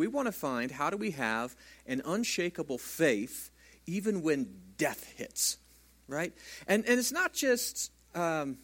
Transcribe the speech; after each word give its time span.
we 0.00 0.06
want 0.06 0.26
to 0.26 0.32
find 0.32 0.70
how 0.70 0.88
do 0.88 0.96
we 0.96 1.10
have 1.10 1.54
an 1.86 2.00
unshakable 2.06 2.78
faith 2.78 3.50
even 3.86 4.22
when 4.22 4.48
death 4.78 5.12
hits, 5.16 5.58
right? 6.08 6.32
And, 6.66 6.86
and 6.86 6.98
it's 6.98 7.12
not 7.12 7.34
just. 7.34 7.92
Um, 8.14 8.56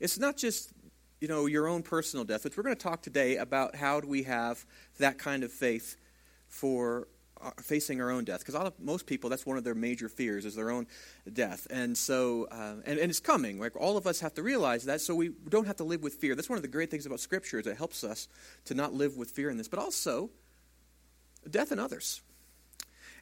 it's 0.00 0.18
not 0.18 0.36
just 0.36 0.72
you 1.20 1.28
know 1.28 1.46
your 1.46 1.68
own 1.68 1.82
personal 1.82 2.24
death, 2.24 2.44
which 2.44 2.56
we're 2.56 2.62
going 2.62 2.74
to 2.74 2.82
talk 2.82 3.02
today 3.02 3.36
about 3.36 3.76
how 3.76 4.00
do 4.00 4.08
we 4.08 4.22
have 4.22 4.64
that 4.98 5.18
kind 5.18 5.42
of 5.42 5.52
faith 5.52 5.96
for 6.46 7.08
facing 7.62 8.00
our 8.00 8.10
own 8.10 8.24
death 8.24 8.44
because 8.44 8.72
most 8.78 9.06
people 9.06 9.30
that's 9.30 9.46
one 9.46 9.56
of 9.56 9.64
their 9.64 9.74
major 9.74 10.08
fears 10.08 10.44
is 10.44 10.54
their 10.54 10.70
own 10.70 10.86
death. 11.32 11.66
And 11.70 11.96
so 11.96 12.48
uh, 12.50 12.74
and, 12.84 12.98
and 12.98 13.10
it's 13.10 13.20
coming 13.20 13.58
like 13.58 13.76
all 13.76 13.96
of 13.96 14.06
us 14.06 14.20
have 14.20 14.34
to 14.34 14.42
realize 14.42 14.84
that 14.84 15.00
so 15.00 15.14
we 15.14 15.30
don't 15.48 15.66
have 15.66 15.76
to 15.76 15.84
live 15.84 16.02
with 16.02 16.14
fear. 16.14 16.34
That's 16.34 16.48
one 16.48 16.56
of 16.56 16.62
the 16.62 16.68
great 16.68 16.90
things 16.90 17.06
about 17.06 17.20
scripture 17.20 17.58
is 17.58 17.66
it 17.66 17.76
helps 17.76 18.04
us 18.04 18.28
to 18.66 18.74
not 18.74 18.94
live 18.94 19.16
with 19.16 19.30
fear 19.30 19.50
in 19.50 19.56
this 19.56 19.68
but 19.68 19.78
also 19.78 20.30
death 21.48 21.72
in 21.72 21.78
others. 21.78 22.22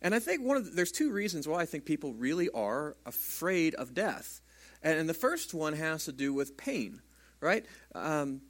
And 0.03 0.15
i 0.15 0.19
think 0.19 0.43
one 0.43 0.57
of 0.57 0.65
the, 0.67 0.71
there's 0.73 0.93
two 0.93 1.11
reasons 1.11 1.49
why 1.49 1.61
i 1.61 1.67
think 1.67 1.85
people 1.85 2.13
really 2.13 2.49
are 2.51 2.97
afraid 3.05 3.75
of 3.75 3.95
death. 3.95 4.41
And, 4.83 4.99
and 4.99 5.09
the 5.09 5.15
first 5.15 5.55
one 5.55 5.73
has 5.73 6.05
to 6.05 6.13
do 6.13 6.33
with 6.33 6.57
pain 6.57 7.01
right? 7.41 7.65
Um, 7.95 8.41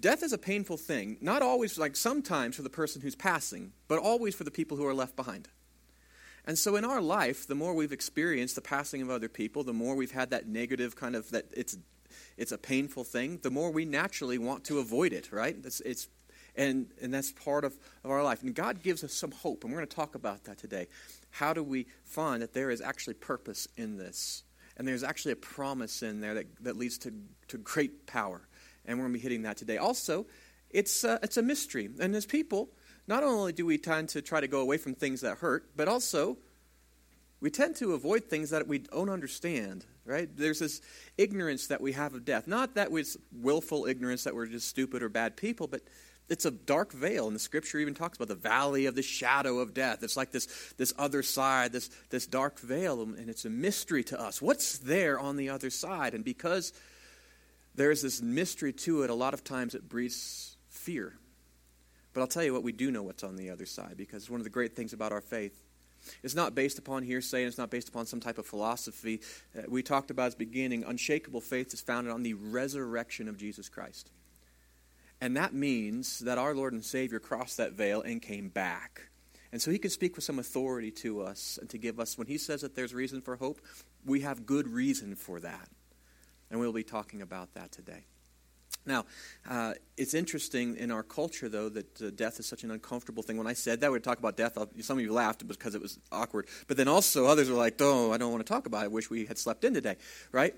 death 0.00 0.22
is 0.22 0.32
a 0.32 0.38
painful 0.38 0.76
thing, 0.76 1.18
not 1.20 1.42
always, 1.42 1.78
like 1.78 1.96
sometimes 1.96 2.56
for 2.56 2.62
the 2.62 2.70
person 2.70 3.02
who's 3.02 3.14
passing, 3.14 3.72
but 3.88 3.98
always 3.98 4.34
for 4.34 4.44
the 4.44 4.50
people 4.50 4.76
who 4.76 4.86
are 4.86 4.94
left 4.94 5.16
behind. 5.16 5.48
And 6.44 6.58
so 6.58 6.76
in 6.76 6.84
our 6.84 7.00
life, 7.00 7.46
the 7.46 7.54
more 7.54 7.74
we've 7.74 7.92
experienced 7.92 8.56
the 8.56 8.62
passing 8.62 9.00
of 9.02 9.10
other 9.10 9.28
people, 9.28 9.62
the 9.62 9.72
more 9.72 9.94
we've 9.94 10.10
had 10.10 10.30
that 10.30 10.48
negative 10.48 10.96
kind 10.96 11.14
of 11.14 11.30
that 11.30 11.46
it's 11.52 11.76
it's 12.36 12.52
a 12.52 12.58
painful 12.58 13.04
thing, 13.04 13.38
the 13.42 13.50
more 13.50 13.70
we 13.70 13.84
naturally 13.84 14.36
want 14.36 14.64
to 14.64 14.78
avoid 14.80 15.12
it, 15.12 15.32
right? 15.32 15.56
It's, 15.64 15.80
it's 15.80 16.08
and 16.56 16.90
and 17.00 17.14
that's 17.14 17.32
part 17.32 17.64
of, 17.64 17.74
of 18.04 18.10
our 18.10 18.22
life. 18.22 18.42
And 18.42 18.54
God 18.54 18.82
gives 18.82 19.04
us 19.04 19.14
some 19.14 19.30
hope, 19.30 19.64
and 19.64 19.72
we're 19.72 19.78
going 19.78 19.88
to 19.88 19.96
talk 19.96 20.14
about 20.14 20.44
that 20.44 20.58
today. 20.58 20.88
How 21.30 21.54
do 21.54 21.62
we 21.62 21.86
find 22.04 22.42
that 22.42 22.52
there 22.52 22.70
is 22.70 22.80
actually 22.80 23.14
purpose 23.14 23.68
in 23.76 23.96
this? 23.96 24.42
And 24.76 24.88
there's 24.88 25.04
actually 25.04 25.32
a 25.32 25.36
promise 25.36 26.02
in 26.02 26.20
there 26.20 26.34
that, 26.34 26.46
that 26.64 26.76
leads 26.76 26.98
to, 26.98 27.12
to 27.48 27.58
great 27.58 28.06
power 28.06 28.48
and 28.86 28.98
we're 28.98 29.04
going 29.04 29.14
to 29.14 29.18
be 29.18 29.22
hitting 29.22 29.42
that 29.42 29.56
today. 29.56 29.78
Also, 29.78 30.26
it's, 30.70 31.04
uh, 31.04 31.18
it's 31.22 31.36
a 31.36 31.42
mystery. 31.42 31.90
And 32.00 32.14
as 32.14 32.26
people, 32.26 32.70
not 33.06 33.22
only 33.22 33.52
do 33.52 33.66
we 33.66 33.78
tend 33.78 34.10
to 34.10 34.22
try 34.22 34.40
to 34.40 34.48
go 34.48 34.60
away 34.60 34.78
from 34.78 34.94
things 34.94 35.20
that 35.20 35.38
hurt, 35.38 35.70
but 35.76 35.88
also 35.88 36.38
we 37.40 37.50
tend 37.50 37.76
to 37.76 37.94
avoid 37.94 38.24
things 38.24 38.50
that 38.50 38.68
we 38.68 38.78
don't 38.78 39.08
understand, 39.08 39.84
right? 40.04 40.28
There's 40.34 40.60
this 40.60 40.80
ignorance 41.18 41.66
that 41.66 41.80
we 41.80 41.92
have 41.92 42.14
of 42.14 42.24
death. 42.24 42.46
Not 42.46 42.76
that 42.76 42.88
it's 42.92 43.16
willful 43.32 43.86
ignorance 43.86 44.24
that 44.24 44.34
we're 44.34 44.46
just 44.46 44.68
stupid 44.68 45.02
or 45.02 45.08
bad 45.08 45.36
people, 45.36 45.66
but 45.66 45.82
it's 46.28 46.44
a 46.44 46.52
dark 46.52 46.92
veil. 46.92 47.26
And 47.26 47.34
the 47.34 47.40
scripture 47.40 47.78
even 47.78 47.94
talks 47.94 48.16
about 48.16 48.28
the 48.28 48.36
valley 48.36 48.86
of 48.86 48.94
the 48.94 49.02
shadow 49.02 49.58
of 49.58 49.74
death. 49.74 50.04
It's 50.04 50.16
like 50.16 50.30
this, 50.30 50.46
this 50.78 50.94
other 50.96 51.24
side, 51.24 51.72
this, 51.72 51.90
this 52.10 52.28
dark 52.28 52.60
veil, 52.60 53.02
and 53.02 53.28
it's 53.28 53.44
a 53.44 53.50
mystery 53.50 54.04
to 54.04 54.20
us. 54.20 54.40
What's 54.40 54.78
there 54.78 55.18
on 55.18 55.36
the 55.36 55.50
other 55.50 55.68
side? 55.68 56.14
And 56.14 56.24
because 56.24 56.72
there's 57.74 58.02
this 58.02 58.20
mystery 58.20 58.72
to 58.72 59.02
it. 59.02 59.10
A 59.10 59.14
lot 59.14 59.34
of 59.34 59.44
times 59.44 59.74
it 59.74 59.88
breeds 59.88 60.56
fear. 60.68 61.14
But 62.12 62.20
I'll 62.20 62.26
tell 62.26 62.44
you 62.44 62.52
what, 62.52 62.62
we 62.62 62.72
do 62.72 62.90
know 62.90 63.02
what's 63.02 63.24
on 63.24 63.36
the 63.36 63.50
other 63.50 63.66
side 63.66 63.94
because 63.96 64.28
one 64.28 64.40
of 64.40 64.44
the 64.44 64.50
great 64.50 64.76
things 64.76 64.92
about 64.92 65.12
our 65.12 65.22
faith 65.22 65.62
it's 66.22 66.34
not 66.34 66.54
based 66.54 66.78
upon 66.78 67.02
hearsay 67.02 67.42
and 67.42 67.48
it's 67.48 67.58
not 67.58 67.70
based 67.70 67.88
upon 67.88 68.06
some 68.06 68.20
type 68.20 68.38
of 68.38 68.46
philosophy. 68.46 69.20
Uh, 69.56 69.62
we 69.68 69.82
talked 69.82 70.10
about 70.10 70.26
at 70.26 70.32
the 70.32 70.44
beginning, 70.44 70.84
unshakable 70.84 71.40
faith 71.40 71.72
is 71.72 71.80
founded 71.80 72.12
on 72.12 72.22
the 72.22 72.34
resurrection 72.34 73.28
of 73.28 73.36
Jesus 73.36 73.68
Christ. 73.68 74.10
And 75.20 75.36
that 75.36 75.54
means 75.54 76.20
that 76.20 76.38
our 76.38 76.54
Lord 76.54 76.72
and 76.72 76.84
Savior 76.84 77.20
crossed 77.20 77.56
that 77.58 77.72
veil 77.72 78.02
and 78.02 78.20
came 78.20 78.48
back. 78.48 79.08
And 79.52 79.60
so 79.60 79.70
he 79.70 79.78
can 79.78 79.90
speak 79.90 80.16
with 80.16 80.24
some 80.24 80.38
authority 80.38 80.90
to 81.02 81.22
us 81.22 81.58
and 81.60 81.68
to 81.70 81.78
give 81.78 82.00
us, 82.00 82.18
when 82.18 82.26
he 82.26 82.38
says 82.38 82.62
that 82.62 82.74
there's 82.74 82.94
reason 82.94 83.20
for 83.20 83.36
hope, 83.36 83.60
we 84.04 84.20
have 84.20 84.46
good 84.46 84.66
reason 84.66 85.14
for 85.14 85.38
that. 85.40 85.68
And 86.52 86.60
we'll 86.60 86.72
be 86.72 86.84
talking 86.84 87.22
about 87.22 87.54
that 87.54 87.72
today. 87.72 88.04
Now, 88.84 89.06
uh, 89.48 89.72
it's 89.96 90.12
interesting 90.12 90.76
in 90.76 90.90
our 90.90 91.02
culture, 91.02 91.48
though, 91.48 91.70
that 91.70 92.02
uh, 92.02 92.10
death 92.14 92.38
is 92.38 92.46
such 92.46 92.62
an 92.62 92.70
uncomfortable 92.70 93.22
thing. 93.22 93.38
When 93.38 93.46
I 93.46 93.54
said 93.54 93.80
that, 93.80 93.90
we'd 93.90 94.04
talk 94.04 94.18
about 94.18 94.36
death. 94.36 94.58
Some 94.80 94.98
of 94.98 95.04
you 95.04 95.14
laughed 95.14 95.48
because 95.48 95.74
it 95.74 95.80
was 95.80 95.98
awkward. 96.10 96.46
But 96.68 96.76
then 96.76 96.88
also, 96.88 97.24
others 97.24 97.48
were 97.48 97.56
like, 97.56 97.76
oh, 97.80 98.12
I 98.12 98.18
don't 98.18 98.30
want 98.30 98.44
to 98.44 98.52
talk 98.52 98.66
about 98.66 98.82
it. 98.82 98.84
I 98.84 98.88
wish 98.88 99.08
we 99.08 99.24
had 99.24 99.38
slept 99.38 99.64
in 99.64 99.72
today, 99.72 99.96
right? 100.30 100.54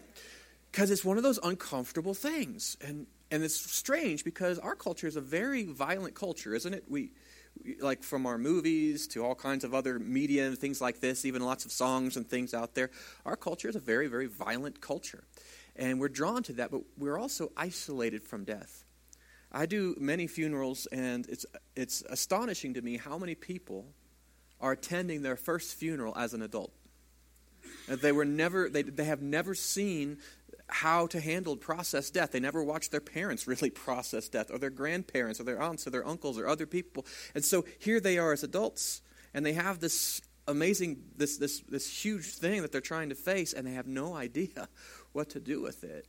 Because 0.73 0.91
it's 0.91 1.05
one 1.05 1.17
of 1.17 1.23
those 1.23 1.39
uncomfortable 1.45 2.15
things. 2.15 2.77
And, 2.85 3.07
and 3.31 3.45
it's 3.45 3.55
strange 3.55 4.25
because 4.25 4.59
our 4.59 4.75
culture 4.75 5.07
is 5.07 5.15
a 5.15 5.21
very 5.21 5.63
violent 5.63 6.15
culture, 6.17 6.57
isn't 6.57 6.75
it? 6.75 6.85
We, 6.89 7.13
like 7.79 8.03
from 8.03 8.27
our 8.27 8.39
movies 8.39 9.07
to 9.09 9.25
all 9.25 9.35
kinds 9.35 9.65
of 9.65 9.75
other 9.75 9.99
media 9.99 10.47
and 10.47 10.59
things 10.59 10.81
like 10.81 11.01
this, 11.01 11.25
even 11.25 11.43
lots 11.43 11.65
of 11.65 11.73
songs 11.73 12.17
and 12.17 12.29
things 12.29 12.53
out 12.53 12.75
there. 12.75 12.91
Our 13.25 13.37
culture 13.37 13.69
is 13.69 13.77
a 13.77 13.81
very, 13.81 14.09
very 14.09 14.27
violent 14.27 14.81
culture. 14.81 15.25
And 15.77 16.01
we're 16.01 16.09
drawn 16.09 16.43
to 16.45 16.53
that, 16.55 16.71
but 16.71 16.83
we're 16.97 17.19
also 17.19 17.51
isolated 17.57 18.23
from 18.23 18.45
death. 18.45 18.85
I 19.51 19.67
do 19.67 19.95
many 19.99 20.27
funerals, 20.27 20.87
and 20.87 21.27
it's, 21.29 21.47
it's 21.77 22.03
astonishing 22.09 22.75
to 22.75 22.83
me 22.83 22.97
how 22.97 23.19
many 23.19 23.35
people 23.35 23.87
are 24.61 24.73
attending 24.73 25.23
their 25.23 25.37
first 25.37 25.75
funeral 25.75 26.17
as 26.17 26.35
an 26.35 26.43
adult. 26.43 26.73
They 27.89 28.13
were 28.13 28.25
never, 28.25 28.69
they, 28.69 28.83
they 28.83 29.05
have 29.05 29.23
never 29.23 29.55
seen 29.55 30.19
how 30.67 31.07
to 31.09 31.21
handle 31.21 31.57
process 31.57 32.11
death. 32.11 32.33
They 32.33 32.41
never 32.41 32.63
watched 32.63 32.91
their 32.91 33.01
parents 33.01 33.47
really 33.49 33.71
process 33.71 34.29
death, 34.29 34.51
or 34.51 34.59
their 34.59 34.71
grandparents, 34.71 35.41
or 35.41 35.45
their 35.45 35.61
aunts, 35.61 35.87
or 35.87 35.91
their 35.91 36.07
uncles, 36.07 36.39
or 36.39 36.49
other 36.49 36.67
people. 36.67 37.07
And 37.35 37.45
so 37.45 37.65
here 37.79 38.01
they 38.01 38.19
are 38.19 38.33
as 38.33 38.43
adults, 38.43 39.03
and 39.33 39.45
they 39.45 39.53
have 39.53 39.81
this 39.81 40.21
amazing, 40.47 41.03
this, 41.17 41.39
this, 41.39 41.61
this 41.69 42.05
huge 42.05 42.35
thing 42.35 42.63
that 42.63 42.73
they're 42.73 42.81
trying 42.81 43.09
to 43.11 43.15
face, 43.15 43.53
and 43.53 43.67
they 43.67 43.73
have 43.73 43.87
no 43.87 44.15
idea 44.17 44.69
what 45.15 45.31
to 45.31 45.41
do 45.41 45.63
with 45.63 45.85
it. 45.85 46.07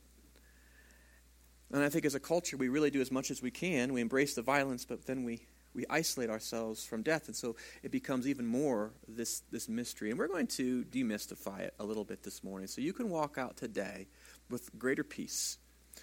And 1.72 1.82
I 1.82 1.88
think 1.88 2.04
as 2.04 2.14
a 2.14 2.20
culture, 2.20 2.56
we 2.56 2.68
really 2.68 2.90
do 2.90 3.00
as 3.00 3.10
much 3.10 3.30
as 3.30 3.42
we 3.42 3.50
can. 3.50 3.92
We 3.92 4.00
embrace 4.00 4.34
the 4.34 4.42
violence, 4.42 4.84
but 4.84 5.06
then 5.06 5.24
we, 5.24 5.46
we 5.74 5.84
isolate 5.90 6.30
ourselves 6.30 6.84
from 6.84 7.02
death. 7.02 7.26
And 7.26 7.34
so 7.34 7.56
it 7.82 7.90
becomes 7.90 8.28
even 8.28 8.46
more 8.46 8.92
this, 9.08 9.40
this 9.50 9.68
mystery. 9.68 10.10
And 10.10 10.18
we're 10.18 10.28
going 10.28 10.46
to 10.48 10.84
demystify 10.84 11.60
it 11.60 11.74
a 11.80 11.84
little 11.84 12.04
bit 12.04 12.22
this 12.22 12.44
morning. 12.44 12.68
So 12.68 12.80
you 12.80 12.92
can 12.92 13.10
walk 13.10 13.36
out 13.36 13.56
today 13.56 14.06
with 14.48 14.76
greater 14.78 15.02
peace 15.02 15.58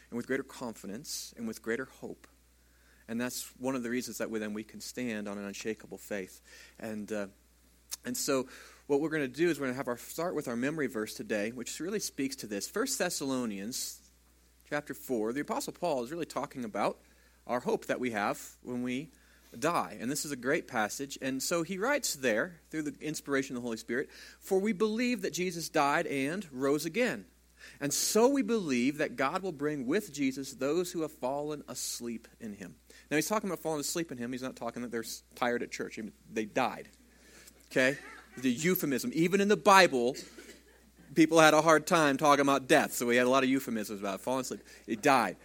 and 0.09 0.17
with 0.17 0.27
greater 0.27 0.43
confidence 0.43 1.33
and 1.37 1.47
with 1.47 1.61
greater 1.61 1.87
hope. 2.01 2.27
And 3.07 3.19
that's 3.19 3.49
one 3.57 3.75
of 3.75 3.83
the 3.83 3.89
reasons 3.89 4.17
that 4.17 4.29
we, 4.29 4.39
then 4.39 4.53
we 4.53 4.63
can 4.63 4.81
stand 4.81 5.27
on 5.27 5.37
an 5.37 5.45
unshakable 5.45 5.97
faith. 5.97 6.41
And, 6.79 7.11
uh, 7.11 7.27
and 8.05 8.17
so 8.17 8.47
what 8.87 8.99
we're 8.99 9.09
going 9.09 9.21
to 9.21 9.27
do 9.27 9.49
is 9.49 9.59
we're 9.59 9.67
going 9.67 9.73
to 9.73 9.77
have 9.77 9.87
our 9.87 9.97
start 9.97 10.35
with 10.35 10.47
our 10.47 10.55
memory 10.55 10.87
verse 10.87 11.13
today, 11.13 11.51
which 11.51 11.79
really 11.79 11.99
speaks 11.99 12.35
to 12.37 12.47
this. 12.47 12.67
First 12.67 12.99
Thessalonians 12.99 13.99
chapter 14.69 14.93
4, 14.93 15.33
the 15.33 15.41
Apostle 15.41 15.73
Paul 15.73 16.03
is 16.03 16.11
really 16.11 16.25
talking 16.25 16.65
about 16.65 16.97
our 17.47 17.61
hope 17.61 17.85
that 17.85 17.99
we 17.99 18.11
have 18.11 18.41
when 18.61 18.83
we 18.83 19.09
die. 19.57 19.97
And 19.99 20.11
this 20.11 20.25
is 20.25 20.31
a 20.31 20.37
great 20.37 20.67
passage. 20.67 21.17
And 21.21 21.41
so 21.41 21.63
he 21.63 21.77
writes 21.77 22.15
there, 22.15 22.59
through 22.71 22.83
the 22.83 22.95
inspiration 22.99 23.55
of 23.55 23.61
the 23.61 23.65
Holy 23.65 23.77
Spirit, 23.77 24.09
For 24.39 24.59
we 24.59 24.73
believe 24.73 25.21
that 25.21 25.33
Jesus 25.33 25.69
died 25.69 26.05
and 26.07 26.45
rose 26.51 26.85
again. 26.85 27.25
And 27.79 27.93
so 27.93 28.27
we 28.27 28.41
believe 28.41 28.97
that 28.97 29.15
God 29.15 29.41
will 29.41 29.53
bring 29.53 29.85
with 29.85 30.11
Jesus 30.11 30.53
those 30.53 30.91
who 30.91 31.03
have 31.03 31.11
fallen 31.13 31.63
asleep 31.69 32.27
in 32.41 32.53
him. 32.53 32.75
Now 33.09 33.15
he's 33.15 33.29
talking 33.29 33.49
about 33.49 33.59
falling 33.59 33.79
asleep 33.79 34.11
in 34.11 34.17
him. 34.17 34.33
He's 34.33 34.41
not 34.41 34.57
talking 34.57 34.81
that 34.81 34.91
they're 34.91 35.05
tired 35.35 35.63
at 35.63 35.71
church. 35.71 35.97
They 36.29 36.43
died. 36.43 36.89
Okay? 37.71 37.97
The 38.37 38.51
euphemism. 38.51 39.11
Even 39.13 39.41
in 39.41 39.47
the 39.47 39.57
Bible, 39.57 40.15
people 41.15 41.39
had 41.39 41.53
a 41.53 41.61
hard 41.61 41.85
time 41.85 42.17
talking 42.17 42.41
about 42.41 42.67
death, 42.67 42.93
so 42.93 43.05
we 43.05 43.15
had 43.15 43.27
a 43.27 43.29
lot 43.29 43.43
of 43.43 43.49
euphemisms 43.49 43.99
about 43.99 44.15
it. 44.15 44.21
falling 44.21 44.41
asleep. 44.41 44.61
He 44.85 44.95
died. 44.95 45.37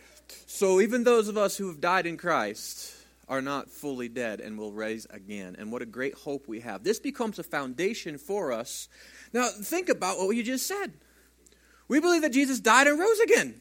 So 0.47 0.81
even 0.81 1.05
those 1.05 1.29
of 1.29 1.37
us 1.37 1.57
who 1.57 1.69
have 1.69 1.81
died 1.81 2.07
in 2.07 2.17
Christ 2.17 2.95
are 3.29 3.43
not 3.43 3.69
fully 3.71 4.09
dead 4.09 4.41
and 4.41 4.59
will 4.59 4.73
raise 4.73 5.07
again. 5.11 5.57
And 5.59 5.71
what 5.71 5.83
a 5.83 5.87
great 5.87 6.15
hope 6.15 6.49
we 6.49 6.61
have. 6.61 6.83
This 6.83 6.99
becomes 6.99 7.39
a 7.39 7.43
foundation 7.43 8.17
for 8.19 8.53
us. 8.53 8.89
Now, 9.33 9.49
think 9.49 9.89
about 9.89 10.19
what 10.19 10.35
you 10.35 10.43
just 10.43 10.67
said. 10.67 10.93
We 11.89 12.01
believe 12.01 12.23
that 12.23 12.33
Jesus 12.33 12.61
died 12.61 12.87
and 12.87 12.99
rose 12.99 13.21
again. 13.21 13.61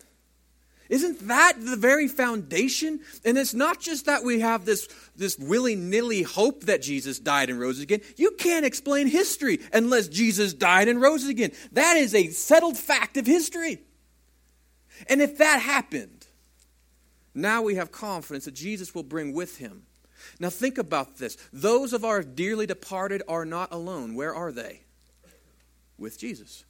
Isn't 0.89 1.27
that 1.27 1.53
the 1.59 1.75
very 1.75 2.07
foundation? 2.07 2.99
And 3.25 3.37
it's 3.37 3.53
not 3.53 3.79
just 3.79 4.05
that 4.05 4.23
we 4.23 4.39
have 4.39 4.65
this, 4.65 4.87
this 5.15 5.37
willy 5.37 5.75
nilly 5.75 6.23
hope 6.23 6.63
that 6.63 6.81
Jesus 6.81 7.19
died 7.19 7.49
and 7.49 7.59
rose 7.59 7.79
again. 7.79 8.01
You 8.15 8.31
can't 8.31 8.65
explain 8.65 9.07
history 9.07 9.59
unless 9.73 10.07
Jesus 10.07 10.53
died 10.53 10.87
and 10.87 11.01
rose 11.01 11.27
again. 11.27 11.51
That 11.73 11.97
is 11.97 12.15
a 12.15 12.29
settled 12.29 12.77
fact 12.77 13.17
of 13.17 13.25
history. 13.25 13.79
And 15.09 15.21
if 15.21 15.37
that 15.37 15.61
happened, 15.61 16.27
now 17.33 17.61
we 17.61 17.75
have 17.75 17.91
confidence 17.91 18.45
that 18.45 18.55
Jesus 18.55 18.95
will 18.95 19.03
bring 19.03 19.33
with 19.33 19.57
him. 19.57 19.83
Now 20.39 20.49
think 20.49 20.77
about 20.77 21.17
this. 21.17 21.37
Those 21.53 21.93
of 21.93 22.03
our 22.03 22.23
dearly 22.23 22.65
departed 22.65 23.23
are 23.27 23.45
not 23.45 23.71
alone. 23.71 24.15
Where 24.15 24.33
are 24.33 24.51
they? 24.51 24.81
With 25.97 26.17
Jesus. 26.17 26.63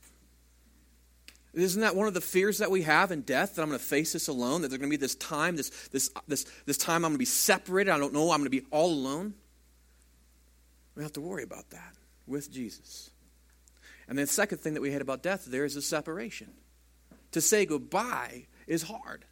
Isn't 1.54 1.82
that 1.82 1.96
one 1.96 2.08
of 2.08 2.14
the 2.14 2.22
fears 2.22 2.60
that 2.60 2.70
we 2.70 2.84
have 2.84 3.12
in 3.12 3.22
death? 3.22 3.56
That 3.56 3.64
I'm 3.64 3.70
going 3.70 3.80
to 3.80 3.86
face 3.86 4.14
this 4.14 4.28
alone, 4.28 4.62
that 4.62 4.68
there's 4.70 4.80
going 4.80 4.92
to 4.92 4.98
be 4.98 5.02
this 5.02 5.16
time, 5.16 5.56
this, 5.56 5.70
this, 5.88 6.12
this, 6.28 6.46
this 6.66 6.78
time 6.78 6.98
I'm 6.98 7.12
going 7.12 7.14
to 7.14 7.20
be 7.20 7.26
separated. 7.26 7.92
I 7.92 7.98
don't 7.98 8.14
know, 8.14 8.32
I'm 8.32 8.40
going 8.40 8.44
to 8.46 8.50
be 8.50 8.66
all 8.70 8.92
alone. 8.92 9.34
We 10.96 11.04
have 11.04 11.14
to 11.14 11.22
worry 11.22 11.44
about 11.44 11.70
that 11.72 11.94
with 12.26 12.52
Jesus. 12.52 13.12
And 14.08 14.18
then 14.18 14.26
the 14.26 14.32
second 14.32 14.60
thing 14.60 14.74
that 14.74 14.82
we 14.82 14.92
hate 14.92 15.02
about 15.02 15.22
death, 15.24 15.46
there 15.46 15.66
is 15.66 15.76
a 15.76 15.82
separation. 15.82 16.50
To 17.32 17.42
say 17.42 17.66
goodbye 17.66 18.46
is 18.68 18.84
hard. 18.84 19.26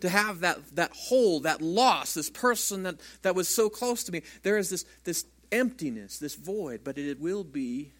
To 0.00 0.08
have 0.08 0.40
that, 0.40 0.58
that 0.74 0.90
hole, 0.92 1.40
that 1.40 1.62
loss, 1.62 2.14
this 2.14 2.28
person 2.28 2.82
that, 2.82 2.96
that 3.22 3.34
was 3.34 3.48
so 3.48 3.68
close 3.68 4.02
to 4.04 4.12
me, 4.12 4.22
there 4.42 4.58
is 4.58 4.70
this, 4.70 4.84
this 5.04 5.24
emptiness, 5.52 6.18
this 6.18 6.34
void, 6.34 6.80
but 6.82 6.98
it 6.98 7.20
will 7.20 7.44
be 7.44 7.92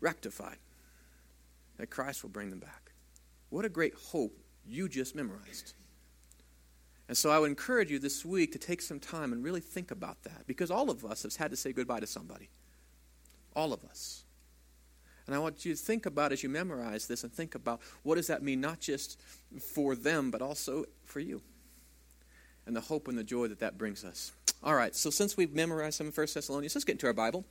rectified. 0.00 0.58
That 1.78 1.90
Christ 1.90 2.22
will 2.22 2.30
bring 2.30 2.50
them 2.50 2.60
back. 2.60 2.92
What 3.50 3.64
a 3.64 3.68
great 3.68 3.94
hope 3.94 4.38
you 4.66 4.88
just 4.88 5.14
memorized. 5.14 5.74
And 7.08 7.16
so 7.16 7.30
I 7.30 7.38
would 7.38 7.50
encourage 7.50 7.90
you 7.90 7.98
this 7.98 8.24
week 8.24 8.52
to 8.52 8.58
take 8.58 8.80
some 8.80 8.98
time 8.98 9.32
and 9.32 9.44
really 9.44 9.60
think 9.60 9.90
about 9.90 10.22
that 10.24 10.46
because 10.46 10.70
all 10.70 10.90
of 10.90 11.04
us 11.04 11.22
have 11.22 11.36
had 11.36 11.50
to 11.50 11.56
say 11.56 11.72
goodbye 11.72 12.00
to 12.00 12.06
somebody. 12.06 12.48
All 13.54 13.72
of 13.72 13.84
us. 13.84 14.24
And 15.26 15.34
I 15.34 15.38
want 15.38 15.64
you 15.64 15.74
to 15.74 15.80
think 15.80 16.06
about 16.06 16.32
as 16.32 16.42
you 16.42 16.48
memorize 16.48 17.06
this 17.06 17.22
and 17.24 17.32
think 17.32 17.54
about 17.54 17.80
what 18.02 18.16
does 18.16 18.26
that 18.26 18.42
mean 18.42 18.60
not 18.60 18.80
just 18.80 19.20
for 19.60 19.94
them 19.94 20.30
but 20.30 20.42
also 20.42 20.84
for 21.04 21.20
you. 21.20 21.42
And 22.66 22.74
the 22.74 22.80
hope 22.80 23.08
and 23.08 23.18
the 23.18 23.24
joy 23.24 23.48
that 23.48 23.60
that 23.60 23.76
brings 23.76 24.04
us. 24.04 24.32
All 24.62 24.74
right, 24.74 24.94
so 24.94 25.10
since 25.10 25.36
we've 25.36 25.54
memorized 25.54 25.98
some 25.98 26.08
of 26.08 26.16
1 26.16 26.26
Thessalonians, 26.32 26.74
let's 26.74 26.84
get 26.84 26.92
into 26.92 27.06
our 27.06 27.12
Bible 27.12 27.44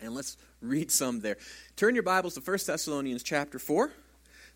and 0.00 0.14
let's 0.14 0.36
read 0.60 0.90
some 0.90 1.20
there. 1.20 1.36
Turn 1.76 1.94
your 1.94 2.02
Bibles 2.02 2.34
to 2.34 2.40
1 2.40 2.58
Thessalonians 2.66 3.22
chapter 3.22 3.58
4. 3.58 3.92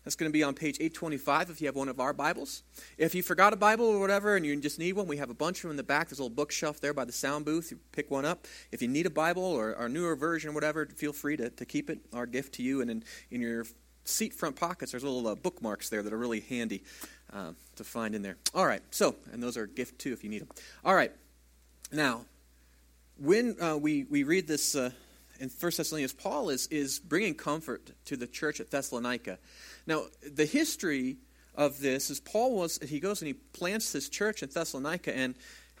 That's 0.03 0.17
going 0.17 0.29
to 0.29 0.33
be 0.33 0.43
on 0.43 0.53
page 0.53 0.75
825 0.81 1.49
if 1.49 1.61
you 1.61 1.67
have 1.67 1.75
one 1.75 1.87
of 1.87 2.01
our 2.01 2.11
Bibles. 2.11 2.63
If 2.97 3.15
you 3.15 3.23
forgot 3.23 3.53
a 3.53 3.55
Bible 3.55 3.85
or 3.85 3.99
whatever 3.99 4.35
and 4.35 4.45
you 4.45 4.53
just 4.59 4.77
need 4.77 4.93
one, 4.93 5.07
we 5.07 5.17
have 5.17 5.29
a 5.29 5.33
bunch 5.33 5.59
of 5.59 5.63
them 5.63 5.71
in 5.71 5.77
the 5.77 5.83
back. 5.83 6.09
There's 6.09 6.19
a 6.19 6.23
little 6.23 6.35
bookshelf 6.35 6.81
there 6.81 6.93
by 6.93 7.05
the 7.05 7.13
sound 7.13 7.45
booth. 7.45 7.71
You 7.71 7.79
pick 7.93 8.11
one 8.11 8.25
up. 8.25 8.45
If 8.71 8.81
you 8.81 8.89
need 8.89 9.05
a 9.05 9.09
Bible 9.09 9.43
or 9.43 9.75
our 9.75 9.87
newer 9.87 10.15
version 10.17 10.49
or 10.49 10.53
whatever, 10.53 10.85
feel 10.85 11.13
free 11.13 11.37
to, 11.37 11.49
to 11.49 11.65
keep 11.65 11.89
it, 11.89 11.99
our 12.11 12.25
gift 12.25 12.55
to 12.55 12.63
you. 12.63 12.81
And 12.81 12.91
in, 12.91 13.03
in 13.31 13.39
your 13.39 13.65
seat 14.03 14.33
front 14.33 14.57
pockets, 14.57 14.91
there's 14.91 15.05
little 15.05 15.25
uh, 15.25 15.35
bookmarks 15.35 15.87
there 15.87 16.03
that 16.03 16.11
are 16.11 16.17
really 16.17 16.41
handy 16.41 16.83
uh, 17.31 17.51
to 17.77 17.83
find 17.85 18.13
in 18.13 18.21
there. 18.21 18.35
All 18.53 18.65
right, 18.65 18.81
so, 18.91 19.15
and 19.31 19.41
those 19.41 19.55
are 19.55 19.63
a 19.63 19.69
gift 19.69 19.99
too 19.99 20.11
if 20.11 20.23
you 20.23 20.29
need 20.29 20.41
them. 20.41 20.49
All 20.83 20.95
right, 20.95 21.13
now, 21.93 22.25
when 23.17 23.55
uh, 23.61 23.77
we, 23.77 24.03
we 24.09 24.23
read 24.23 24.47
this 24.47 24.75
uh, 24.75 24.91
in 25.39 25.49
1 25.49 25.71
Thessalonians, 25.77 26.13
Paul 26.13 26.49
is, 26.49 26.67
is 26.67 26.99
bringing 26.99 27.35
comfort 27.35 27.91
to 28.05 28.17
the 28.17 28.27
church 28.27 28.59
at 28.59 28.71
Thessalonica. 28.71 29.39
Now, 29.87 30.03
the 30.31 30.45
history 30.45 31.17
of 31.55 31.79
this 31.79 32.09
is 32.09 32.19
Paul 32.19 32.55
was 32.55 32.79
he 32.79 32.99
goes 32.99 33.21
and 33.21 33.27
he 33.27 33.33
plants 33.33 33.91
this 33.91 34.09
church 34.09 34.43
in 34.43 34.49
Thessalonica, 34.49 35.15
and 35.15 35.35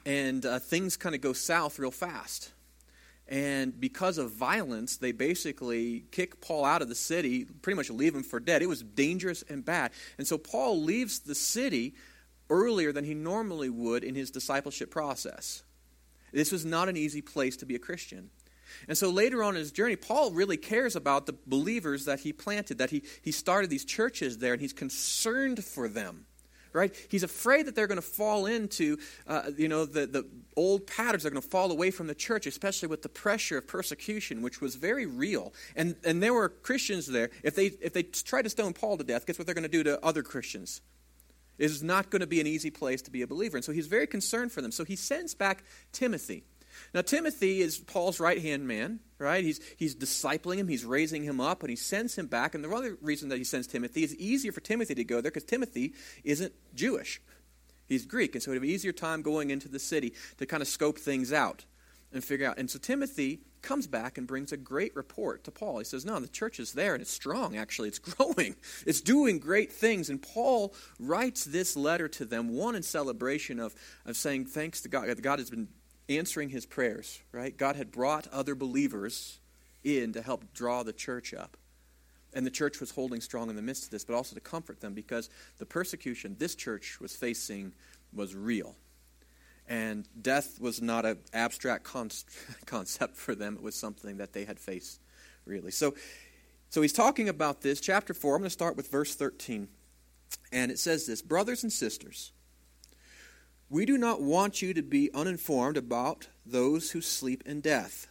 and 0.05 0.45
uh, 0.45 0.59
things 0.59 0.97
kind 0.97 1.15
of 1.15 1.21
go 1.21 1.33
south 1.33 1.79
real 1.79 1.91
fast. 1.91 2.51
And 3.27 3.79
because 3.79 4.17
of 4.17 4.31
violence, 4.31 4.97
they 4.97 5.13
basically 5.13 6.03
kick 6.11 6.41
Paul 6.41 6.65
out 6.65 6.81
of 6.81 6.89
the 6.89 6.95
city, 6.95 7.45
pretty 7.45 7.77
much 7.77 7.89
leave 7.89 8.13
him 8.13 8.23
for 8.23 8.39
dead. 8.39 8.61
It 8.61 8.67
was 8.67 8.83
dangerous 8.83 9.43
and 9.49 9.63
bad. 9.63 9.91
And 10.17 10.27
so 10.27 10.37
Paul 10.37 10.81
leaves 10.81 11.19
the 11.19 11.33
city 11.33 11.95
earlier 12.49 12.91
than 12.91 13.05
he 13.05 13.13
normally 13.13 13.69
would 13.69 14.03
in 14.03 14.13
his 14.13 14.29
discipleship 14.29 14.91
process. 14.91 15.63
This 16.33 16.51
was 16.51 16.65
not 16.65 16.89
an 16.89 16.97
easy 16.97 17.21
place 17.21 17.55
to 17.57 17.65
be 17.65 17.75
a 17.75 17.79
Christian. 17.79 18.29
And 18.87 18.97
so 18.97 19.09
later 19.09 19.43
on 19.43 19.55
in 19.55 19.59
his 19.59 19.71
journey, 19.71 19.95
Paul 19.95 20.31
really 20.31 20.57
cares 20.57 20.95
about 20.95 21.25
the 21.25 21.35
believers 21.45 22.05
that 22.05 22.21
he 22.21 22.33
planted, 22.33 22.77
that 22.77 22.89
he, 22.89 23.03
he 23.21 23.31
started 23.31 23.69
these 23.69 23.85
churches 23.85 24.37
there, 24.37 24.53
and 24.53 24.61
he's 24.61 24.73
concerned 24.73 25.63
for 25.63 25.87
them. 25.87 26.25
Right? 26.75 26.95
He's 27.07 27.21
afraid 27.21 27.67
that 27.67 27.75
they're 27.75 27.85
going 27.85 28.01
to 28.01 28.01
fall 28.01 28.47
into, 28.47 28.97
uh, 29.27 29.51
you 29.55 29.67
know, 29.67 29.85
the, 29.85 30.07
the 30.07 30.27
old 30.57 30.87
patterns. 30.87 31.21
They're 31.21 31.31
going 31.31 31.43
to 31.43 31.47
fall 31.47 31.71
away 31.71 31.91
from 31.91 32.07
the 32.07 32.15
church, 32.15 32.47
especially 32.47 32.87
with 32.87 33.03
the 33.03 33.09
pressure 33.09 33.59
of 33.59 33.67
persecution, 33.67 34.41
which 34.41 34.59
was 34.59 34.73
very 34.73 35.05
real. 35.05 35.53
And, 35.75 35.95
and 36.03 36.23
there 36.23 36.33
were 36.33 36.49
Christians 36.49 37.05
there. 37.05 37.29
If 37.43 37.53
they, 37.53 37.67
if 37.67 37.93
they 37.93 38.01
tried 38.01 38.41
to 38.45 38.49
stone 38.49 38.73
Paul 38.73 38.97
to 38.97 39.03
death, 39.03 39.27
guess 39.27 39.37
what 39.37 39.45
they're 39.45 39.53
going 39.53 39.63
to 39.65 39.69
do 39.69 39.83
to 39.83 40.03
other 40.03 40.23
Christians? 40.23 40.81
It 41.59 41.65
is 41.65 41.83
not 41.83 42.09
going 42.09 42.21
to 42.21 42.27
be 42.27 42.41
an 42.41 42.47
easy 42.47 42.71
place 42.71 43.03
to 43.03 43.11
be 43.11 43.21
a 43.21 43.27
believer. 43.27 43.57
And 43.57 43.63
so 43.63 43.71
he's 43.71 43.85
very 43.85 44.07
concerned 44.07 44.51
for 44.51 44.63
them. 44.63 44.71
So 44.71 44.83
he 44.83 44.95
sends 44.95 45.35
back 45.35 45.63
Timothy. 45.91 46.43
Now, 46.93 47.01
Timothy 47.01 47.61
is 47.61 47.77
Paul's 47.77 48.19
right 48.19 48.41
hand 48.41 48.67
man, 48.67 48.99
right? 49.17 49.43
He's, 49.43 49.59
he's 49.77 49.95
discipling 49.95 50.57
him, 50.57 50.67
he's 50.67 50.85
raising 50.85 51.23
him 51.23 51.39
up, 51.39 51.61
and 51.61 51.69
he 51.69 51.75
sends 51.75 52.17
him 52.17 52.27
back. 52.27 52.55
And 52.55 52.63
the 52.63 52.69
other 52.69 52.97
reason 53.01 53.29
that 53.29 53.37
he 53.37 53.43
sends 53.43 53.67
Timothy 53.67 54.03
is 54.03 54.15
easier 54.15 54.51
for 54.51 54.61
Timothy 54.61 54.95
to 54.95 55.03
go 55.03 55.15
there 55.15 55.31
because 55.31 55.43
Timothy 55.43 55.93
isn't 56.23 56.53
Jewish. 56.75 57.21
He's 57.87 58.05
Greek, 58.05 58.35
and 58.35 58.41
so 58.41 58.51
he 58.51 58.57
would 58.57 58.63
have 58.63 58.69
an 58.69 58.73
easier 58.73 58.93
time 58.93 59.21
going 59.21 59.49
into 59.49 59.67
the 59.67 59.79
city 59.79 60.13
to 60.37 60.45
kind 60.45 60.61
of 60.61 60.67
scope 60.67 60.97
things 60.97 61.33
out 61.33 61.65
and 62.13 62.23
figure 62.23 62.47
out. 62.47 62.57
And 62.57 62.69
so 62.69 62.79
Timothy 62.79 63.41
comes 63.61 63.87
back 63.87 64.17
and 64.17 64.27
brings 64.27 64.51
a 64.51 64.57
great 64.57 64.95
report 64.95 65.43
to 65.45 65.51
Paul. 65.51 65.79
He 65.79 65.83
says, 65.83 66.05
No, 66.05 66.19
the 66.19 66.27
church 66.27 66.59
is 66.59 66.73
there 66.73 66.93
and 66.93 67.01
it's 67.01 67.11
strong, 67.11 67.57
actually. 67.57 67.87
It's 67.89 67.99
growing, 67.99 68.55
it's 68.85 69.01
doing 69.01 69.39
great 69.39 69.71
things. 69.71 70.09
And 70.09 70.21
Paul 70.21 70.73
writes 70.99 71.43
this 71.45 71.75
letter 71.75 72.07
to 72.09 72.25
them, 72.25 72.49
one 72.49 72.75
in 72.75 72.83
celebration 72.83 73.59
of, 73.59 73.73
of 74.05 74.15
saying, 74.15 74.45
Thanks 74.45 74.81
to 74.81 74.89
God. 74.89 75.09
God 75.21 75.39
has 75.39 75.49
been 75.49 75.67
answering 76.09 76.49
his 76.49 76.65
prayers, 76.65 77.21
right? 77.31 77.55
God 77.55 77.75
had 77.75 77.91
brought 77.91 78.27
other 78.27 78.55
believers 78.55 79.39
in 79.83 80.13
to 80.13 80.21
help 80.21 80.53
draw 80.53 80.83
the 80.83 80.93
church 80.93 81.33
up. 81.33 81.57
And 82.33 82.45
the 82.45 82.51
church 82.51 82.79
was 82.79 82.91
holding 82.91 83.21
strong 83.21 83.49
in 83.49 83.55
the 83.55 83.61
midst 83.61 83.85
of 83.85 83.89
this, 83.91 84.03
but 84.03 84.15
also 84.15 84.33
to 84.33 84.41
comfort 84.41 84.81
them 84.81 84.93
because 84.93 85.29
the 85.59 85.65
persecution 85.65 86.35
this 86.39 86.55
church 86.55 86.99
was 86.99 87.15
facing 87.15 87.73
was 88.11 88.35
real. 88.35 88.75
And 89.67 90.07
death 90.19 90.59
was 90.59 90.81
not 90.81 91.05
an 91.05 91.19
abstract 91.33 91.83
con- 91.83 92.09
concept 92.65 93.15
for 93.15 93.35
them, 93.35 93.55
it 93.55 93.61
was 93.61 93.75
something 93.75 94.17
that 94.17 94.33
they 94.33 94.45
had 94.45 94.59
faced, 94.59 94.99
really. 95.45 95.71
So, 95.71 95.93
so 96.69 96.81
he's 96.81 96.93
talking 96.93 97.29
about 97.29 97.61
this. 97.61 97.79
Chapter 97.79 98.13
4, 98.13 98.35
I'm 98.35 98.41
going 98.41 98.47
to 98.47 98.49
start 98.49 98.75
with 98.75 98.89
verse 98.89 99.15
13. 99.15 99.67
And 100.51 100.71
it 100.71 100.79
says 100.79 101.05
this 101.05 101.21
Brothers 101.21 101.63
and 101.63 101.71
sisters, 101.71 102.31
we 103.69 103.85
do 103.85 103.97
not 103.97 104.21
want 104.21 104.61
you 104.61 104.73
to 104.73 104.81
be 104.81 105.11
uninformed 105.13 105.77
about 105.77 106.27
those 106.45 106.91
who 106.91 107.01
sleep 107.01 107.43
in 107.45 107.61
death, 107.61 108.07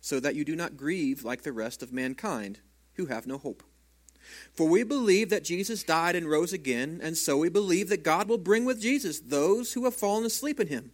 so 0.00 0.20
that 0.20 0.34
you 0.34 0.44
do 0.44 0.56
not 0.56 0.76
grieve 0.76 1.24
like 1.24 1.42
the 1.42 1.52
rest 1.52 1.82
of 1.82 1.92
mankind, 1.92 2.60
who 2.94 3.06
have 3.06 3.26
no 3.26 3.38
hope. 3.38 3.62
For 4.52 4.68
we 4.68 4.82
believe 4.82 5.30
that 5.30 5.44
Jesus 5.44 5.82
died 5.82 6.16
and 6.16 6.28
rose 6.28 6.52
again, 6.52 7.00
and 7.02 7.16
so 7.16 7.36
we 7.36 7.48
believe 7.48 7.88
that 7.88 8.02
God 8.02 8.28
will 8.28 8.38
bring 8.38 8.64
with 8.64 8.80
Jesus 8.80 9.20
those 9.20 9.72
who 9.72 9.84
have 9.84 9.94
fallen 9.94 10.24
asleep 10.24 10.60
in 10.60 10.68
him. 10.68 10.92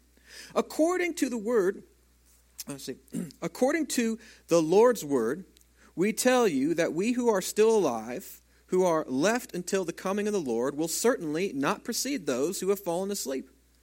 According 0.55 1.15
to 1.15 1.29
the 1.29 1.39
word, 1.39 1.83
let's 2.69 2.85
see, 2.85 2.97
according 3.43 3.87
to 3.87 4.19
the 4.49 4.63
Lord's 4.63 5.05
word, 5.05 5.45
we 5.95 6.13
tell 6.13 6.49
you 6.49 6.75
that 6.75 6.93
we 6.93 7.13
who 7.13 7.29
are 7.29 7.43
still 7.43 7.77
alive, 7.77 8.41
who 8.67 8.85
are 8.85 9.05
left 9.09 9.55
until 9.55 9.85
the 9.85 9.93
coming 9.93 10.27
of 10.27 10.33
the 10.33 10.41
Lord, 10.41 10.77
will 10.77 10.89
certainly 10.89 11.53
not 11.53 11.85
precede 11.85 12.27
those 12.27 12.61
who 12.61 12.71
have 12.71 12.81
fallen 12.81 13.11
asleep. 13.11 13.51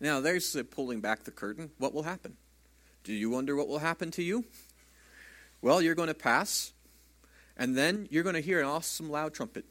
Now, 0.00 0.20
there's 0.20 0.54
uh, 0.54 0.62
pulling 0.70 1.00
back 1.00 1.24
the 1.24 1.30
curtain. 1.30 1.70
What 1.78 1.94
will 1.94 2.02
happen? 2.02 2.36
Do 3.04 3.12
you 3.12 3.30
wonder 3.30 3.56
what 3.56 3.68
will 3.68 3.78
happen 3.78 4.10
to 4.12 4.22
you? 4.22 4.44
Well, 5.62 5.80
you're 5.80 5.94
going 5.94 6.08
to 6.08 6.14
pass, 6.14 6.72
and 7.56 7.76
then 7.76 8.08
you're 8.10 8.22
going 8.22 8.34
to 8.34 8.40
hear 8.40 8.60
an 8.60 8.66
awesome 8.66 9.10
loud 9.10 9.32
trumpet. 9.32 9.64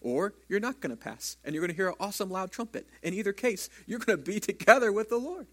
Or 0.00 0.34
you're 0.48 0.60
not 0.60 0.80
going 0.80 0.90
to 0.90 1.02
pass, 1.02 1.36
and 1.44 1.54
you're 1.54 1.62
going 1.62 1.70
to 1.70 1.76
hear 1.76 1.88
an 1.88 1.94
awesome 1.98 2.30
loud 2.30 2.52
trumpet. 2.52 2.86
In 3.02 3.14
either 3.14 3.32
case, 3.32 3.68
you're 3.86 3.98
going 3.98 4.18
to 4.18 4.22
be 4.22 4.40
together 4.40 4.92
with 4.92 5.08
the 5.08 5.18
Lord. 5.18 5.46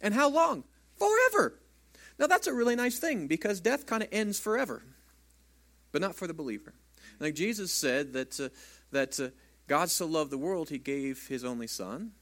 And 0.00 0.14
how 0.14 0.28
long? 0.28 0.64
Forever. 0.96 1.58
Now, 2.18 2.26
that's 2.26 2.46
a 2.46 2.52
really 2.52 2.74
nice 2.74 2.98
thing 2.98 3.28
because 3.28 3.60
death 3.60 3.86
kind 3.86 4.02
of 4.02 4.08
ends 4.10 4.40
forever, 4.40 4.82
but 5.92 6.00
not 6.00 6.16
for 6.16 6.26
the 6.26 6.34
believer. 6.34 6.74
Like 7.20 7.34
Jesus 7.34 7.72
said 7.72 8.12
that, 8.12 8.40
uh, 8.40 8.48
that 8.90 9.20
uh, 9.20 9.28
God 9.68 9.90
so 9.90 10.06
loved 10.06 10.30
the 10.30 10.38
world, 10.38 10.70
he 10.70 10.78
gave 10.78 11.28
his 11.28 11.44
only 11.44 11.66
Son, 11.66 12.12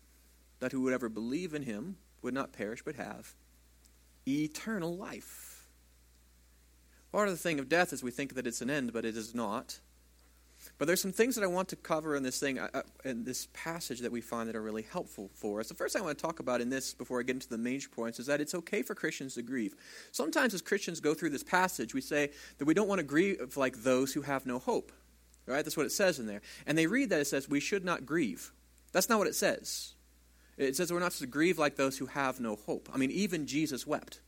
that 0.60 0.72
who 0.72 0.82
would 0.82 0.92
ever 0.92 1.08
believe 1.08 1.54
in 1.54 1.62
him 1.62 1.96
would 2.22 2.34
not 2.34 2.52
perish 2.52 2.82
but 2.84 2.96
have 2.96 3.34
eternal 4.26 4.96
life. 4.96 5.68
Part 7.12 7.28
of 7.28 7.34
the 7.34 7.38
thing 7.38 7.58
of 7.58 7.68
death 7.68 7.92
is 7.92 8.02
we 8.02 8.10
think 8.10 8.34
that 8.34 8.46
it's 8.46 8.60
an 8.60 8.70
end, 8.70 8.92
but 8.92 9.04
it 9.04 9.16
is 9.16 9.34
not. 9.34 9.78
But 10.78 10.86
there's 10.86 11.00
some 11.00 11.12
things 11.12 11.34
that 11.36 11.44
I 11.44 11.46
want 11.46 11.68
to 11.68 11.76
cover 11.76 12.16
in 12.16 12.22
this 12.22 12.38
thing, 12.40 12.58
uh, 12.58 12.68
uh, 12.74 12.82
in 13.04 13.24
this 13.24 13.48
passage 13.52 14.00
that 14.00 14.12
we 14.12 14.20
find 14.20 14.48
that 14.48 14.56
are 14.56 14.62
really 14.62 14.82
helpful 14.82 15.30
for 15.34 15.60
us. 15.60 15.68
The 15.68 15.74
first 15.74 15.92
thing 15.92 16.02
I 16.02 16.04
want 16.04 16.18
to 16.18 16.22
talk 16.22 16.40
about 16.40 16.60
in 16.60 16.68
this, 16.68 16.94
before 16.94 17.20
I 17.20 17.22
get 17.22 17.36
into 17.36 17.48
the 17.48 17.58
major 17.58 17.88
points, 17.88 18.18
is 18.18 18.26
that 18.26 18.40
it's 18.40 18.54
okay 18.54 18.82
for 18.82 18.94
Christians 18.94 19.34
to 19.34 19.42
grieve. 19.42 19.74
Sometimes 20.12 20.54
as 20.54 20.62
Christians 20.62 21.00
go 21.00 21.14
through 21.14 21.30
this 21.30 21.44
passage, 21.44 21.94
we 21.94 22.00
say 22.00 22.30
that 22.58 22.64
we 22.64 22.74
don't 22.74 22.88
want 22.88 22.98
to 22.98 23.04
grieve 23.04 23.56
like 23.56 23.82
those 23.82 24.12
who 24.12 24.22
have 24.22 24.46
no 24.46 24.58
hope. 24.58 24.92
Right? 25.46 25.64
That's 25.64 25.76
what 25.76 25.86
it 25.86 25.92
says 25.92 26.18
in 26.18 26.26
there. 26.26 26.42
And 26.66 26.76
they 26.76 26.86
read 26.88 27.10
that 27.10 27.20
it 27.20 27.26
says 27.26 27.48
we 27.48 27.60
should 27.60 27.84
not 27.84 28.04
grieve. 28.04 28.52
That's 28.92 29.08
not 29.08 29.18
what 29.18 29.28
it 29.28 29.36
says. 29.36 29.94
It 30.56 30.76
says 30.76 30.92
we're 30.92 31.00
not 31.00 31.12
to 31.12 31.26
grieve 31.26 31.58
like 31.58 31.76
those 31.76 31.98
who 31.98 32.06
have 32.06 32.40
no 32.40 32.56
hope. 32.56 32.88
I 32.92 32.96
mean, 32.96 33.10
even 33.10 33.46
Jesus 33.46 33.86
wept 33.86 34.20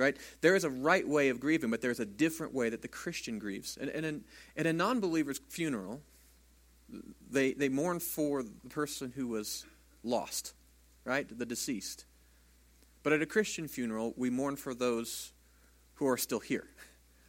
right? 0.00 0.16
There 0.40 0.56
is 0.56 0.64
a 0.64 0.70
right 0.70 1.06
way 1.06 1.28
of 1.28 1.38
grieving, 1.38 1.70
but 1.70 1.82
there's 1.82 2.00
a 2.00 2.06
different 2.06 2.54
way 2.54 2.70
that 2.70 2.82
the 2.82 2.88
Christian 2.88 3.38
grieves. 3.38 3.76
And, 3.76 3.90
in, 3.90 4.24
in 4.56 4.66
a 4.66 4.72
non 4.72 4.98
believer's 4.98 5.40
funeral, 5.48 6.00
they, 7.30 7.52
they 7.52 7.68
mourn 7.68 8.00
for 8.00 8.42
the 8.42 8.50
person 8.70 9.12
who 9.14 9.28
was 9.28 9.64
lost, 10.02 10.54
right? 11.04 11.26
The 11.38 11.46
deceased. 11.46 12.06
But 13.02 13.12
at 13.12 13.22
a 13.22 13.26
Christian 13.26 13.68
funeral, 13.68 14.14
we 14.16 14.30
mourn 14.30 14.56
for 14.56 14.74
those 14.74 15.32
who 15.94 16.06
are 16.06 16.16
still 16.16 16.40
here. 16.40 16.66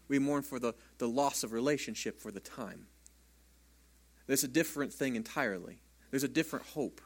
We 0.07 0.19
mourn 0.19 0.41
for 0.41 0.59
the, 0.59 0.73
the 0.97 1.07
loss 1.07 1.43
of 1.43 1.53
relationship 1.53 2.19
for 2.19 2.31
the 2.31 2.39
time. 2.39 2.87
There's 4.27 4.43
a 4.43 4.49
different 4.49 4.93
thing 4.93 5.15
entirely. 5.15 5.81
There's 6.09 6.23
a 6.23 6.29
different 6.29 6.65
hope. 6.67 7.01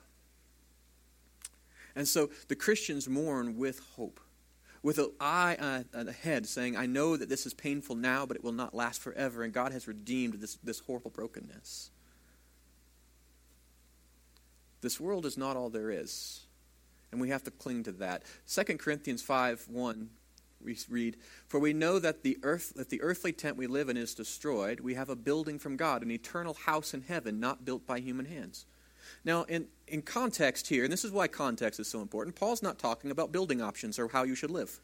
And 1.96 2.08
so 2.08 2.30
the 2.48 2.56
Christians 2.56 3.08
mourn 3.08 3.58
with 3.58 3.82
hope 3.96 4.20
with 4.86 5.00
an 5.00 5.10
eye 5.20 5.58
uh, 5.60 5.98
uh, 5.98 6.06
ahead, 6.06 6.46
saying, 6.46 6.78
I 6.78 6.86
know 6.86 7.18
that 7.18 7.28
this 7.28 7.48
is 7.48 7.56
painful 7.56 7.96
now, 7.96 8.28
but 8.28 8.38
it 8.38 8.44
will 8.44 8.52
not 8.52 8.76
last 8.76 9.02
forever, 9.02 9.42
and 9.42 9.52
God 9.52 9.72
has 9.72 9.88
redeemed 9.88 10.36
this, 10.36 10.60
this 10.64 10.78
horrible 10.78 11.10
brokenness. 11.10 11.90
This 14.82 15.00
world 15.00 15.26
is 15.26 15.40
not 15.40 15.58
all 15.58 15.72
there 15.72 15.90
is, 15.90 16.42
and 17.12 17.20
we 17.20 17.30
have 17.30 17.44
to 17.46 17.52
cling 17.52 17.82
to 17.86 17.94
that. 17.94 18.22
2 18.48 18.78
Corinthians 18.78 19.24
5 19.24 19.66
1 19.70 20.10
we 20.64 20.78
read, 20.88 21.18
For 21.48 21.60
we 21.60 21.74
know 21.74 21.98
that 21.98 22.22
the 22.22 22.38
earth 22.44 22.74
that 22.76 22.90
the 22.90 23.02
earthly 23.02 23.34
tent 23.34 23.58
we 23.58 23.66
live 23.66 23.90
in 23.90 23.98
is 23.98 24.14
destroyed. 24.14 24.82
We 24.82 24.94
have 24.94 25.10
a 25.10 25.16
building 25.16 25.58
from 25.58 25.78
God, 25.78 26.04
an 26.04 26.12
eternal 26.12 26.54
house 26.54 26.94
in 26.94 27.02
heaven, 27.02 27.40
not 27.40 27.66
built 27.66 27.88
by 27.88 28.00
human 28.00 28.26
hands. 28.26 28.66
Now, 29.24 29.44
in, 29.44 29.68
in 29.88 30.02
context 30.02 30.68
here, 30.68 30.84
and 30.84 30.94
this 30.94 31.06
is 31.06 31.12
why 31.12 31.28
context 31.28 31.80
is 31.80 31.88
so 31.88 32.02
important, 32.02 32.36
Paul's 32.36 32.64
not 32.64 32.80
talking 32.80 33.12
about 33.12 33.32
building 33.32 33.62
options 33.62 33.98
or 34.00 34.08
how 34.08 34.24
you 34.24 34.36
should 34.36 34.52
live. 34.52 34.80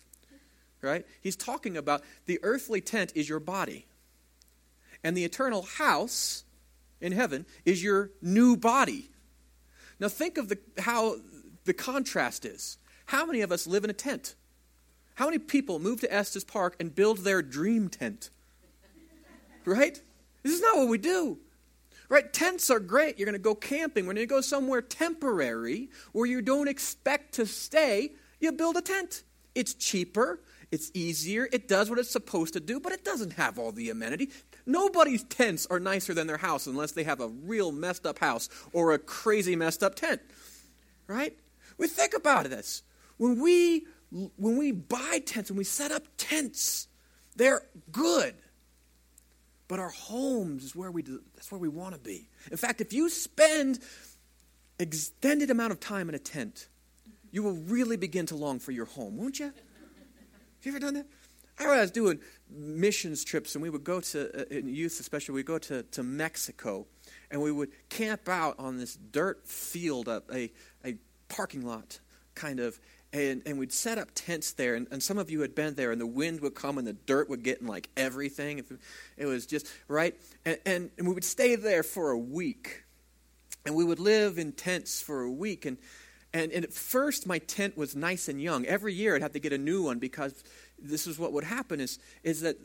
Right? 0.81 1.05
He's 1.21 1.35
talking 1.35 1.77
about 1.77 2.01
the 2.25 2.39
earthly 2.41 2.81
tent 2.81 3.11
is 3.15 3.29
your 3.29 3.39
body. 3.39 3.85
And 5.03 5.15
the 5.15 5.23
eternal 5.23 5.63
house 5.63 6.43
in 6.99 7.11
heaven 7.11 7.45
is 7.65 7.83
your 7.83 8.11
new 8.21 8.57
body. 8.57 9.09
Now 9.99 10.07
think 10.07 10.37
of 10.37 10.49
the, 10.49 10.57
how 10.79 11.17
the 11.65 11.73
contrast 11.73 12.45
is. 12.45 12.77
How 13.05 13.25
many 13.25 13.41
of 13.41 13.51
us 13.51 13.67
live 13.67 13.83
in 13.83 13.89
a 13.89 13.93
tent? 13.93 14.35
How 15.15 15.25
many 15.25 15.37
people 15.37 15.79
move 15.79 16.01
to 16.01 16.11
Estes 16.11 16.43
Park 16.43 16.75
and 16.79 16.95
build 16.95 17.19
their 17.19 17.41
dream 17.41 17.89
tent? 17.89 18.29
Right? 19.65 20.01
This 20.41 20.53
is 20.53 20.61
not 20.61 20.77
what 20.77 20.87
we 20.87 20.97
do. 20.97 21.37
Right? 22.11 22.33
Tents 22.33 22.69
are 22.69 22.81
great. 22.81 23.17
You're 23.17 23.25
going 23.25 23.33
to 23.33 23.39
go 23.39 23.55
camping. 23.55 24.05
When 24.05 24.17
you 24.17 24.25
go 24.27 24.41
somewhere 24.41 24.81
temporary 24.81 25.89
where 26.11 26.25
you 26.25 26.41
don't 26.41 26.67
expect 26.67 27.35
to 27.35 27.45
stay, 27.45 28.11
you 28.41 28.51
build 28.51 28.75
a 28.75 28.81
tent. 28.81 29.23
It's 29.55 29.73
cheaper, 29.73 30.41
it's 30.71 30.91
easier, 30.93 31.47
it 31.53 31.69
does 31.69 31.89
what 31.89 31.99
it's 31.99 32.11
supposed 32.11 32.53
to 32.53 32.59
do, 32.59 32.81
but 32.81 32.91
it 32.91 33.05
doesn't 33.05 33.33
have 33.33 33.57
all 33.57 33.71
the 33.71 33.89
amenity. 33.89 34.29
Nobody's 34.65 35.23
tents 35.23 35.65
are 35.71 35.79
nicer 35.79 36.13
than 36.13 36.27
their 36.27 36.37
house 36.37 36.67
unless 36.67 36.91
they 36.91 37.03
have 37.05 37.21
a 37.21 37.29
real 37.29 37.71
messed 37.71 38.05
up 38.05 38.19
house 38.19 38.49
or 38.73 38.91
a 38.91 38.99
crazy 38.99 39.55
messed 39.55 39.81
up 39.81 39.95
tent. 39.95 40.21
Right? 41.07 41.37
We 41.77 41.87
think 41.87 42.13
about 42.13 42.49
this. 42.49 42.83
When 43.15 43.41
we 43.41 43.85
when 44.11 44.57
we 44.57 44.73
buy 44.73 45.21
tents, 45.25 45.49
when 45.49 45.57
we 45.57 45.63
set 45.63 45.91
up 45.91 46.03
tents, 46.17 46.89
they're 47.37 47.63
good. 47.89 48.35
But 49.71 49.79
our 49.79 49.91
homes 49.91 50.65
is 50.65 50.75
where 50.75 50.91
we 50.91 51.01
do, 51.01 51.21
that's 51.33 51.49
where 51.49 51.57
we 51.57 51.69
want 51.69 51.93
to 51.95 52.01
be. 52.01 52.27
In 52.51 52.57
fact, 52.57 52.81
if 52.81 52.91
you 52.91 53.09
spend 53.09 53.79
extended 54.77 55.49
amount 55.49 55.71
of 55.71 55.79
time 55.79 56.09
in 56.09 56.15
a 56.15 56.19
tent, 56.19 56.67
you 57.31 57.41
will 57.41 57.53
really 57.53 57.95
begin 57.95 58.25
to 58.25 58.35
long 58.35 58.59
for 58.59 58.73
your 58.73 58.83
home, 58.83 59.15
won't 59.15 59.39
you? 59.39 59.45
Have 59.45 59.53
you 60.63 60.71
ever 60.73 60.79
done 60.79 60.95
that? 60.95 61.05
I 61.57 61.67
was 61.79 61.89
doing 61.89 62.19
missions 62.49 63.23
trips, 63.23 63.55
and 63.55 63.61
we 63.61 63.69
would 63.69 63.85
go 63.85 64.01
to, 64.01 64.41
uh, 64.41 64.43
in 64.53 64.67
youth 64.67 64.99
especially, 64.99 65.35
we 65.35 65.43
go 65.43 65.57
to, 65.59 65.83
to 65.83 66.03
Mexico, 66.03 66.85
and 67.29 67.41
we 67.41 67.53
would 67.53 67.69
camp 67.87 68.27
out 68.27 68.59
on 68.59 68.75
this 68.75 68.97
dirt 68.97 69.47
field, 69.47 70.09
a, 70.09 70.21
a, 70.33 70.51
a 70.83 70.97
parking 71.29 71.65
lot 71.65 72.01
kind 72.35 72.59
of, 72.59 72.77
and, 73.13 73.41
and 73.45 73.59
we'd 73.59 73.73
set 73.73 73.97
up 73.97 74.09
tents 74.15 74.53
there 74.53 74.75
and, 74.75 74.87
and, 74.89 75.03
some 75.03 75.17
of 75.17 75.29
you 75.29 75.41
had 75.41 75.53
been 75.53 75.75
there 75.75 75.91
and 75.91 75.99
the 75.99 76.07
wind 76.07 76.39
would 76.41 76.55
come 76.55 76.77
and 76.77 76.87
the 76.87 76.93
dirt 76.93 77.29
would 77.29 77.43
get 77.43 77.59
in 77.59 77.67
like 77.67 77.89
everything. 77.97 78.63
It 79.17 79.25
was 79.25 79.45
just 79.45 79.67
right? 79.87 80.15
And, 80.45 80.57
and, 80.65 80.89
and, 80.97 81.07
we 81.07 81.13
would 81.13 81.25
stay 81.25 81.55
there 81.55 81.83
for 81.83 82.11
a 82.11 82.17
week. 82.17 82.83
And 83.65 83.75
we 83.75 83.83
would 83.83 83.99
live 83.99 84.37
in 84.37 84.53
tents 84.53 85.01
for 85.01 85.21
a 85.21 85.31
week. 85.31 85.65
And, 85.65 85.77
and, 86.33 86.51
and 86.51 86.63
at 86.63 86.73
first 86.73 87.27
my 87.27 87.39
tent 87.39 87.77
was 87.77 87.95
nice 87.95 88.29
and 88.29 88.41
young. 88.41 88.65
Every 88.65 88.93
year 88.93 89.15
i'd 89.15 89.21
have 89.21 89.33
to 89.33 89.39
get 89.39 89.53
a 89.53 89.57
new 89.57 89.83
one 89.83 89.99
because 89.99 90.43
this 90.79 91.05
is 91.05 91.19
what 91.19 91.33
would 91.33 91.43
happen 91.43 91.79
is, 91.79 91.99
is 92.23 92.41
that 92.41 92.57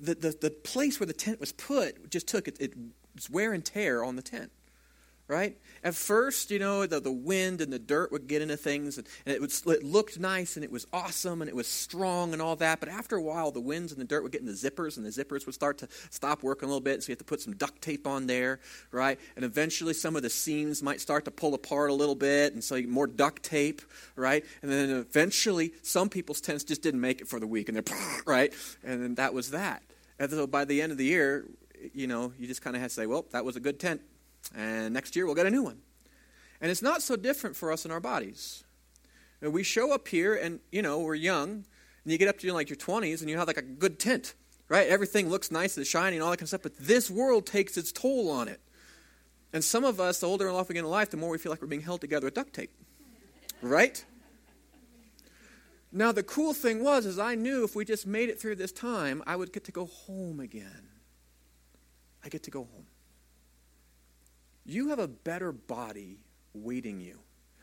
the, 0.00 0.14
the, 0.14 0.36
the 0.40 0.50
place 0.50 0.98
where 0.98 1.06
the 1.06 1.12
tent 1.12 1.40
was 1.40 1.52
put 1.52 2.10
just 2.10 2.26
took 2.26 2.48
it, 2.48 2.56
it 2.60 2.74
wear 3.30 3.52
and 3.52 3.64
tear 3.64 4.02
on 4.02 4.16
the 4.16 4.22
tent 4.22 4.50
right? 5.26 5.56
At 5.82 5.94
first, 5.94 6.50
you 6.50 6.58
know, 6.58 6.86
the, 6.86 7.00
the 7.00 7.12
wind 7.12 7.60
and 7.60 7.72
the 7.72 7.78
dirt 7.78 8.12
would 8.12 8.26
get 8.26 8.42
into 8.42 8.56
things, 8.56 8.98
and, 8.98 9.06
and 9.24 9.34
it, 9.34 9.40
would, 9.40 9.52
it 9.66 9.82
looked 9.82 10.18
nice, 10.18 10.56
and 10.56 10.64
it 10.64 10.70
was 10.70 10.86
awesome, 10.92 11.40
and 11.40 11.48
it 11.48 11.56
was 11.56 11.66
strong, 11.66 12.32
and 12.32 12.42
all 12.42 12.56
that. 12.56 12.80
But 12.80 12.90
after 12.90 13.16
a 13.16 13.22
while, 13.22 13.50
the 13.50 13.60
winds 13.60 13.90
and 13.92 14.00
the 14.00 14.04
dirt 14.04 14.22
would 14.22 14.32
get 14.32 14.42
in 14.42 14.46
the 14.46 14.52
zippers, 14.52 14.96
and 14.96 15.06
the 15.06 15.10
zippers 15.10 15.46
would 15.46 15.54
start 15.54 15.78
to 15.78 15.88
stop 16.10 16.42
working 16.42 16.66
a 16.66 16.68
little 16.68 16.82
bit, 16.82 17.02
so 17.02 17.08
you 17.08 17.12
have 17.12 17.18
to 17.18 17.24
put 17.24 17.40
some 17.40 17.54
duct 17.54 17.80
tape 17.80 18.06
on 18.06 18.26
there, 18.26 18.60
right? 18.90 19.18
And 19.36 19.44
eventually, 19.44 19.94
some 19.94 20.14
of 20.14 20.22
the 20.22 20.30
seams 20.30 20.82
might 20.82 21.00
start 21.00 21.24
to 21.24 21.30
pull 21.30 21.54
apart 21.54 21.90
a 21.90 21.94
little 21.94 22.14
bit, 22.14 22.52
and 22.52 22.62
so 22.62 22.80
more 22.82 23.06
duct 23.06 23.42
tape, 23.42 23.80
right? 24.16 24.44
And 24.60 24.70
then 24.70 24.90
eventually, 24.90 25.72
some 25.82 26.10
people's 26.10 26.40
tents 26.40 26.64
just 26.64 26.82
didn't 26.82 27.00
make 27.00 27.22
it 27.22 27.28
for 27.28 27.40
the 27.40 27.46
week, 27.46 27.68
and 27.68 27.76
they're, 27.76 27.98
right? 28.26 28.52
And 28.82 29.02
then 29.02 29.14
that 29.14 29.32
was 29.32 29.50
that. 29.52 29.82
And 30.18 30.30
so 30.30 30.46
by 30.46 30.64
the 30.64 30.82
end 30.82 30.92
of 30.92 30.98
the 30.98 31.06
year, 31.06 31.46
you 31.92 32.06
know, 32.06 32.32
you 32.38 32.46
just 32.46 32.62
kind 32.62 32.76
of 32.76 32.82
have 32.82 32.90
to 32.90 32.94
say, 32.94 33.06
well, 33.06 33.26
that 33.32 33.44
was 33.44 33.56
a 33.56 33.60
good 33.60 33.80
tent 33.80 34.00
and 34.56 34.92
next 34.94 35.16
year 35.16 35.26
we'll 35.26 35.34
get 35.34 35.46
a 35.46 35.50
new 35.50 35.62
one. 35.62 35.78
And 36.60 36.70
it's 36.70 36.82
not 36.82 37.02
so 37.02 37.16
different 37.16 37.56
for 37.56 37.72
us 37.72 37.84
in 37.84 37.90
our 37.90 38.00
bodies. 38.00 38.64
We 39.40 39.62
show 39.62 39.92
up 39.92 40.08
here 40.08 40.34
and, 40.34 40.60
you 40.72 40.80
know, 40.80 41.00
we're 41.00 41.14
young, 41.14 41.50
and 42.04 42.12
you 42.12 42.16
get 42.16 42.28
up 42.28 42.38
to 42.38 42.52
like 42.52 42.70
your 42.70 42.76
20s 42.76 43.20
and 43.20 43.28
you 43.28 43.36
have 43.36 43.46
like 43.46 43.58
a 43.58 43.62
good 43.62 43.98
tent, 43.98 44.34
right? 44.68 44.88
Everything 44.88 45.28
looks 45.28 45.50
nice 45.50 45.76
and 45.76 45.86
shiny 45.86 46.16
and 46.16 46.22
all 46.22 46.30
that 46.30 46.38
kind 46.38 46.44
of 46.44 46.48
stuff, 46.48 46.62
but 46.62 46.78
this 46.78 47.10
world 47.10 47.46
takes 47.46 47.76
its 47.76 47.92
toll 47.92 48.30
on 48.30 48.48
it. 48.48 48.60
And 49.52 49.62
some 49.62 49.84
of 49.84 50.00
us, 50.00 50.20
the 50.20 50.26
older 50.26 50.48
and 50.48 50.56
we 50.56 50.74
get 50.74 50.78
in 50.78 50.90
life, 50.90 51.10
the 51.10 51.16
more 51.16 51.30
we 51.30 51.38
feel 51.38 51.50
like 51.50 51.60
we're 51.60 51.68
being 51.68 51.82
held 51.82 52.00
together 52.00 52.26
with 52.26 52.34
duct 52.34 52.54
tape, 52.54 52.70
right? 53.60 54.04
Now, 55.92 56.10
the 56.10 56.24
cool 56.24 56.54
thing 56.54 56.82
was, 56.82 57.06
is 57.06 57.18
I 57.18 57.36
knew 57.36 57.62
if 57.62 57.76
we 57.76 57.84
just 57.84 58.06
made 58.06 58.28
it 58.28 58.40
through 58.40 58.56
this 58.56 58.72
time, 58.72 59.22
I 59.26 59.36
would 59.36 59.52
get 59.52 59.64
to 59.64 59.72
go 59.72 59.86
home 59.86 60.40
again. 60.40 60.88
I 62.24 62.30
get 62.30 62.42
to 62.44 62.50
go 62.50 62.60
home 62.60 62.86
you 64.64 64.88
have 64.88 64.98
a 64.98 65.08
better 65.08 65.52
body 65.52 66.18
waiting 66.54 67.00
you. 67.00 67.18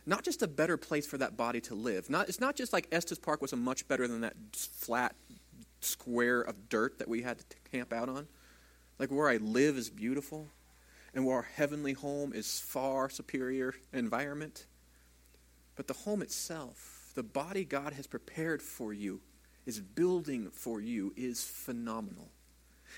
Not 0.05 0.23
just 0.23 0.41
a 0.41 0.47
better 0.47 0.77
place 0.77 1.05
for 1.05 1.17
that 1.17 1.37
body 1.37 1.61
to 1.61 1.75
live. 1.75 2.09
Not, 2.09 2.27
it's 2.27 2.39
not 2.39 2.55
just 2.55 2.73
like 2.73 2.87
Estes 2.91 3.19
Park 3.19 3.41
was 3.41 3.53
a 3.53 3.57
much 3.57 3.87
better 3.87 4.07
than 4.07 4.21
that 4.21 4.35
flat 4.53 5.15
square 5.81 6.41
of 6.41 6.69
dirt 6.69 6.99
that 6.99 7.07
we 7.07 7.21
had 7.21 7.39
to 7.39 7.45
camp 7.71 7.93
out 7.93 8.09
on. 8.09 8.27
Like 8.99 9.09
where 9.09 9.29
I 9.29 9.37
live 9.37 9.77
is 9.77 9.89
beautiful, 9.89 10.47
and 11.13 11.25
where 11.25 11.37
our 11.37 11.41
heavenly 11.41 11.93
home 11.93 12.33
is 12.33 12.59
far 12.59 13.09
superior 13.09 13.73
environment. 13.93 14.65
But 15.75 15.87
the 15.87 15.93
home 15.93 16.21
itself, 16.21 17.11
the 17.15 17.23
body 17.23 17.65
God 17.65 17.93
has 17.93 18.07
prepared 18.07 18.61
for 18.61 18.93
you, 18.93 19.21
is 19.65 19.79
building 19.79 20.49
for 20.51 20.79
you, 20.81 21.13
is 21.15 21.43
phenomenal 21.43 22.29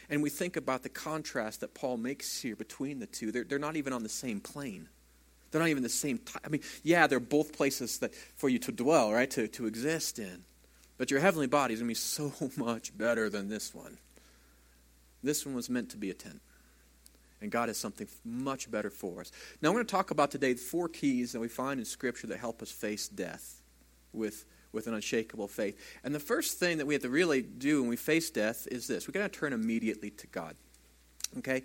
and 0.10 0.22
we 0.22 0.30
think 0.30 0.58
about 0.58 0.84
the 0.84 0.90
contrast 0.90 1.62
that 1.62 1.74
Paul 1.74 1.98
makes 1.98 2.42
here 2.42 2.56
between 2.56 3.00
the 3.00 3.06
two, 3.06 3.32
they're, 3.32 3.44
they're 3.44 3.60
not 3.60 3.76
even 3.76 3.94
on 3.94 4.04
the 4.04 4.10
same 4.10 4.40
plane. 4.40 4.90
They're 5.52 5.62
not 5.62 5.70
even 5.70 5.84
the 5.84 5.90
same. 5.90 6.20
I 6.44 6.50
mean, 6.50 6.62
yeah, 6.82 7.06
they're 7.08 7.20
both 7.20 7.54
places 7.54 8.00
that 8.00 8.14
for 8.36 8.50
you 8.50 8.58
to 8.60 8.72
dwell, 8.72 9.14
right, 9.14 9.30
to, 9.32 9.48
to 9.50 9.68
exist 9.68 10.18
in. 10.18 10.44
But 10.98 11.12
your 11.12 11.20
heavenly 11.20 11.48
body 11.48 11.74
is 11.74 11.80
going 11.80 11.88
to 11.88 11.92
be 11.92 11.96
so 11.96 12.34
much 12.58 12.98
better 12.98 13.30
than 13.30 13.50
this 13.50 13.74
one. 13.74 13.98
This 15.22 15.46
one 15.46 15.56
was 15.56 15.70
meant 15.70 15.92
to 15.92 15.98
be 15.98 16.10
a 16.10 16.14
tent. 16.14 16.42
And 17.42 17.52
God 17.52 17.70
has 17.70 17.78
something 17.78 18.08
much 18.24 18.72
better 18.72 18.90
for 18.90 19.22
us. 19.22 19.32
Now, 19.62 19.70
I'm 19.70 19.76
going 19.76 19.86
to 19.86 19.92
talk 19.92 20.12
about 20.12 20.32
today 20.32 20.54
the 20.54 20.60
four 20.60 20.88
keys 20.88 21.34
that 21.34 21.40
we 21.40 21.50
find 21.50 21.80
in 21.80 21.86
Scripture 21.86 22.28
that 22.28 22.40
help 22.40 22.62
us 22.62 22.72
face 22.72 23.08
death 23.08 23.62
with 24.14 24.46
with 24.74 24.88
an 24.88 24.94
unshakable 24.94 25.48
faith. 25.48 25.80
And 26.04 26.14
the 26.14 26.20
first 26.20 26.60
thing 26.60 26.80
that 26.80 26.86
we 26.86 26.94
have 26.96 27.04
to 27.04 27.10
really 27.10 27.42
do 27.42 27.82
when 27.82 27.90
we 27.90 27.96
face 27.96 28.30
death 28.30 28.68
is 28.72 28.88
this 28.88 29.08
we've 29.08 29.14
got 29.14 29.32
to 29.32 29.40
turn 29.40 29.54
immediately 29.54 30.10
to 30.10 30.28
God. 30.28 30.56
Okay? 31.38 31.64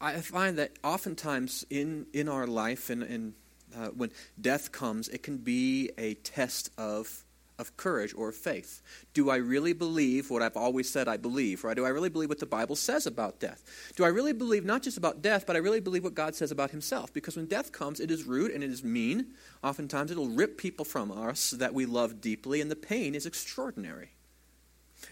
I 0.00 0.20
find 0.20 0.58
that 0.58 0.72
oftentimes 0.82 1.64
in, 1.70 2.06
in 2.12 2.28
our 2.28 2.46
life 2.46 2.90
and, 2.90 3.02
and 3.02 3.34
uh, 3.76 3.88
when 3.88 4.10
death 4.40 4.72
comes, 4.72 5.08
it 5.08 5.22
can 5.22 5.38
be 5.38 5.90
a 5.96 6.14
test 6.14 6.70
of, 6.76 7.24
of 7.62 7.78
courage 7.78 8.12
or 8.14 8.30
faith. 8.32 8.82
Do 9.14 9.30
I 9.30 9.36
really 9.36 9.72
believe 9.72 10.28
what 10.28 10.42
I've 10.42 10.56
always 10.56 10.90
said 10.90 11.08
I 11.08 11.16
believe? 11.16 11.64
Right? 11.64 11.74
Do 11.74 11.86
I 11.86 11.88
really 11.88 12.10
believe 12.10 12.28
what 12.28 12.40
the 12.40 12.46
Bible 12.46 12.76
says 12.76 13.06
about 13.06 13.40
death? 13.40 13.64
Do 13.96 14.04
I 14.04 14.08
really 14.08 14.34
believe 14.34 14.66
not 14.66 14.82
just 14.82 14.98
about 14.98 15.22
death, 15.22 15.46
but 15.46 15.56
I 15.56 15.60
really 15.60 15.80
believe 15.80 16.04
what 16.04 16.14
God 16.14 16.34
says 16.34 16.50
about 16.50 16.72
Himself? 16.72 17.14
Because 17.14 17.36
when 17.36 17.46
death 17.46 17.72
comes, 17.72 18.00
it 18.00 18.10
is 18.10 18.24
rude 18.24 18.50
and 18.50 18.62
it 18.62 18.70
is 18.70 18.84
mean. 18.84 19.28
Oftentimes, 19.64 20.10
it'll 20.10 20.28
rip 20.28 20.58
people 20.58 20.84
from 20.84 21.10
us 21.10 21.52
that 21.52 21.72
we 21.72 21.86
love 21.86 22.20
deeply, 22.20 22.60
and 22.60 22.70
the 22.70 22.76
pain 22.76 23.14
is 23.14 23.24
extraordinary. 23.24 24.10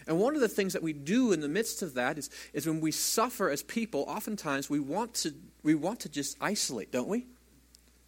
And 0.07 0.19
one 0.19 0.35
of 0.35 0.41
the 0.41 0.47
things 0.47 0.73
that 0.73 0.83
we 0.83 0.93
do 0.93 1.31
in 1.31 1.41
the 1.41 1.49
midst 1.49 1.81
of 1.81 1.93
that 1.95 2.17
is, 2.17 2.29
is 2.53 2.67
when 2.67 2.81
we 2.81 2.91
suffer 2.91 3.49
as 3.49 3.63
people, 3.63 4.05
oftentimes 4.07 4.69
we 4.69 4.79
want 4.79 5.13
to, 5.15 5.33
we 5.63 5.75
want 5.75 6.01
to 6.01 6.09
just 6.09 6.37
isolate, 6.41 6.91
don't 6.91 7.07
we? 7.07 7.27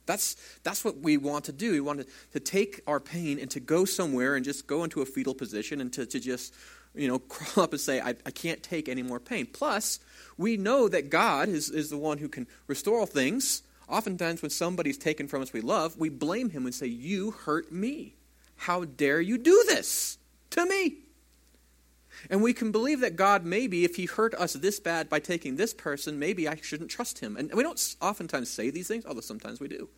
That's, 0.05 0.35
that's 0.63 0.83
what 0.83 0.99
we 0.99 1.17
want 1.17 1.45
to 1.45 1.51
do. 1.51 1.71
We 1.71 1.79
want 1.79 1.99
to, 1.99 2.07
to 2.33 2.39
take 2.39 2.81
our 2.87 2.99
pain 2.99 3.39
and 3.39 3.49
to 3.51 3.59
go 3.59 3.85
somewhere 3.85 4.35
and 4.35 4.43
just 4.43 4.67
go 4.67 4.83
into 4.83 5.01
a 5.01 5.05
fetal 5.05 5.33
position 5.33 5.81
and 5.81 5.91
to, 5.93 6.05
to 6.05 6.19
just, 6.19 6.53
you 6.93 7.07
know, 7.07 7.19
crawl 7.29 7.63
up 7.63 7.71
and 7.71 7.81
say, 7.81 8.01
I, 8.01 8.09
I 8.25 8.31
can't 8.31 8.61
take 8.61 8.89
any 8.89 9.03
more 9.03 9.19
pain. 9.19 9.45
Plus, 9.45 9.99
we 10.37 10.57
know 10.57 10.87
that 10.89 11.09
God 11.09 11.49
is, 11.49 11.69
is 11.69 11.89
the 11.89 11.97
one 11.97 12.17
who 12.17 12.27
can 12.27 12.47
restore 12.67 12.99
all 12.99 13.05
things. 13.05 13.63
Oftentimes, 13.87 14.41
when 14.41 14.51
somebody's 14.51 14.97
taken 14.97 15.27
from 15.27 15.41
us 15.41 15.53
we 15.53 15.61
love, 15.61 15.97
we 15.97 16.09
blame 16.09 16.49
him 16.49 16.65
and 16.65 16.73
say, 16.73 16.87
You 16.87 17.31
hurt 17.31 17.71
me. 17.71 18.15
How 18.55 18.85
dare 18.85 19.19
you 19.19 19.37
do 19.37 19.63
this 19.67 20.17
to 20.51 20.65
me? 20.65 21.02
And 22.29 22.41
we 22.41 22.53
can 22.53 22.71
believe 22.71 23.01
that 23.01 23.15
God, 23.15 23.45
maybe, 23.45 23.83
if 23.83 23.95
He 23.95 24.05
hurt 24.05 24.33
us 24.35 24.53
this 24.53 24.79
bad 24.79 25.09
by 25.09 25.19
taking 25.19 25.55
this 25.55 25.73
person, 25.73 26.19
maybe 26.19 26.47
I 26.47 26.55
shouldn't 26.55 26.89
trust 26.89 27.19
Him. 27.19 27.35
And 27.35 27.53
we 27.53 27.63
don't 27.63 27.95
oftentimes 28.01 28.49
say 28.49 28.69
these 28.69 28.87
things, 28.87 29.05
although 29.05 29.21
sometimes 29.21 29.59
we 29.59 29.67
do. 29.67 29.89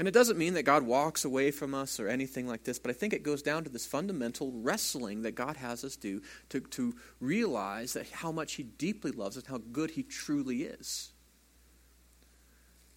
And 0.00 0.08
it 0.08 0.14
doesn't 0.14 0.38
mean 0.38 0.54
that 0.54 0.62
God 0.62 0.82
walks 0.82 1.26
away 1.26 1.50
from 1.50 1.74
us 1.74 2.00
or 2.00 2.08
anything 2.08 2.46
like 2.46 2.64
this, 2.64 2.78
but 2.78 2.90
I 2.90 2.94
think 2.94 3.12
it 3.12 3.22
goes 3.22 3.42
down 3.42 3.64
to 3.64 3.70
this 3.70 3.84
fundamental 3.84 4.50
wrestling 4.54 5.22
that 5.22 5.34
God 5.34 5.58
has 5.58 5.84
us 5.84 5.96
do 5.96 6.22
to, 6.48 6.60
to 6.60 6.94
realize 7.20 7.92
that 7.92 8.08
how 8.10 8.32
much 8.32 8.54
He 8.54 8.62
deeply 8.62 9.10
loves 9.10 9.36
us, 9.36 9.44
how 9.44 9.58
good 9.58 9.90
He 9.90 10.02
truly 10.02 10.62
is. 10.62 11.12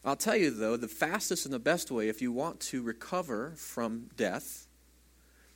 I'll 0.05 0.15
tell 0.15 0.37
you, 0.37 0.49
though, 0.49 0.77
the 0.77 0.87
fastest 0.87 1.45
and 1.45 1.53
the 1.53 1.59
best 1.59 1.91
way, 1.91 2.07
if 2.07 2.21
you 2.21 2.31
want 2.31 2.61
to 2.61 2.81
recover 2.81 3.53
from 3.57 4.09
death, 4.15 4.67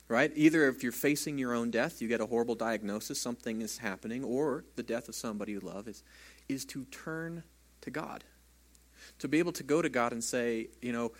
right? 0.08 0.32
Either 0.34 0.68
if 0.68 0.82
you're 0.82 0.92
facing 0.92 1.38
your 1.38 1.54
own 1.54 1.70
death, 1.70 2.00
you 2.00 2.08
get 2.08 2.20
a 2.20 2.26
horrible 2.26 2.54
diagnosis, 2.54 3.20
something 3.20 3.60
is 3.60 3.78
happening, 3.78 4.24
or 4.24 4.64
the 4.76 4.82
death 4.82 5.08
of 5.08 5.14
somebody 5.14 5.52
you 5.52 5.60
love, 5.60 5.86
is, 5.86 6.02
is 6.48 6.64
to 6.66 6.84
turn 6.86 7.42
to 7.82 7.90
God. 7.90 8.24
To 9.20 9.28
be 9.28 9.38
able 9.38 9.52
to 9.52 9.62
go 9.62 9.82
to 9.82 9.88
God 9.88 10.12
and 10.12 10.24
say, 10.24 10.68
you 10.80 10.92
know, 10.92 11.12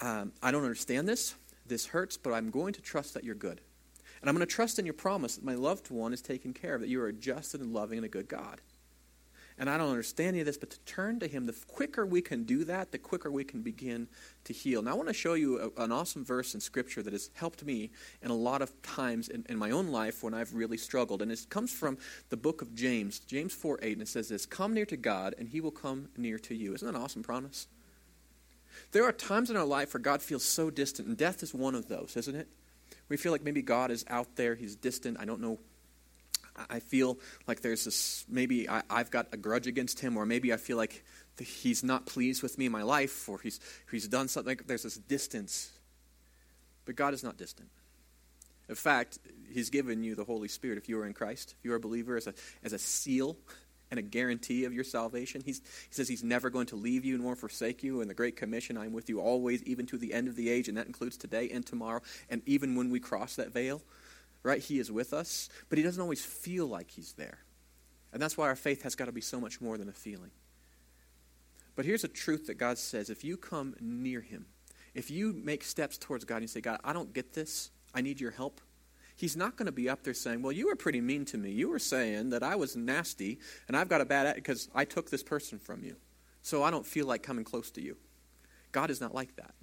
um, 0.00 0.32
I 0.42 0.50
don't 0.50 0.62
understand 0.62 1.08
this, 1.08 1.34
this 1.66 1.86
hurts, 1.86 2.16
but 2.16 2.32
I'm 2.32 2.50
going 2.50 2.74
to 2.74 2.82
trust 2.82 3.14
that 3.14 3.24
you're 3.24 3.34
good. 3.34 3.60
And 4.20 4.28
I'm 4.28 4.36
going 4.36 4.46
to 4.46 4.54
trust 4.54 4.78
in 4.78 4.84
your 4.84 4.94
promise 4.94 5.36
that 5.36 5.44
my 5.44 5.54
loved 5.54 5.90
one 5.90 6.12
is 6.12 6.22
taken 6.22 6.52
care 6.52 6.74
of, 6.74 6.80
that 6.80 6.88
you 6.88 7.00
are 7.00 7.08
a 7.08 7.12
just 7.12 7.54
and 7.54 7.72
loving 7.72 7.98
and 7.98 8.04
a 8.04 8.08
good 8.08 8.28
God 8.28 8.60
and 9.58 9.70
I 9.70 9.78
don't 9.78 9.88
understand 9.88 10.28
any 10.28 10.40
of 10.40 10.46
this, 10.46 10.58
but 10.58 10.70
to 10.70 10.78
turn 10.80 11.18
to 11.20 11.26
Him, 11.26 11.46
the 11.46 11.54
quicker 11.66 12.04
we 12.04 12.20
can 12.20 12.44
do 12.44 12.64
that, 12.64 12.92
the 12.92 12.98
quicker 12.98 13.30
we 13.30 13.42
can 13.42 13.62
begin 13.62 14.06
to 14.44 14.52
heal. 14.52 14.82
Now, 14.82 14.90
I 14.90 14.94
want 14.94 15.08
to 15.08 15.14
show 15.14 15.32
you 15.32 15.72
a, 15.76 15.82
an 15.82 15.92
awesome 15.92 16.24
verse 16.26 16.54
in 16.54 16.60
Scripture 16.60 17.02
that 17.02 17.14
has 17.14 17.30
helped 17.32 17.64
me 17.64 17.90
in 18.20 18.30
a 18.30 18.34
lot 18.34 18.60
of 18.60 18.70
times 18.82 19.28
in, 19.28 19.46
in, 19.48 19.56
my 19.56 19.70
own 19.70 19.88
life 19.88 20.22
when 20.22 20.34
I've 20.34 20.54
really 20.54 20.76
struggled. 20.76 21.22
And 21.22 21.32
it 21.32 21.46
comes 21.48 21.72
from 21.72 21.96
the 22.28 22.36
book 22.36 22.60
of 22.60 22.74
James, 22.74 23.18
James 23.20 23.54
4 23.54 23.78
8, 23.80 23.92
and 23.94 24.02
it 24.02 24.08
says 24.08 24.28
this 24.28 24.44
Come 24.44 24.74
near 24.74 24.86
to 24.86 24.96
God, 24.96 25.34
and 25.38 25.48
He 25.48 25.62
will 25.62 25.70
come 25.70 26.08
near 26.18 26.38
to 26.40 26.54
you. 26.54 26.74
Isn't 26.74 26.86
that 26.86 26.94
an 26.94 27.02
awesome 27.02 27.22
promise? 27.22 27.66
There 28.92 29.04
are 29.04 29.12
times 29.12 29.48
in 29.48 29.56
our 29.56 29.64
life 29.64 29.94
where 29.94 30.02
God 30.02 30.20
feels 30.20 30.44
so 30.44 30.68
distant, 30.68 31.08
and 31.08 31.16
death 31.16 31.42
is 31.42 31.54
one 31.54 31.74
of 31.74 31.88
those, 31.88 32.14
isn't 32.16 32.36
it? 32.36 32.48
We 33.08 33.16
feel 33.16 33.32
like 33.32 33.42
maybe 33.42 33.62
God 33.62 33.90
is 33.90 34.04
out 34.08 34.36
there, 34.36 34.54
He's 34.54 34.76
distant, 34.76 35.16
I 35.18 35.24
don't 35.24 35.40
know 35.40 35.58
I 36.70 36.80
feel 36.80 37.18
like 37.46 37.60
there's 37.60 37.84
this 37.84 38.24
maybe 38.28 38.68
I, 38.68 38.82
have 38.90 39.10
got 39.10 39.28
a 39.32 39.36
grudge 39.36 39.66
against 39.66 40.00
him, 40.00 40.16
or 40.16 40.26
maybe 40.26 40.52
I 40.52 40.56
feel 40.56 40.76
like 40.76 41.04
he's 41.38 41.82
not 41.84 42.06
pleased 42.06 42.42
with 42.42 42.58
me 42.58 42.66
in 42.66 42.72
my 42.72 42.82
life, 42.82 43.28
or 43.28 43.38
he's, 43.40 43.60
he's 43.90 44.08
done 44.08 44.28
something. 44.28 44.58
There's 44.66 44.84
this 44.84 44.96
distance. 44.96 45.70
But 46.86 46.96
God 46.96 47.14
is 47.14 47.22
not 47.22 47.36
distant. 47.36 47.68
In 48.68 48.74
fact, 48.74 49.18
He's 49.52 49.70
given 49.70 50.02
you 50.02 50.14
the 50.14 50.24
Holy 50.24 50.48
Spirit 50.48 50.78
if 50.78 50.88
you 50.88 50.98
are 50.98 51.06
in 51.06 51.12
Christ, 51.12 51.54
if 51.58 51.64
you 51.64 51.72
are 51.72 51.76
a 51.76 51.80
believer, 51.80 52.16
as 52.16 52.26
a, 52.26 52.34
as 52.64 52.72
a 52.72 52.78
seal 52.78 53.36
and 53.90 53.98
a 53.98 54.02
guarantee 54.02 54.64
of 54.64 54.72
your 54.72 54.84
salvation. 54.84 55.42
He's, 55.44 55.58
he 55.58 55.94
says 55.94 56.08
He's 56.08 56.24
never 56.24 56.50
going 56.50 56.66
to 56.66 56.76
leave 56.76 57.04
you 57.04 57.18
nor 57.18 57.36
forsake 57.36 57.82
you. 57.82 58.00
In 58.00 58.08
the 58.08 58.14
Great 58.14 58.36
Commission, 58.36 58.76
I'm 58.76 58.92
with 58.92 59.08
you 59.08 59.20
always, 59.20 59.62
even 59.64 59.86
to 59.86 59.98
the 59.98 60.12
end 60.12 60.28
of 60.28 60.36
the 60.36 60.48
age, 60.48 60.68
and 60.68 60.76
that 60.78 60.86
includes 60.86 61.16
today 61.16 61.48
and 61.50 61.64
tomorrow, 61.64 62.00
and 62.28 62.42
even 62.46 62.74
when 62.74 62.90
we 62.90 63.00
cross 63.00 63.36
that 63.36 63.52
veil 63.52 63.82
right? 64.46 64.60
He 64.60 64.78
is 64.78 64.92
with 64.92 65.12
us, 65.12 65.48
but 65.68 65.76
he 65.76 65.84
doesn't 65.84 66.00
always 66.00 66.24
feel 66.24 66.66
like 66.66 66.90
he's 66.90 67.14
there. 67.14 67.38
And 68.12 68.22
that's 68.22 68.36
why 68.36 68.46
our 68.46 68.56
faith 68.56 68.82
has 68.82 68.94
got 68.94 69.06
to 69.06 69.12
be 69.12 69.20
so 69.20 69.40
much 69.40 69.60
more 69.60 69.76
than 69.76 69.88
a 69.88 69.92
feeling. 69.92 70.30
But 71.74 71.84
here's 71.84 72.04
a 72.04 72.08
truth 72.08 72.46
that 72.46 72.54
God 72.54 72.78
says 72.78 73.10
if 73.10 73.24
you 73.24 73.36
come 73.36 73.74
near 73.80 74.20
him, 74.20 74.46
if 74.94 75.10
you 75.10 75.32
make 75.32 75.64
steps 75.64 75.98
towards 75.98 76.24
God 76.24 76.36
and 76.36 76.44
you 76.44 76.48
say, 76.48 76.60
God, 76.60 76.80
I 76.84 76.92
don't 76.92 77.12
get 77.12 77.34
this, 77.34 77.70
I 77.94 78.00
need 78.00 78.20
your 78.20 78.30
help, 78.30 78.60
he's 79.16 79.36
not 79.36 79.56
going 79.56 79.66
to 79.66 79.72
be 79.72 79.88
up 79.88 80.04
there 80.04 80.14
saying, 80.14 80.40
Well, 80.42 80.52
you 80.52 80.68
were 80.68 80.76
pretty 80.76 81.00
mean 81.00 81.24
to 81.26 81.38
me. 81.38 81.50
You 81.50 81.68
were 81.68 81.78
saying 81.78 82.30
that 82.30 82.42
I 82.42 82.54
was 82.54 82.76
nasty 82.76 83.40
and 83.68 83.76
I've 83.76 83.88
got 83.88 84.00
a 84.00 84.06
bad 84.06 84.34
because 84.36 84.68
I 84.74 84.84
took 84.84 85.10
this 85.10 85.22
person 85.22 85.58
from 85.58 85.82
you. 85.82 85.96
So 86.40 86.62
I 86.62 86.70
don't 86.70 86.86
feel 86.86 87.06
like 87.06 87.22
coming 87.22 87.44
close 87.44 87.70
to 87.72 87.82
you. 87.82 87.96
God 88.70 88.90
is 88.90 89.00
not 89.00 89.14
like 89.14 89.34
that. 89.36 89.54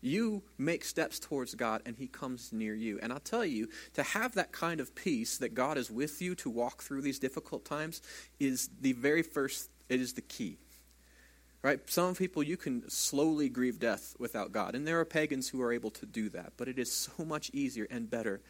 You 0.00 0.42
make 0.56 0.84
steps 0.84 1.18
towards 1.18 1.54
God 1.54 1.82
and 1.84 1.96
He 1.96 2.06
comes 2.06 2.52
near 2.52 2.74
you. 2.74 2.98
And 3.02 3.12
I'll 3.12 3.20
tell 3.20 3.44
you, 3.44 3.68
to 3.94 4.02
have 4.02 4.34
that 4.34 4.52
kind 4.52 4.80
of 4.80 4.94
peace 4.94 5.38
that 5.38 5.54
God 5.54 5.76
is 5.76 5.90
with 5.90 6.22
you 6.22 6.34
to 6.36 6.50
walk 6.50 6.82
through 6.82 7.02
these 7.02 7.18
difficult 7.18 7.64
times 7.64 8.00
is 8.38 8.70
the 8.80 8.92
very 8.92 9.22
first, 9.22 9.70
it 9.88 10.00
is 10.00 10.14
the 10.14 10.22
key. 10.22 10.58
Right? 11.62 11.78
Some 11.90 12.14
people, 12.14 12.42
you 12.42 12.56
can 12.56 12.88
slowly 12.88 13.50
grieve 13.50 13.78
death 13.78 14.16
without 14.18 14.50
God. 14.50 14.74
And 14.74 14.86
there 14.86 14.98
are 14.98 15.04
pagans 15.04 15.48
who 15.48 15.60
are 15.60 15.72
able 15.72 15.90
to 15.90 16.06
do 16.06 16.30
that. 16.30 16.54
But 16.56 16.68
it 16.68 16.78
is 16.78 16.90
so 16.90 17.24
much 17.24 17.50
easier 17.52 17.86
and 17.90 18.08
better 18.08 18.40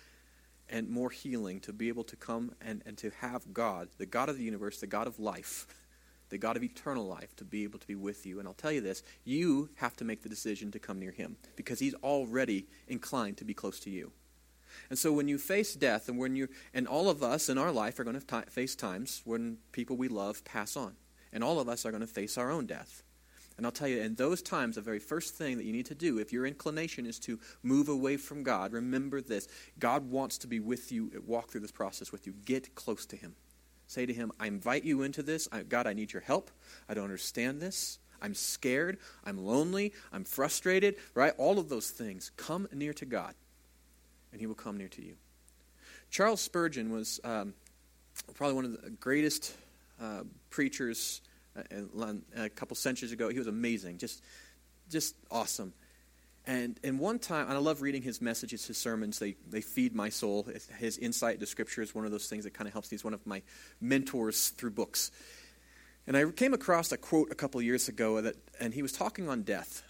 and 0.69 0.89
more 0.89 1.11
healing 1.11 1.59
to 1.61 1.73
be 1.73 1.89
able 1.89 2.05
to 2.05 2.17
come 2.17 2.53
and, 2.61 2.83
and 2.87 2.97
to 2.99 3.11
have 3.21 3.53
God, 3.53 3.89
the 3.99 4.07
God 4.07 4.29
of 4.29 4.39
the 4.39 4.45
universe, 4.45 4.79
the 4.79 4.87
God 4.87 5.09
of 5.09 5.19
life 5.19 5.67
the 6.31 6.38
God 6.38 6.57
of 6.57 6.62
eternal 6.62 7.07
life, 7.07 7.37
to 7.37 7.45
be 7.45 7.64
able 7.64 7.79
to 7.79 7.87
be 7.87 7.95
with 7.95 8.25
you. 8.25 8.38
And 8.38 8.49
I'll 8.49 8.55
tell 8.55 8.73
you 8.73 8.81
this 8.81 9.03
you 9.25 9.69
have 9.77 9.97
to 9.97 10.05
make 10.05 10.23
the 10.23 10.29
decision 10.29 10.71
to 10.73 10.79
come 10.79 10.99
near 10.99 11.12
him 11.12 11.37
because 11.57 11.79
he's 11.79 11.95
already 12.03 12.66
inclined 12.88 13.37
to 13.38 13.45
be 13.45 13.55
close 13.55 13.79
to 13.81 13.90
you. 13.90 14.12
And 14.88 14.99
so 14.99 15.12
when 15.12 15.29
you 15.29 15.38
face 15.38 15.75
death, 15.75 16.09
and 16.09 16.19
when 16.19 16.37
you 16.37 16.49
and 16.73 16.87
all 16.87 17.11
of 17.11 17.23
us 17.23 17.49
in 17.49 17.59
our 17.59 17.73
life 17.73 17.99
are 17.99 18.05
going 18.05 18.21
to 18.21 18.43
face 18.51 18.75
times 18.75 19.23
when 19.25 19.59
people 19.73 19.97
we 19.97 20.09
love 20.09 20.45
pass 20.45 20.77
on, 20.77 20.95
and 21.33 21.45
all 21.45 21.61
of 21.61 21.69
us 21.69 21.85
are 21.85 21.90
going 21.90 22.01
to 22.01 22.07
face 22.07 22.38
our 22.38 22.51
own 22.51 22.66
death. 22.66 23.03
And 23.57 23.66
I'll 23.66 23.73
tell 23.73 23.88
you, 23.88 24.01
in 24.01 24.14
those 24.14 24.40
times, 24.40 24.77
the 24.77 24.81
very 24.81 24.99
first 24.99 25.35
thing 25.35 25.59
that 25.59 25.66
you 25.66 25.73
need 25.73 25.87
to 25.87 25.95
do, 25.95 26.19
if 26.19 26.33
your 26.33 26.47
inclination 26.47 27.05
is 27.05 27.19
to 27.21 27.38
move 27.62 27.90
away 27.90 28.16
from 28.16 28.43
God, 28.43 28.73
remember 28.73 29.21
this: 29.21 29.49
God 29.79 30.11
wants 30.11 30.38
to 30.38 30.47
be 30.47 30.61
with 30.61 30.90
you, 30.90 31.23
walk 31.27 31.51
through 31.51 31.61
this 31.61 31.73
process 31.73 32.11
with 32.11 32.27
you. 32.27 32.33
Get 32.45 32.75
close 32.75 33.05
to 33.07 33.16
Him. 33.16 33.35
Say 33.90 34.07
to 34.07 34.12
him, 34.12 34.31
I 34.38 34.46
invite 34.46 34.85
you 34.85 35.03
into 35.03 35.20
this. 35.20 35.48
I, 35.50 35.64
God, 35.64 35.88
I 35.88 35.94
need 35.94 36.12
your 36.12 36.22
help. 36.22 36.53
I 36.88 36.94
don't 36.94 37.03
understand 37.03 37.61
this. 37.61 37.98
I'm 38.22 38.35
scared. 38.35 38.98
I'm 39.24 39.37
lonely. 39.37 39.94
I'm 40.12 40.22
frustrated, 40.22 40.94
right? 41.16 41.33
All 41.38 41.59
of 41.59 41.68
those 41.68 41.90
things. 41.90 42.31
Come 42.37 42.68
near 42.72 42.92
to 42.92 43.05
God, 43.05 43.35
and 44.31 44.40
he 44.40 44.46
will 44.46 44.55
come 44.55 44.76
near 44.79 44.87
to 44.87 45.03
you. 45.03 45.16
Charles 46.09 46.40
Spurgeon 46.40 46.92
was 46.92 47.18
um, 47.24 47.53
probably 48.35 48.55
one 48.55 48.64
of 48.64 48.81
the 48.81 48.90
greatest 48.90 49.57
uh, 50.00 50.20
preachers 50.50 51.20
uh, 51.57 52.12
a 52.37 52.48
couple 52.48 52.76
centuries 52.76 53.11
ago. 53.11 53.29
He 53.29 53.38
was 53.38 53.48
amazing, 53.48 53.98
just, 53.98 54.22
just 54.88 55.16
awesome. 55.33 55.72
And, 56.51 56.81
and 56.83 56.99
one 56.99 57.21
time, 57.21 57.47
and 57.47 57.57
I 57.57 57.61
love 57.61 57.81
reading 57.81 58.03
his 58.03 58.21
messages, 58.21 58.67
his 58.67 58.77
sermons, 58.77 59.21
they, 59.21 59.37
they 59.49 59.61
feed 59.61 59.95
my 59.95 60.09
soul. 60.09 60.49
His 60.79 60.99
insight 60.99 61.35
into 61.35 61.47
Scripture 61.47 61.81
is 61.81 61.95
one 61.95 62.05
of 62.05 62.11
those 62.11 62.27
things 62.27 62.43
that 62.43 62.55
kind 62.55 62.67
of 62.67 62.73
helps 62.73 62.91
me. 62.91 62.97
He's 62.97 63.05
one 63.05 63.15
of 63.15 63.25
my 63.25 63.43
mentors 63.81 64.49
through 64.49 64.73
books. 64.73 65.13
And 66.09 66.17
I 66.17 66.29
came 66.33 66.53
across 66.53 66.91
a 66.91 66.97
quote 66.97 67.31
a 67.31 67.37
couple 67.37 67.63
years 67.63 67.89
ago, 67.89 68.21
that, 68.21 68.35
and 68.59 68.75
he 68.75 68.83
was 68.83 68.91
talking 68.91 69.29
on 69.29 69.43
death 69.43 69.85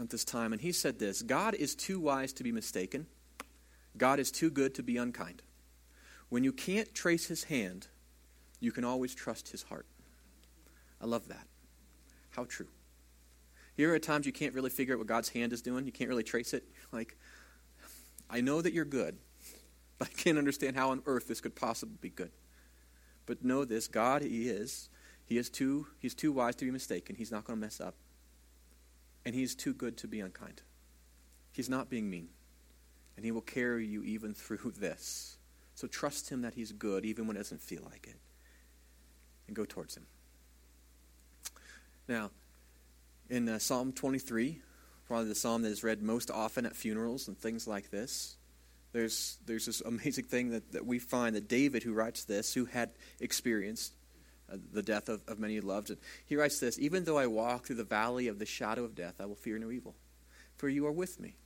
at 0.00 0.08
this 0.08 0.24
time, 0.24 0.54
and 0.54 0.62
he 0.62 0.72
said 0.72 0.98
this 0.98 1.20
God 1.20 1.54
is 1.54 1.74
too 1.74 2.00
wise 2.00 2.32
to 2.34 2.42
be 2.42 2.52
mistaken, 2.52 3.06
God 3.98 4.18
is 4.18 4.30
too 4.30 4.50
good 4.50 4.74
to 4.76 4.82
be 4.82 4.96
unkind. 4.96 5.42
When 6.30 6.42
you 6.42 6.54
can't 6.54 6.94
trace 6.94 7.26
his 7.26 7.44
hand, 7.44 7.86
you 8.60 8.72
can 8.72 8.84
always 8.84 9.14
trust 9.14 9.50
his 9.50 9.64
heart. 9.64 9.84
I 11.02 11.04
love 11.04 11.28
that. 11.28 11.46
How 12.30 12.44
true. 12.44 12.68
Here 13.78 13.94
are 13.94 13.98
times 14.00 14.26
you 14.26 14.32
can't 14.32 14.54
really 14.54 14.70
figure 14.70 14.94
out 14.94 14.98
what 14.98 15.06
God's 15.06 15.28
hand 15.28 15.52
is 15.52 15.62
doing. 15.62 15.86
You 15.86 15.92
can't 15.92 16.10
really 16.10 16.24
trace 16.24 16.52
it. 16.52 16.64
Like, 16.90 17.16
I 18.28 18.40
know 18.40 18.60
that 18.60 18.72
you're 18.72 18.84
good, 18.84 19.16
but 20.00 20.08
I 20.08 20.10
can't 20.10 20.36
understand 20.36 20.74
how 20.74 20.90
on 20.90 21.00
earth 21.06 21.28
this 21.28 21.40
could 21.40 21.54
possibly 21.54 21.96
be 22.00 22.10
good. 22.10 22.32
But 23.24 23.44
know 23.44 23.64
this 23.64 23.86
God, 23.86 24.22
He 24.22 24.48
is. 24.48 24.88
He 25.26 25.38
is 25.38 25.48
too, 25.48 25.86
he's 26.00 26.14
too 26.14 26.32
wise 26.32 26.56
to 26.56 26.64
be 26.64 26.72
mistaken. 26.72 27.14
He's 27.14 27.30
not 27.30 27.44
going 27.44 27.56
to 27.56 27.60
mess 27.60 27.80
up. 27.80 27.94
And 29.24 29.32
he's 29.32 29.54
too 29.54 29.74
good 29.74 29.96
to 29.98 30.08
be 30.08 30.18
unkind. 30.18 30.62
He's 31.52 31.68
not 31.68 31.88
being 31.88 32.10
mean. 32.10 32.30
And 33.14 33.24
he 33.24 33.30
will 33.30 33.42
carry 33.42 33.86
you 33.86 34.02
even 34.02 34.34
through 34.34 34.72
this. 34.76 35.36
So 35.76 35.86
trust 35.86 36.30
him 36.30 36.42
that 36.42 36.54
he's 36.54 36.72
good, 36.72 37.04
even 37.04 37.28
when 37.28 37.36
it 37.36 37.40
doesn't 37.40 37.60
feel 37.60 37.82
like 37.84 38.08
it. 38.08 38.18
And 39.46 39.54
go 39.54 39.64
towards 39.64 39.96
him. 39.96 40.06
Now, 42.08 42.30
in 43.28 43.48
uh, 43.48 43.58
Psalm 43.58 43.92
23, 43.92 44.60
probably 45.06 45.28
the 45.28 45.34
psalm 45.34 45.62
that 45.62 45.70
is 45.70 45.82
read 45.84 46.02
most 46.02 46.30
often 46.30 46.66
at 46.66 46.76
funerals 46.76 47.28
and 47.28 47.38
things 47.38 47.66
like 47.66 47.90
this, 47.90 48.36
there's, 48.92 49.38
there's 49.46 49.66
this 49.66 49.80
amazing 49.80 50.24
thing 50.24 50.50
that, 50.50 50.72
that 50.72 50.86
we 50.86 50.98
find 50.98 51.36
that 51.36 51.48
David, 51.48 51.82
who 51.82 51.92
writes 51.92 52.24
this, 52.24 52.54
who 52.54 52.64
had 52.64 52.90
experienced 53.20 53.94
uh, 54.50 54.56
the 54.72 54.82
death 54.82 55.08
of, 55.08 55.20
of 55.28 55.38
many 55.38 55.60
loved, 55.60 55.90
and 55.90 55.98
he 56.26 56.36
writes 56.36 56.58
this 56.58 56.78
Even 56.78 57.04
though 57.04 57.18
I 57.18 57.26
walk 57.26 57.66
through 57.66 57.76
the 57.76 57.84
valley 57.84 58.28
of 58.28 58.38
the 58.38 58.46
shadow 58.46 58.84
of 58.84 58.94
death, 58.94 59.14
I 59.20 59.26
will 59.26 59.34
fear 59.34 59.58
no 59.58 59.70
evil, 59.70 59.94
for 60.56 60.68
you 60.68 60.86
are 60.86 60.92
with 60.92 61.20
me. 61.20 61.36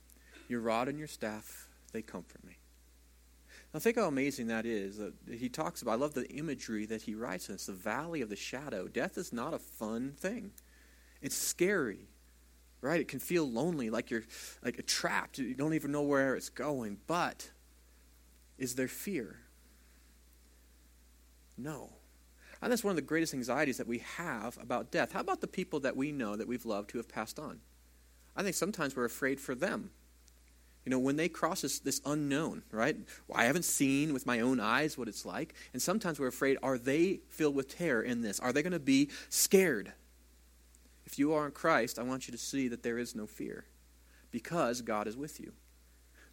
Your 0.47 0.61
rod 0.61 0.87
and 0.87 0.97
your 0.97 1.07
staff, 1.07 1.67
they 1.91 2.01
comfort 2.01 2.43
me. 2.45 2.57
Now, 3.73 3.79
think 3.79 3.97
how 3.97 4.07
amazing 4.07 4.47
that 4.47 4.65
is. 4.65 4.99
Uh, 4.99 5.11
he 5.31 5.49
talks 5.49 5.81
about, 5.81 5.93
I 5.93 5.95
love 5.95 6.13
the 6.13 6.29
imagery 6.29 6.85
that 6.85 7.01
he 7.01 7.15
writes 7.15 7.49
in. 7.49 7.55
It's 7.55 7.65
the 7.65 7.73
valley 7.73 8.21
of 8.21 8.29
the 8.29 8.35
shadow. 8.35 8.87
Death 8.87 9.17
is 9.17 9.33
not 9.33 9.53
a 9.53 9.59
fun 9.59 10.13
thing, 10.15 10.51
it's 11.23 11.35
scary, 11.35 12.09
right? 12.81 12.99
It 12.99 13.07
can 13.07 13.19
feel 13.19 13.49
lonely, 13.49 13.89
like 13.89 14.11
you're 14.11 14.23
like 14.63 14.85
trapped. 14.85 15.39
You 15.39 15.55
don't 15.55 15.73
even 15.73 15.91
know 15.91 16.01
where 16.01 16.35
it's 16.35 16.49
going. 16.49 16.97
But 17.07 17.49
is 18.57 18.75
there 18.75 18.89
fear? 18.89 19.39
No. 21.57 21.93
And 22.61 22.71
that's 22.71 22.83
one 22.83 22.91
of 22.91 22.95
the 22.97 23.01
greatest 23.01 23.33
anxieties 23.33 23.77
that 23.77 23.87
we 23.87 23.99
have 24.17 24.57
about 24.61 24.91
death. 24.91 25.13
How 25.13 25.21
about 25.21 25.41
the 25.41 25.47
people 25.47 25.79
that 25.81 25.95
we 25.95 26.11
know 26.11 26.35
that 26.35 26.47
we've 26.47 26.65
loved 26.65 26.91
who 26.91 26.99
have 26.99 27.09
passed 27.09 27.39
on? 27.39 27.61
I 28.35 28.43
think 28.43 28.55
sometimes 28.55 28.95
we're 28.95 29.05
afraid 29.05 29.39
for 29.39 29.55
them. 29.55 29.91
You 30.85 30.89
know, 30.89 30.99
when 30.99 31.15
they 31.15 31.29
cross 31.29 31.61
this, 31.61 31.79
this 31.79 32.01
unknown, 32.05 32.63
right? 32.71 32.97
Well, 33.27 33.39
I 33.39 33.45
haven't 33.45 33.63
seen 33.63 34.11
with 34.11 34.25
my 34.25 34.41
own 34.41 34.59
eyes 34.59 34.97
what 34.97 35.07
it's 35.07 35.25
like. 35.25 35.53
And 35.71 35.81
sometimes 35.81 36.19
we're 36.19 36.27
afraid 36.27 36.57
are 36.61 36.77
they 36.77 37.21
filled 37.29 37.55
with 37.55 37.69
terror 37.77 38.01
in 38.01 38.21
this? 38.21 38.41
Are 38.41 38.51
they 38.51 38.61
going 38.61 38.73
to 38.73 38.79
be 38.79 39.09
scared? 39.29 39.93
If 41.13 41.19
you 41.19 41.33
are 41.33 41.45
in 41.45 41.51
Christ, 41.51 41.99
I 41.99 42.01
want 42.01 42.27
you 42.27 42.31
to 42.31 42.39
see 42.39 42.67
that 42.69 42.81
there 42.81 42.97
is 42.97 43.13
no 43.13 43.27
fear 43.27 43.65
because 44.31 44.81
God 44.81 45.07
is 45.07 45.15
with 45.15 45.39
you. 45.39 45.51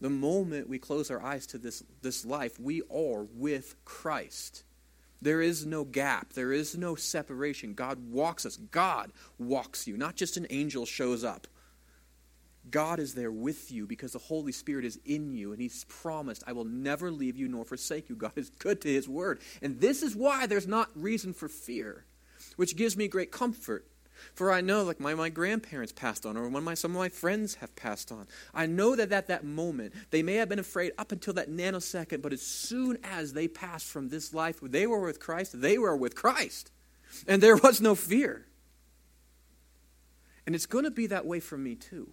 The 0.01 0.09
moment 0.09 0.71
we 0.71 0.79
close 0.79 1.11
our 1.11 1.23
eyes 1.23 1.47
to 1.49 1.59
this, 1.59 1.83
this 2.01 2.25
life, 2.25 2.59
we 2.59 2.81
are 2.91 3.25
with 3.25 3.77
Christ. 3.85 4.65
There 5.21 5.43
is 5.43 5.67
no 5.67 5.85
gap. 5.85 6.33
There 6.33 6.51
is 6.51 6.79
no 6.79 6.95
separation. 6.95 7.75
God 7.75 8.11
walks 8.11 8.47
us. 8.47 8.57
God 8.57 9.13
walks 9.39 9.87
you. 9.87 9.99
Not 9.99 10.17
just 10.17 10.39
an 10.39 10.47
angel 10.49 10.87
shows 10.87 11.25
up. 11.25 11.47
God 12.71 13.01
is 13.01 13.13
there 13.13 13.31
with 13.31 13.71
you 13.71 13.87
because 13.87 14.13
the 14.13 14.19
Holy 14.19 14.53
Spirit 14.53 14.87
is 14.87 14.99
in 15.05 15.35
you, 15.35 15.53
and 15.53 15.61
He's 15.61 15.85
promised, 15.91 16.43
I 16.47 16.53
will 16.53 16.65
never 16.65 17.11
leave 17.11 17.37
you 17.37 17.49
nor 17.49 17.67
forsake 17.67 18.09
you. 18.09 18.17
God 18.17 18.33
is 18.37 18.49
good 18.49 18.81
to 18.81 18.89
His 18.89 19.11
word. 19.11 19.43
And 19.61 19.79
this 19.79 20.03
is 20.03 20.17
why 20.17 20.47
there's 20.47 20.67
not 20.67 20.89
reason 20.95 21.35
for 21.35 21.49
fear, 21.49 22.07
which 22.57 22.77
gives 22.77 22.97
me 22.97 23.09
great 23.09 23.31
comfort. 23.31 23.87
For 24.35 24.53
I 24.53 24.61
know, 24.61 24.83
like 24.83 25.01
my, 25.01 25.15
my 25.15 25.29
grandparents 25.29 25.93
passed 25.93 26.27
on, 26.27 26.37
or 26.37 26.49
when 26.49 26.65
my, 26.65 26.75
some 26.75 26.93
of 26.93 26.99
my 26.99 27.09
friends 27.09 27.57
have 27.57 27.75
passed 27.77 28.11
on, 28.13 28.27
I 28.55 28.67
know 28.67 28.97
that 28.97 29.13
at 29.13 29.29
that 29.29 29.45
moment, 29.45 29.95
they 30.11 30.23
may 30.23 30.35
have 30.35 30.49
been 30.49 30.59
afraid 30.59 30.93
up 30.99 31.13
until 31.13 31.35
that 31.35 31.51
nanosecond, 31.51 32.23
but 32.23 32.33
as 32.33 32.43
soon 32.43 32.99
as 33.03 33.33
they 33.33 33.49
passed 33.49 33.87
from 33.87 34.09
this 34.09 34.33
life, 34.35 34.61
they 34.63 34.87
were 34.87 35.01
with 35.01 35.21
Christ, 35.21 35.61
they 35.61 35.79
were 35.79 35.97
with 35.97 36.15
Christ. 36.15 36.71
And 37.27 37.43
there 37.43 37.57
was 37.57 37.81
no 37.81 37.95
fear. 37.95 38.47
And 40.47 40.55
it's 40.55 40.67
going 40.67 40.85
to 40.85 40.91
be 40.91 41.09
that 41.09 41.27
way 41.27 41.41
for 41.41 41.59
me 41.59 41.75
too. 41.75 42.11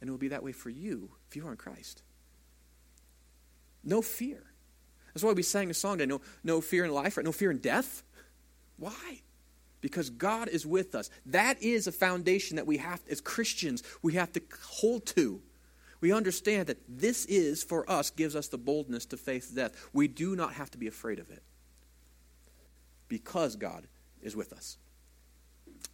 And 0.00 0.08
it 0.08 0.10
will 0.10 0.18
be 0.18 0.28
that 0.28 0.42
way 0.42 0.52
for 0.52 0.70
you 0.70 1.10
if 1.28 1.36
you 1.36 1.46
are 1.46 1.50
in 1.50 1.56
Christ. 1.56 2.02
No 3.84 4.02
fear. 4.02 4.42
That's 5.14 5.24
why 5.24 5.32
we 5.32 5.42
sang 5.42 5.70
a 5.70 5.74
song 5.74 5.98
today 5.98 6.08
no, 6.08 6.20
no 6.44 6.60
fear 6.60 6.84
in 6.84 6.92
life, 6.92 7.16
right? 7.16 7.24
no 7.24 7.32
fear 7.32 7.50
in 7.50 7.58
death. 7.58 8.02
Why? 8.76 9.20
Because 9.80 10.10
God 10.10 10.48
is 10.48 10.66
with 10.66 10.94
us. 10.94 11.10
That 11.26 11.62
is 11.62 11.86
a 11.86 11.92
foundation 11.92 12.56
that 12.56 12.66
we 12.66 12.78
have, 12.78 13.00
as 13.10 13.20
Christians, 13.20 13.82
we 14.02 14.14
have 14.14 14.32
to 14.32 14.42
hold 14.62 15.06
to. 15.06 15.40
We 16.00 16.12
understand 16.12 16.68
that 16.68 16.78
this 16.88 17.24
is, 17.24 17.62
for 17.62 17.88
us, 17.90 18.10
gives 18.10 18.36
us 18.36 18.48
the 18.48 18.58
boldness 18.58 19.06
to 19.06 19.16
face 19.16 19.48
death. 19.48 19.88
We 19.92 20.08
do 20.08 20.36
not 20.36 20.54
have 20.54 20.70
to 20.72 20.78
be 20.78 20.86
afraid 20.86 21.18
of 21.18 21.30
it 21.30 21.42
because 23.08 23.56
God 23.56 23.86
is 24.22 24.36
with 24.36 24.52
us. 24.52 24.78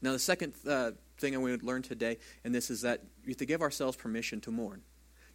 Now, 0.03 0.13
the 0.13 0.19
second 0.19 0.55
uh, 0.69 0.93
thing 1.19 1.35
I 1.35 1.39
want 1.39 1.59
to 1.59 1.67
learn 1.67 1.83
today, 1.83 2.19
and 2.45 2.55
this 2.55 2.71
is 2.71 2.83
that 2.83 3.01
we 3.25 3.33
have 3.33 3.39
to 3.39 3.47
give 3.47 3.63
ourselves 3.63 3.97
permission 3.97 4.41
to 4.43 4.51
mourn. 4.51 4.83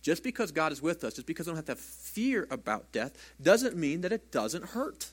Just 0.01 0.23
because 0.23 0.51
God 0.51 0.71
is 0.71 0.81
with 0.81 1.03
us, 1.03 1.15
just 1.15 1.27
because 1.27 1.47
we 1.47 1.51
don't 1.51 1.57
have 1.57 1.65
to 1.65 1.71
have 1.71 1.79
fear 1.79 2.47
about 2.51 2.91
death, 2.91 3.17
doesn't 3.41 3.75
mean 3.75 4.01
that 4.01 4.11
it 4.11 4.31
doesn't 4.31 4.65
hurt. 4.65 5.09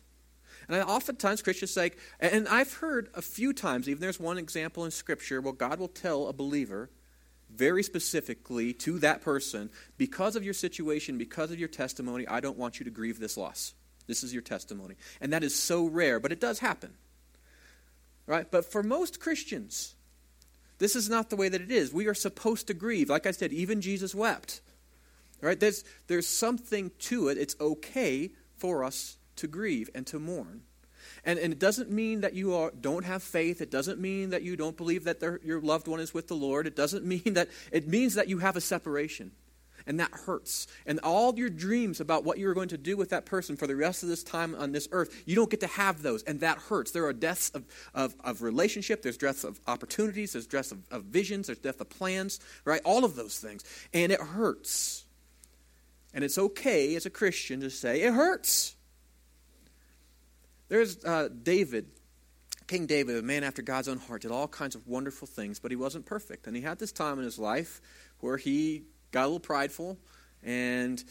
And 0.68 0.82
oftentimes 0.82 1.42
Christians 1.42 1.70
say, 1.70 1.92
and 2.20 2.48
I've 2.48 2.74
heard 2.74 3.08
a 3.14 3.22
few 3.22 3.52
times, 3.52 3.88
even 3.88 4.00
there's 4.00 4.18
one 4.18 4.38
example 4.38 4.84
in 4.84 4.90
Scripture 4.90 5.40
where 5.40 5.52
God 5.52 5.78
will 5.78 5.88
tell 5.88 6.26
a 6.26 6.32
believer 6.32 6.90
very 7.54 7.82
specifically 7.82 8.72
to 8.72 8.98
that 8.98 9.22
person, 9.22 9.70
because 9.96 10.36
of 10.36 10.44
your 10.44 10.54
situation, 10.54 11.16
because 11.16 11.50
of 11.50 11.58
your 11.58 11.68
testimony, 11.68 12.26
I 12.26 12.40
don't 12.40 12.58
want 12.58 12.78
you 12.78 12.84
to 12.84 12.90
grieve 12.90 13.18
this 13.18 13.36
loss. 13.36 13.72
This 14.06 14.22
is 14.22 14.32
your 14.32 14.42
testimony. 14.42 14.96
And 15.20 15.32
that 15.32 15.44
is 15.44 15.54
so 15.54 15.86
rare, 15.86 16.20
but 16.20 16.32
it 16.32 16.40
does 16.40 16.58
happen. 16.58 16.94
Right? 18.26 18.50
But 18.50 18.70
for 18.70 18.82
most 18.82 19.20
Christians, 19.20 19.94
this 20.78 20.96
is 20.96 21.08
not 21.08 21.30
the 21.30 21.36
way 21.36 21.48
that 21.48 21.60
it 21.60 21.70
is. 21.70 21.92
We 21.92 22.08
are 22.08 22.14
supposed 22.14 22.66
to 22.66 22.74
grieve. 22.74 23.08
Like 23.08 23.26
I 23.26 23.30
said, 23.30 23.52
even 23.52 23.80
Jesus 23.80 24.14
wept. 24.14 24.60
Right? 25.40 25.58
There's, 25.58 25.84
there's 26.08 26.26
something 26.26 26.90
to 27.00 27.28
it. 27.28 27.38
It's 27.38 27.56
okay 27.60 28.32
for 28.56 28.84
us 28.84 29.15
to 29.36 29.46
grieve 29.46 29.90
and 29.94 30.06
to 30.08 30.18
mourn. 30.18 30.62
And, 31.24 31.38
and 31.38 31.52
it 31.52 31.58
doesn't 31.58 31.90
mean 31.90 32.20
that 32.20 32.34
you 32.34 32.54
are, 32.54 32.72
don't 32.80 33.04
have 33.04 33.22
faith. 33.22 33.60
It 33.60 33.70
doesn't 33.70 34.00
mean 34.00 34.30
that 34.30 34.42
you 34.42 34.56
don't 34.56 34.76
believe 34.76 35.04
that 35.04 35.22
your 35.42 35.60
loved 35.60 35.88
one 35.88 36.00
is 36.00 36.14
with 36.14 36.28
the 36.28 36.34
Lord. 36.34 36.66
It 36.66 36.76
doesn't 36.76 37.04
mean 37.06 37.34
that, 37.34 37.48
it 37.72 37.88
means 37.88 38.14
that 38.14 38.28
you 38.28 38.38
have 38.38 38.56
a 38.56 38.60
separation. 38.60 39.32
And 39.88 40.00
that 40.00 40.10
hurts. 40.10 40.66
And 40.84 40.98
all 41.00 41.38
your 41.38 41.48
dreams 41.48 42.00
about 42.00 42.24
what 42.24 42.38
you're 42.38 42.54
going 42.54 42.70
to 42.70 42.78
do 42.78 42.96
with 42.96 43.10
that 43.10 43.24
person 43.24 43.56
for 43.56 43.68
the 43.68 43.76
rest 43.76 44.02
of 44.02 44.08
this 44.08 44.24
time 44.24 44.56
on 44.56 44.72
this 44.72 44.88
earth, 44.90 45.22
you 45.26 45.36
don't 45.36 45.50
get 45.50 45.60
to 45.60 45.68
have 45.68 46.02
those. 46.02 46.24
And 46.24 46.40
that 46.40 46.58
hurts. 46.58 46.90
There 46.90 47.06
are 47.06 47.12
deaths 47.12 47.50
of, 47.50 47.64
of, 47.94 48.16
of 48.24 48.42
relationship, 48.42 49.02
there's 49.02 49.16
deaths 49.16 49.44
of 49.44 49.60
opportunities, 49.68 50.32
there's 50.32 50.48
deaths 50.48 50.72
of, 50.72 50.80
of 50.90 51.04
visions, 51.04 51.46
there's 51.46 51.60
death 51.60 51.80
of 51.80 51.88
plans, 51.88 52.40
right? 52.64 52.80
All 52.84 53.04
of 53.04 53.14
those 53.14 53.38
things. 53.38 53.62
And 53.92 54.10
it 54.10 54.20
hurts. 54.20 55.04
And 56.12 56.24
it's 56.24 56.38
okay 56.38 56.96
as 56.96 57.06
a 57.06 57.10
Christian 57.10 57.60
to 57.60 57.70
say, 57.70 58.02
it 58.02 58.12
hurts. 58.12 58.75
There's 60.68 61.04
uh, 61.04 61.28
David, 61.42 61.86
King 62.66 62.86
David, 62.86 63.16
a 63.16 63.22
man 63.22 63.44
after 63.44 63.62
God's 63.62 63.88
own 63.88 63.98
heart, 63.98 64.22
did 64.22 64.32
all 64.32 64.48
kinds 64.48 64.74
of 64.74 64.86
wonderful 64.86 65.28
things, 65.28 65.60
but 65.60 65.70
he 65.70 65.76
wasn't 65.76 66.06
perfect. 66.06 66.46
And 66.46 66.56
he 66.56 66.62
had 66.62 66.78
this 66.78 66.92
time 66.92 67.18
in 67.18 67.24
his 67.24 67.38
life 67.38 67.80
where 68.20 68.36
he 68.36 68.82
got 69.12 69.22
a 69.22 69.26
little 69.26 69.40
prideful, 69.40 69.96
and 70.42 71.02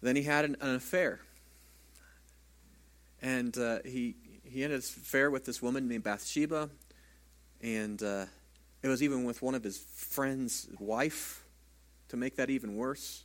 then 0.00 0.16
he 0.16 0.22
had 0.22 0.44
an, 0.44 0.56
an 0.60 0.74
affair. 0.74 1.20
And 3.20 3.56
uh, 3.58 3.80
he, 3.84 4.16
he 4.44 4.64
ended 4.64 4.80
his 4.80 4.96
affair 4.96 5.30
with 5.30 5.44
this 5.44 5.60
woman 5.60 5.88
named 5.88 6.04
Bathsheba, 6.04 6.70
and 7.60 8.02
uh, 8.02 8.24
it 8.82 8.88
was 8.88 9.02
even 9.02 9.24
with 9.24 9.42
one 9.42 9.54
of 9.54 9.62
his 9.62 9.78
friend's 9.78 10.68
wife 10.78 11.44
to 12.08 12.16
make 12.16 12.36
that 12.36 12.50
even 12.50 12.76
worse. 12.76 13.24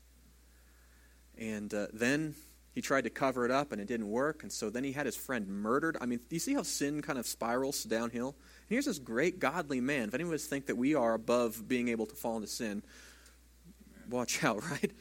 And 1.37 1.73
uh, 1.73 1.87
then 1.93 2.35
he 2.77 2.81
tried 2.81 3.05
to 3.05 3.09
cover 3.09 3.43
it 3.43 3.49
up 3.49 3.71
and 3.71 3.81
it 3.81 3.87
didn't 3.87 4.07
work. 4.07 4.43
And 4.43 4.51
so 4.51 4.69
then 4.69 4.83
he 4.83 4.91
had 4.91 5.07
his 5.07 5.15
friend 5.15 5.47
murdered. 5.47 5.97
I 5.99 6.05
mean, 6.05 6.19
do 6.29 6.35
you 6.35 6.39
see 6.39 6.53
how 6.53 6.61
sin 6.61 7.01
kind 7.01 7.17
of 7.17 7.25
spirals 7.25 7.83
downhill? 7.83 8.35
And 8.37 8.69
here's 8.69 8.85
this 8.85 8.99
great 8.99 9.39
godly 9.39 9.81
man. 9.81 10.09
If 10.09 10.13
anyone 10.13 10.35
of 10.35 10.41
think 10.41 10.67
that 10.67 10.75
we 10.75 10.93
are 10.93 11.15
above 11.15 11.67
being 11.67 11.87
able 11.87 12.05
to 12.05 12.13
fall 12.13 12.35
into 12.35 12.47
sin, 12.47 12.83
watch 14.07 14.43
out, 14.43 14.63
right? 14.69 14.91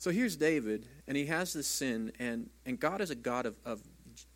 So 0.00 0.10
here's 0.10 0.34
David, 0.34 0.88
and 1.06 1.16
he 1.16 1.26
has 1.26 1.52
this 1.52 1.68
sin, 1.68 2.10
and, 2.18 2.50
and 2.66 2.80
God 2.80 3.00
is 3.00 3.12
a 3.12 3.14
God 3.14 3.46
of, 3.46 3.54
of, 3.64 3.80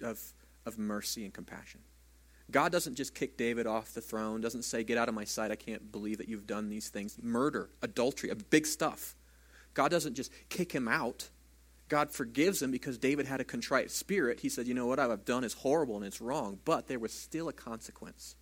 of, 0.04 0.20
of 0.66 0.78
mercy 0.78 1.24
and 1.24 1.34
compassion. 1.34 1.80
God 2.48 2.70
doesn't 2.70 2.94
just 2.94 3.12
kick 3.12 3.36
David 3.36 3.66
off 3.66 3.92
the 3.92 4.00
throne, 4.00 4.40
doesn't 4.40 4.62
say, 4.62 4.84
Get 4.84 4.98
out 4.98 5.08
of 5.08 5.16
my 5.16 5.24
sight, 5.24 5.50
I 5.50 5.56
can't 5.56 5.90
believe 5.90 6.18
that 6.18 6.28
you've 6.28 6.46
done 6.46 6.68
these 6.68 6.90
things. 6.90 7.18
Murder, 7.20 7.70
adultery, 7.82 8.32
big 8.50 8.66
stuff. 8.66 9.16
God 9.74 9.90
doesn't 9.90 10.14
just 10.14 10.30
kick 10.48 10.70
him 10.70 10.86
out. 10.86 11.28
God 11.88 12.10
forgives 12.10 12.60
him 12.60 12.70
because 12.70 12.98
David 12.98 13.26
had 13.26 13.40
a 13.40 13.44
contrite 13.44 13.90
spirit. 13.90 14.40
He 14.40 14.48
said, 14.48 14.66
You 14.66 14.74
know 14.74 14.86
what 14.86 14.98
I've 14.98 15.24
done 15.24 15.44
is 15.44 15.52
horrible 15.52 15.96
and 15.96 16.04
it's 16.04 16.20
wrong, 16.20 16.58
but 16.64 16.88
there 16.88 16.98
was 16.98 17.12
still 17.12 17.48
a 17.48 17.52
consequence. 17.52 18.34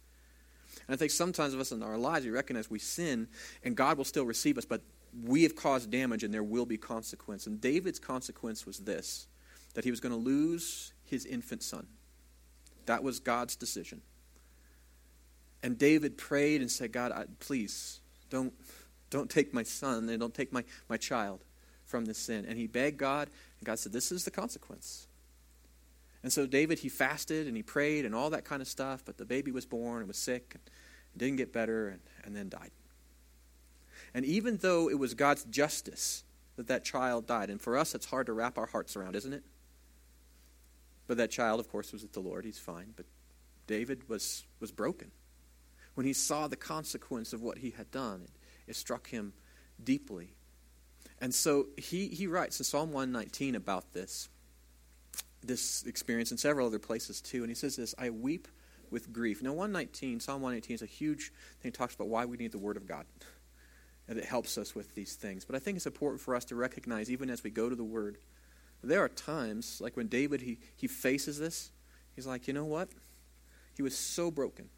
And 0.88 0.94
I 0.94 0.96
think 0.96 1.10
sometimes 1.10 1.54
of 1.54 1.60
us 1.60 1.70
in 1.70 1.82
our 1.82 1.98
lives, 1.98 2.24
we 2.24 2.30
recognize 2.30 2.70
we 2.70 2.78
sin 2.78 3.28
and 3.62 3.76
God 3.76 3.98
will 3.98 4.04
still 4.04 4.24
receive 4.24 4.56
us, 4.56 4.64
but 4.64 4.80
we 5.22 5.42
have 5.42 5.54
caused 5.54 5.90
damage 5.90 6.24
and 6.24 6.32
there 6.32 6.42
will 6.42 6.66
be 6.66 6.78
consequence. 6.78 7.46
And 7.46 7.60
David's 7.60 7.98
consequence 7.98 8.66
was 8.66 8.78
this 8.78 9.26
that 9.74 9.84
he 9.84 9.90
was 9.90 9.98
going 9.98 10.12
to 10.12 10.18
lose 10.18 10.92
his 11.02 11.26
infant 11.26 11.62
son. 11.62 11.86
That 12.86 13.02
was 13.02 13.18
God's 13.18 13.56
decision. 13.56 14.02
And 15.64 15.76
David 15.76 16.16
prayed 16.16 16.60
and 16.60 16.70
said, 16.70 16.92
God, 16.92 17.10
I, 17.10 17.24
please 17.40 18.00
don't, 18.30 18.52
don't 19.10 19.28
take 19.28 19.52
my 19.52 19.64
son 19.64 20.08
and 20.08 20.20
don't 20.20 20.34
take 20.34 20.52
my, 20.52 20.62
my 20.88 20.96
child 20.96 21.40
from 21.84 22.04
this 22.04 22.18
sin. 22.18 22.44
And 22.48 22.58
he 22.58 22.66
begged 22.66 22.98
God, 22.98 23.28
and 23.60 23.66
God 23.66 23.78
said, 23.78 23.92
This 23.92 24.12
is 24.12 24.24
the 24.24 24.30
consequence. 24.30 25.06
And 26.22 26.32
so 26.32 26.46
David, 26.46 26.78
he 26.78 26.88
fasted 26.88 27.46
and 27.46 27.54
he 27.54 27.62
prayed 27.62 28.06
and 28.06 28.14
all 28.14 28.30
that 28.30 28.46
kind 28.46 28.62
of 28.62 28.66
stuff, 28.66 29.02
but 29.04 29.18
the 29.18 29.26
baby 29.26 29.52
was 29.52 29.66
born 29.66 29.98
and 29.98 30.08
was 30.08 30.16
sick 30.16 30.52
and 30.54 30.62
didn't 31.14 31.36
get 31.36 31.52
better 31.52 31.88
and, 31.88 32.00
and 32.24 32.34
then 32.34 32.48
died. 32.48 32.70
And 34.14 34.24
even 34.24 34.56
though 34.56 34.88
it 34.88 34.98
was 34.98 35.12
God's 35.12 35.44
justice 35.44 36.24
that 36.56 36.66
that 36.68 36.82
child 36.82 37.26
died, 37.26 37.50
and 37.50 37.60
for 37.60 37.76
us 37.76 37.94
it's 37.94 38.06
hard 38.06 38.24
to 38.26 38.32
wrap 38.32 38.56
our 38.56 38.64
hearts 38.64 38.96
around, 38.96 39.16
isn't 39.16 39.34
it? 39.34 39.42
But 41.06 41.18
that 41.18 41.30
child, 41.30 41.60
of 41.60 41.68
course, 41.68 41.92
was 41.92 42.00
with 42.00 42.14
the 42.14 42.20
Lord. 42.20 42.46
He's 42.46 42.58
fine. 42.58 42.94
But 42.96 43.04
David 43.66 44.08
was, 44.08 44.44
was 44.60 44.72
broken. 44.72 45.10
When 45.94 46.06
he 46.06 46.14
saw 46.14 46.48
the 46.48 46.56
consequence 46.56 47.34
of 47.34 47.42
what 47.42 47.58
he 47.58 47.70
had 47.70 47.90
done, 47.90 48.22
it, 48.22 48.30
it 48.66 48.76
struck 48.76 49.08
him 49.08 49.34
deeply. 49.82 50.30
And 51.24 51.34
so 51.34 51.68
he, 51.78 52.08
he 52.08 52.26
writes 52.26 52.60
in 52.60 52.64
Psalm 52.64 52.92
119 52.92 53.54
about 53.54 53.94
this 53.94 54.28
this 55.42 55.82
experience 55.84 56.30
in 56.32 56.36
several 56.36 56.66
other 56.66 56.78
places 56.78 57.22
too. 57.22 57.38
And 57.38 57.48
he 57.48 57.54
says 57.54 57.76
this 57.76 57.94
I 57.96 58.10
weep 58.10 58.46
with 58.90 59.10
grief. 59.10 59.42
Now, 59.42 59.54
119, 59.54 60.20
Psalm 60.20 60.42
119 60.42 60.74
is 60.74 60.82
a 60.82 60.86
huge 60.86 61.32
thing. 61.62 61.70
It 61.70 61.74
talks 61.74 61.94
about 61.94 62.08
why 62.08 62.26
we 62.26 62.36
need 62.36 62.52
the 62.52 62.58
Word 62.58 62.76
of 62.76 62.86
God. 62.86 63.06
And 64.06 64.18
it 64.18 64.26
helps 64.26 64.58
us 64.58 64.74
with 64.74 64.94
these 64.94 65.14
things. 65.14 65.46
But 65.46 65.56
I 65.56 65.60
think 65.60 65.76
it's 65.76 65.86
important 65.86 66.20
for 66.20 66.36
us 66.36 66.44
to 66.46 66.56
recognize, 66.56 67.10
even 67.10 67.30
as 67.30 67.42
we 67.42 67.48
go 67.48 67.70
to 67.70 67.74
the 67.74 67.82
Word, 67.82 68.18
there 68.82 69.02
are 69.02 69.08
times, 69.08 69.80
like 69.80 69.96
when 69.96 70.08
David 70.08 70.42
he, 70.42 70.58
he 70.76 70.88
faces 70.88 71.38
this, 71.38 71.70
he's 72.14 72.26
like, 72.26 72.46
you 72.48 72.52
know 72.52 72.66
what? 72.66 72.90
He 73.74 73.82
was 73.82 73.96
so 73.96 74.30
broken. 74.30 74.68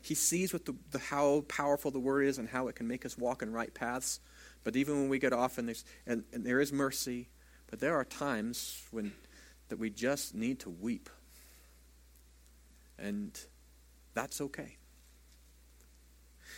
He 0.00 0.14
sees 0.14 0.52
what 0.52 0.64
the, 0.64 0.76
the 0.92 1.00
how 1.00 1.40
powerful 1.48 1.90
the 1.90 1.98
Word 1.98 2.22
is 2.22 2.38
and 2.38 2.48
how 2.48 2.68
it 2.68 2.76
can 2.76 2.86
make 2.86 3.04
us 3.04 3.18
walk 3.18 3.42
in 3.42 3.52
right 3.52 3.74
paths. 3.74 4.20
But 4.64 4.76
even 4.76 5.00
when 5.00 5.08
we 5.08 5.18
get 5.18 5.32
off 5.32 5.58
and, 5.58 5.68
there's, 5.68 5.84
and, 6.06 6.24
and 6.32 6.44
there 6.44 6.60
is 6.60 6.72
mercy, 6.72 7.28
but 7.70 7.80
there 7.80 7.94
are 7.94 8.04
times 8.04 8.84
when 8.90 9.12
that 9.68 9.78
we 9.78 9.90
just 9.90 10.34
need 10.34 10.60
to 10.60 10.70
weep. 10.70 11.08
And 12.98 13.38
that's 14.14 14.40
okay. 14.40 14.76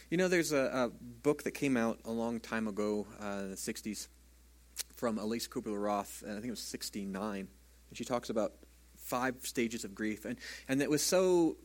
You 0.09 0.17
know, 0.17 0.29
there's 0.29 0.53
a, 0.53 0.71
a 0.73 0.91
book 1.23 1.43
that 1.45 1.53
came 1.53 1.77
out 1.77 2.01
a 2.05 2.11
long 2.11 2.41
time 2.41 2.67
ago, 2.67 3.07
uh, 3.23 3.41
in 3.43 3.51
the 3.51 3.57
60s, 3.57 4.09
from 4.97 5.19
Elise 5.19 5.49
Kubler-Ross, 5.49 6.23
and 6.23 6.33
I 6.33 6.35
think 6.37 6.47
it 6.47 6.51
was 6.51 6.61
69. 6.61 7.49
And 7.89 7.99
she 7.99 8.05
talks 8.05 8.31
about 8.31 8.53
five 8.97 9.35
stages 9.43 9.85
of 9.85 9.95
grief. 9.95 10.25
And, 10.25 10.39
and 10.69 10.81
it 10.81 10.91
was 10.91 11.03
so 11.03 11.57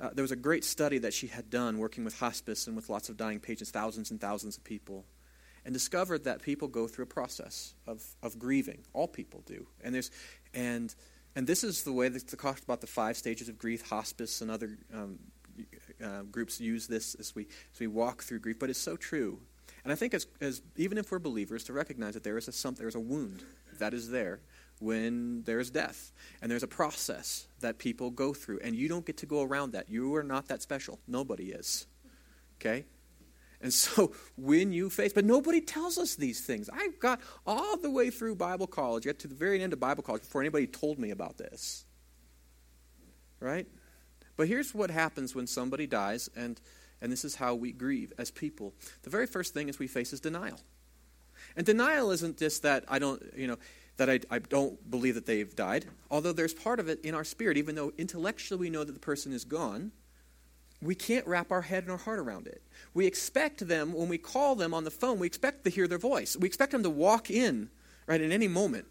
uh, 0.00 0.10
there 0.12 0.22
was 0.22 0.32
a 0.32 0.36
great 0.36 0.64
study 0.64 0.98
that 0.98 1.14
she 1.14 1.26
had 1.26 1.50
done 1.50 1.78
working 1.78 2.04
with 2.04 2.18
hospice 2.18 2.66
and 2.66 2.76
with 2.76 2.88
lots 2.88 3.08
of 3.08 3.16
dying 3.16 3.40
patients, 3.40 3.70
thousands 3.70 4.10
and 4.10 4.20
thousands 4.20 4.56
of 4.56 4.64
people 4.64 5.06
and 5.66 5.72
discovered 5.72 6.24
that 6.24 6.40
people 6.40 6.68
go 6.68 6.86
through 6.86 7.02
a 7.02 7.08
process 7.08 7.74
of, 7.88 8.02
of 8.22 8.38
grieving. 8.38 8.78
All 8.92 9.08
people 9.08 9.42
do. 9.44 9.66
And 9.82 9.94
there's 9.94 10.10
and 10.54 10.94
and 11.34 11.46
this 11.46 11.64
is 11.64 11.82
the 11.82 11.92
way 11.92 12.08
that 12.08 12.28
the 12.28 12.36
talks 12.36 12.62
about 12.62 12.80
the 12.80 12.86
five 12.86 13.16
stages 13.16 13.50
of 13.50 13.58
grief. 13.58 13.86
Hospice 13.90 14.40
and 14.40 14.50
other 14.50 14.78
um, 14.94 15.18
uh, 16.02 16.22
groups 16.22 16.60
use 16.60 16.86
this 16.86 17.14
as 17.16 17.34
we 17.34 17.48
as 17.74 17.80
we 17.80 17.88
walk 17.88 18.22
through 18.22 18.38
grief. 18.38 18.58
But 18.60 18.70
it's 18.70 18.78
so 18.78 18.96
true. 18.96 19.40
And 19.82 19.92
I 19.92 19.96
think 19.96 20.14
as, 20.14 20.26
as 20.40 20.62
even 20.76 20.98
if 20.98 21.10
we're 21.10 21.18
believers, 21.18 21.64
to 21.64 21.72
recognize 21.72 22.14
that 22.14 22.24
there 22.24 22.38
is 22.38 22.48
a 22.48 22.52
some, 22.52 22.74
there 22.74 22.88
is 22.88 22.94
a 22.94 23.00
wound 23.00 23.42
that 23.78 23.92
is 23.92 24.08
there 24.08 24.40
when 24.78 25.42
there's 25.44 25.70
death, 25.70 26.12
and 26.42 26.50
there's 26.50 26.62
a 26.62 26.68
process 26.68 27.48
that 27.60 27.78
people 27.78 28.10
go 28.10 28.34
through, 28.34 28.60
and 28.62 28.76
you 28.76 28.88
don't 28.88 29.06
get 29.06 29.18
to 29.18 29.26
go 29.26 29.42
around 29.42 29.72
that. 29.72 29.88
You 29.88 30.14
are 30.16 30.22
not 30.22 30.48
that 30.48 30.62
special. 30.62 30.98
Nobody 31.06 31.50
is. 31.50 31.86
Okay? 32.60 32.84
And 33.60 33.72
so 33.72 34.12
when 34.36 34.72
you 34.72 34.90
face, 34.90 35.12
but 35.12 35.24
nobody 35.24 35.60
tells 35.60 35.98
us 35.98 36.14
these 36.14 36.40
things. 36.40 36.68
I 36.72 36.90
got 37.00 37.20
all 37.46 37.76
the 37.76 37.90
way 37.90 38.10
through 38.10 38.36
Bible 38.36 38.66
college, 38.66 39.06
yet 39.06 39.18
to 39.20 39.28
the 39.28 39.34
very 39.34 39.62
end 39.62 39.72
of 39.72 39.80
Bible 39.80 40.02
college, 40.02 40.22
before 40.22 40.42
anybody 40.42 40.66
told 40.66 40.98
me 40.98 41.10
about 41.10 41.38
this. 41.38 41.84
Right? 43.40 43.66
But 44.36 44.48
here's 44.48 44.74
what 44.74 44.90
happens 44.90 45.34
when 45.34 45.46
somebody 45.46 45.86
dies, 45.86 46.28
and, 46.36 46.60
and 47.00 47.10
this 47.10 47.24
is 47.24 47.36
how 47.36 47.54
we 47.54 47.72
grieve 47.72 48.12
as 48.18 48.30
people. 48.30 48.74
The 49.02 49.10
very 49.10 49.26
first 49.26 49.54
thing 49.54 49.68
is 49.68 49.78
we 49.78 49.86
face 49.86 50.12
is 50.12 50.20
denial. 50.20 50.60
And 51.56 51.64
denial 51.64 52.10
isn't 52.10 52.38
just 52.38 52.62
that 52.62 52.84
I 52.88 52.98
don't, 52.98 53.22
you 53.36 53.46
know, 53.46 53.56
that 53.96 54.10
I, 54.10 54.20
I 54.30 54.38
don't 54.38 54.90
believe 54.90 55.14
that 55.14 55.26
they've 55.26 55.54
died, 55.54 55.86
although 56.10 56.32
there's 56.32 56.54
part 56.54 56.80
of 56.80 56.88
it 56.88 57.00
in 57.04 57.14
our 57.14 57.24
spirit, 57.24 57.56
even 57.56 57.74
though 57.74 57.92
intellectually 57.96 58.60
we 58.60 58.70
know 58.70 58.84
that 58.84 58.92
the 58.92 59.00
person 59.00 59.32
is 59.32 59.44
gone 59.44 59.92
we 60.82 60.94
can't 60.94 61.26
wrap 61.26 61.50
our 61.50 61.62
head 61.62 61.84
and 61.84 61.92
our 61.92 61.98
heart 61.98 62.18
around 62.18 62.46
it. 62.46 62.62
We 62.94 63.06
expect 63.06 63.66
them, 63.66 63.92
when 63.92 64.08
we 64.08 64.18
call 64.18 64.54
them 64.54 64.74
on 64.74 64.84
the 64.84 64.90
phone, 64.90 65.18
we 65.18 65.26
expect 65.26 65.64
to 65.64 65.70
hear 65.70 65.88
their 65.88 65.98
voice. 65.98 66.36
We 66.36 66.46
expect 66.46 66.72
them 66.72 66.82
to 66.82 66.90
walk 66.90 67.30
in, 67.30 67.70
right, 68.06 68.20
at 68.20 68.30
any 68.30 68.48
moment, 68.48 68.86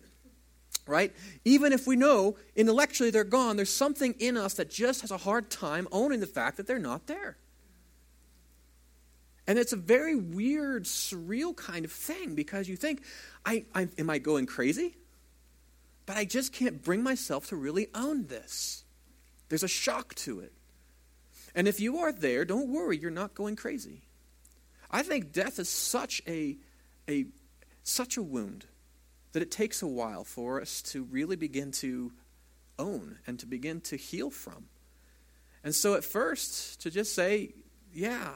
right? 0.88 1.14
Even 1.44 1.74
if 1.74 1.86
we 1.86 1.96
know 1.96 2.38
intellectually 2.56 3.12
they're 3.12 3.24
gone, 3.24 3.56
there's 3.56 3.74
something 3.74 4.16
in 4.20 4.36
us 4.36 4.56
that 4.56 4.70
just 4.70 5.02
has 5.02 5.12
a 5.12 5.18
hard 5.18 5.50
time 5.50 5.88
owning 5.92 6.20
the 6.20 6.28
fact 6.28 6.58
that 6.58 6.68
they're 6.68 6.80
not 6.80 7.08
there. 7.08 7.38
And 9.48 9.60
it's 9.60 9.74
a 9.74 9.78
very 9.78 10.16
weird, 10.16 10.86
surreal 10.86 11.56
kind 11.56 11.86
of 11.86 11.92
thing 11.92 12.34
because 12.34 12.68
you 12.68 12.76
think, 12.76 13.04
I, 13.46 13.66
I, 13.74 13.88
am 13.98 14.10
I 14.10 14.18
going 14.18 14.48
crazy? 14.48 14.96
But 16.06 16.18
I 16.18 16.26
just 16.26 16.52
can't 16.52 16.84
bring 16.84 17.04
myself 17.04 17.48
to 17.48 17.56
really 17.56 17.88
own 17.94 18.28
this. 18.28 18.84
There's 19.50 19.64
a 19.64 19.68
shock 19.68 20.16
to 20.16 20.40
it. 20.40 20.54
And 21.54 21.68
if 21.68 21.80
you 21.80 22.00
are 22.00 22.12
there, 22.12 22.44
don't 22.44 22.70
worry, 22.70 22.98
you're 22.98 23.12
not 23.12 23.34
going 23.34 23.56
crazy. 23.56 24.02
I 24.90 25.04
think 25.04 25.32
death 25.32 25.60
is 25.60 25.70
such 25.70 26.22
a, 26.28 26.58
a, 27.08 27.26
such 27.84 28.18
a 28.18 28.24
wound 28.24 28.66
that 29.34 29.42
it 29.42 29.52
takes 29.52 29.82
a 29.82 29.88
while 29.88 30.24
for 30.24 30.62
us 30.62 30.82
to 30.82 31.04
really 31.04 31.36
begin 31.36 31.72
to 31.72 32.12
own 32.80 33.20
and 33.28 33.40
to 33.40 33.46
begin 33.46 33.82
to 33.82 33.96
heal 33.96 34.30
from. 34.30 34.66
And 35.64 35.74
so 35.74 35.96
at 35.96 36.04
first, 36.04 36.82
to 36.82 36.92
just 36.92 37.16
say, 37.16 37.54
yeah, 37.94 38.30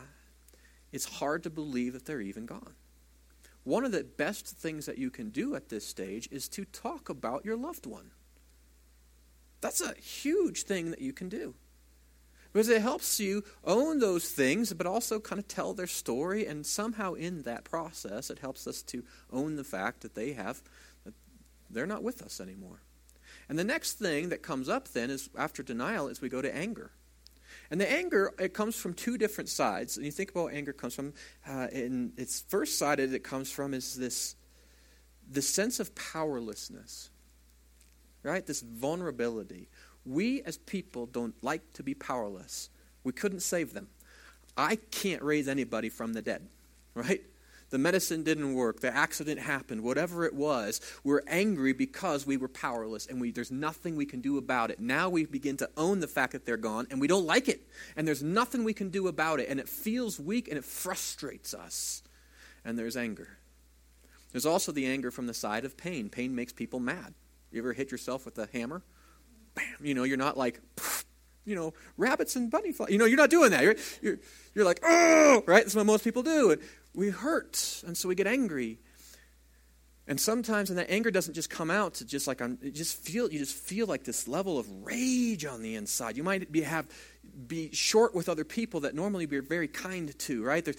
it's 0.91 1.05
hard 1.05 1.43
to 1.43 1.49
believe 1.49 1.93
that 1.93 2.05
they're 2.05 2.21
even 2.21 2.45
gone. 2.45 2.73
One 3.63 3.85
of 3.85 3.91
the 3.91 4.03
best 4.03 4.47
things 4.47 4.85
that 4.85 4.97
you 4.97 5.09
can 5.09 5.29
do 5.29 5.55
at 5.55 5.69
this 5.69 5.85
stage 5.85 6.27
is 6.31 6.47
to 6.49 6.65
talk 6.65 7.09
about 7.09 7.45
your 7.45 7.57
loved 7.57 7.85
one. 7.85 8.11
That's 9.61 9.81
a 9.81 9.93
huge 9.95 10.63
thing 10.63 10.91
that 10.91 11.01
you 11.01 11.13
can 11.13 11.29
do 11.29 11.55
because 12.51 12.69
it 12.69 12.81
helps 12.81 13.19
you 13.19 13.43
own 13.63 13.99
those 13.99 14.29
things, 14.29 14.73
but 14.73 14.87
also 14.87 15.19
kind 15.19 15.39
of 15.39 15.47
tell 15.47 15.73
their 15.73 15.87
story. 15.87 16.45
And 16.45 16.65
somehow 16.65 17.13
in 17.13 17.43
that 17.43 17.63
process, 17.63 18.29
it 18.29 18.39
helps 18.39 18.65
us 18.67 18.81
to 18.83 19.03
own 19.31 19.55
the 19.55 19.63
fact 19.63 20.01
that 20.01 20.15
they 20.15 20.33
have, 20.33 20.63
that 21.05 21.13
they're 21.69 21.85
not 21.85 22.03
with 22.03 22.21
us 22.21 22.41
anymore. 22.41 22.81
And 23.47 23.59
the 23.59 23.63
next 23.63 23.93
thing 23.93 24.29
that 24.29 24.41
comes 24.41 24.69
up 24.69 24.87
then 24.89 25.09
is 25.09 25.29
after 25.37 25.61
denial 25.61 26.07
is 26.07 26.21
we 26.21 26.29
go 26.29 26.41
to 26.41 26.55
anger. 26.55 26.91
And 27.71 27.79
the 27.79 27.91
anger, 27.91 28.33
it 28.39 28.53
comes 28.53 28.75
from 28.75 28.93
two 28.93 29.17
different 29.17 29.49
sides. 29.49 29.97
And 29.97 30.05
you 30.05 30.11
think 30.11 30.31
about 30.31 30.53
anger 30.53 30.73
comes 30.73 30.95
from, 30.95 31.13
uh, 31.47 31.67
and 31.71 32.13
its 32.17 32.41
first 32.47 32.79
side 32.79 32.99
it 32.99 33.23
comes 33.23 33.51
from 33.51 33.73
is 33.73 33.95
this, 33.95 34.35
this 35.29 35.47
sense 35.47 35.79
of 35.79 35.93
powerlessness, 35.93 37.09
right? 38.23 38.45
This 38.45 38.61
vulnerability 38.61 39.67
we 40.05 40.41
as 40.43 40.57
people 40.57 41.05
don't 41.05 41.35
like 41.43 41.73
to 41.73 41.83
be 41.83 41.93
powerless. 41.93 42.69
We 43.03 43.13
couldn't 43.13 43.41
save 43.41 43.73
them. 43.73 43.87
I 44.57 44.75
can't 44.75 45.21
raise 45.21 45.47
anybody 45.47 45.89
from 45.89 46.13
the 46.13 46.21
dead, 46.21 46.47
right? 46.93 47.21
The 47.69 47.77
medicine 47.77 48.23
didn't 48.23 48.55
work, 48.55 48.79
the 48.79 48.93
accident 48.95 49.39
happened, 49.39 49.81
whatever 49.81 50.25
it 50.25 50.33
was, 50.33 50.81
we're 51.03 51.21
angry 51.27 51.73
because 51.73 52.25
we 52.25 52.35
were 52.37 52.47
powerless 52.47 53.05
and 53.05 53.21
we, 53.21 53.31
there's 53.31 53.51
nothing 53.51 53.95
we 53.95 54.05
can 54.05 54.21
do 54.21 54.37
about 54.37 54.71
it. 54.71 54.79
Now 54.79 55.09
we 55.09 55.25
begin 55.25 55.57
to 55.57 55.69
own 55.77 55.99
the 55.99 56.07
fact 56.07 56.33
that 56.33 56.45
they're 56.45 56.57
gone 56.57 56.87
and 56.89 56.99
we 56.99 57.07
don't 57.07 57.25
like 57.25 57.47
it. 57.47 57.67
And 57.95 58.07
there's 58.07 58.23
nothing 58.23 58.63
we 58.63 58.73
can 58.73 58.89
do 58.89 59.07
about 59.07 59.39
it. 59.39 59.49
And 59.49 59.59
it 59.59 59.69
feels 59.69 60.19
weak 60.19 60.47
and 60.47 60.57
it 60.57 60.65
frustrates 60.65 61.53
us. 61.53 62.01
And 62.65 62.77
there's 62.77 62.97
anger. 62.97 63.37
There's 64.31 64.45
also 64.45 64.71
the 64.71 64.85
anger 64.85 65.11
from 65.11 65.27
the 65.27 65.33
side 65.33 65.65
of 65.65 65.77
pain. 65.77 66.09
Pain 66.09 66.35
makes 66.35 66.53
people 66.53 66.79
mad. 66.79 67.13
You 67.51 67.59
ever 67.61 67.73
hit 67.73 67.91
yourself 67.91 68.25
with 68.25 68.37
a 68.37 68.47
hammer? 68.51 68.83
bam, 69.59 69.85
you 69.85 69.93
know, 69.93 70.03
you're 70.03 70.17
not 70.17 70.37
like, 70.37 70.59
you 71.45 71.55
know, 71.55 71.73
rabbits 71.97 72.35
and 72.35 72.49
bunny 72.49 72.71
fly. 72.71 72.87
You 72.89 72.97
know, 72.97 73.05
you're 73.05 73.17
not 73.17 73.29
doing 73.29 73.51
that. 73.51 73.63
You're, 73.63 73.75
you're, 74.01 74.17
you're 74.53 74.65
like, 74.65 74.79
oh, 74.83 75.43
right? 75.45 75.63
That's 75.63 75.75
what 75.75 75.85
most 75.85 76.03
people 76.03 76.23
do. 76.23 76.51
And 76.51 76.61
we 76.93 77.09
hurt, 77.09 77.83
and 77.85 77.97
so 77.97 78.09
we 78.09 78.15
get 78.15 78.27
angry. 78.27 78.79
And 80.07 80.19
sometimes, 80.19 80.71
and 80.71 80.79
that 80.79 80.89
anger 80.89 81.11
doesn't 81.11 81.35
just 81.35 81.51
come 81.51 81.69
out 81.69 81.93
to 81.95 82.05
just 82.05 82.25
like, 82.25 82.41
I'm, 82.41 82.57
just 82.73 82.97
feel, 82.97 83.31
you 83.31 83.37
just 83.37 83.53
feel 83.53 83.85
like 83.85 84.03
this 84.03 84.27
level 84.27 84.57
of 84.57 84.67
rage 84.83 85.45
on 85.45 85.61
the 85.61 85.75
inside. 85.75 86.17
You 86.17 86.23
might 86.23 86.51
be, 86.51 86.61
have, 86.61 86.87
be 87.47 87.71
short 87.73 88.15
with 88.15 88.27
other 88.27 88.43
people 88.43 88.79
that 88.81 88.95
normally 88.95 89.27
we're 89.27 89.43
very 89.43 89.67
kind 89.67 90.17
to, 90.17 90.43
right? 90.43 90.65
There's, 90.65 90.77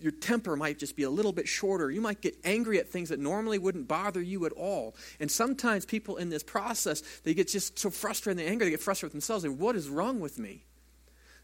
your 0.00 0.12
temper 0.12 0.54
might 0.54 0.78
just 0.78 0.94
be 0.94 1.02
a 1.02 1.10
little 1.10 1.32
bit 1.32 1.48
shorter. 1.48 1.90
You 1.90 2.00
might 2.00 2.20
get 2.20 2.36
angry 2.44 2.78
at 2.78 2.88
things 2.88 3.08
that 3.08 3.18
normally 3.18 3.58
wouldn't 3.58 3.88
bother 3.88 4.22
you 4.22 4.46
at 4.46 4.52
all. 4.52 4.94
And 5.18 5.28
sometimes 5.28 5.84
people 5.84 6.16
in 6.16 6.28
this 6.28 6.44
process, 6.44 7.02
they 7.24 7.34
get 7.34 7.48
just 7.48 7.76
so 7.76 7.90
frustrated 7.90 8.38
in 8.38 8.46
the 8.46 8.50
anger, 8.50 8.64
they 8.64 8.70
get 8.70 8.80
frustrated 8.80 9.14
with 9.14 9.24
themselves. 9.24 9.42
They, 9.42 9.48
what 9.48 9.74
is 9.74 9.88
wrong 9.88 10.20
with 10.20 10.38
me? 10.38 10.64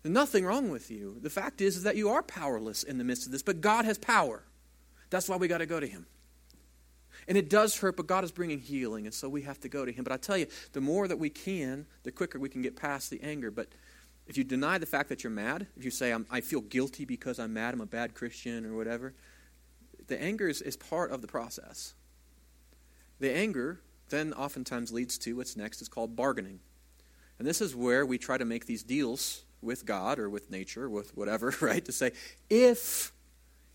Nothing 0.05 0.45
wrong 0.45 0.69
with 0.69 0.91
you. 0.91 1.17
The 1.23 1.31
fact 1.31 1.63
is, 1.63 1.79
is 1.79 1.83
that 1.85 1.97
you 1.97 2.11
are 2.11 2.23
powerless 2.23 2.83
in 2.83 2.99
the 2.99 3.05
midst 3.05 3.25
of 3.25 3.33
this, 3.33 3.43
but 3.43 3.63
God 3.63 3.87
has 3.87 3.97
power. 3.97 4.45
That's 5.09 5.29
why 5.29 5.37
we 5.37 5.49
got 5.49 5.59
to 5.59 5.67
go 5.67 5.81
to 5.81 5.87
Him. 5.87 6.07
And 7.27 7.39
it 7.39 7.49
does 7.49 7.79
hurt, 7.79 7.97
but 7.97 8.07
God 8.07 8.23
is 8.23 8.31
bringing 8.31 8.59
healing, 8.59 9.07
and 9.07 9.15
so 9.15 9.31
we 9.31 9.43
have 9.43 9.59
to 9.61 9.69
go 9.69 9.87
to 9.87 9.93
Him. 9.93 10.05
But 10.05 10.13
I 10.13 10.19
tell 10.19 10.37
you, 10.37 10.47
the 10.73 10.83
more 10.83 11.09
that 11.09 11.19
we 11.19 11.31
can, 11.31 11.87
the 12.03 12.13
quicker 12.13 12.39
we 12.39 12.51
can 12.51 12.61
get 12.61 12.77
past 12.77 13.09
the 13.09 13.23
anger. 13.23 13.51
But 13.51 13.69
if 14.27 14.37
you 14.37 14.45
deny 14.45 14.77
the 14.77 14.87
fact 14.87 15.09
that 15.09 15.25
you're 15.25 15.31
mad, 15.31 15.69
if 15.77 15.85
you 15.85 15.91
say, 15.91 16.15
i 16.31 16.41
feel 16.43 16.61
guilty 16.61 17.07
because 17.07 17.39
I'm 17.39 17.55
mad, 17.55 17.73
I'm 17.73 17.81
a 17.81 17.87
bad 17.87 18.15
Christian, 18.15 18.67
or 18.67 18.77
whatever, 18.77 19.15
the 20.07 20.21
anger 20.21 20.49
is, 20.49 20.61
is 20.61 20.77
part 20.77 21.13
of 21.13 21.23
the 21.23 21.29
process. 21.29 21.95
The 23.21 23.35
anger 23.35 23.81
then 24.11 24.35
oftentimes 24.35 24.93
leads 24.93 25.17
to 25.19 25.37
what's 25.37 25.57
next 25.57 25.81
is 25.81 25.89
called 25.89 26.15
bargaining. 26.15 26.61
And 27.39 27.49
this 27.49 27.63
is 27.63 27.75
where 27.75 28.05
we 28.05 28.19
try 28.19 28.37
to 28.37 28.45
make 28.45 28.67
these 28.67 28.83
deals 28.83 29.44
with 29.65 29.87
God 29.87 30.19
or 30.19 30.29
with 30.29 30.51
nature, 30.51 30.89
with 30.89 31.17
whatever, 31.17 31.55
right? 31.61 31.85
To 31.85 31.93
say, 31.93 32.13
if, 32.49 33.13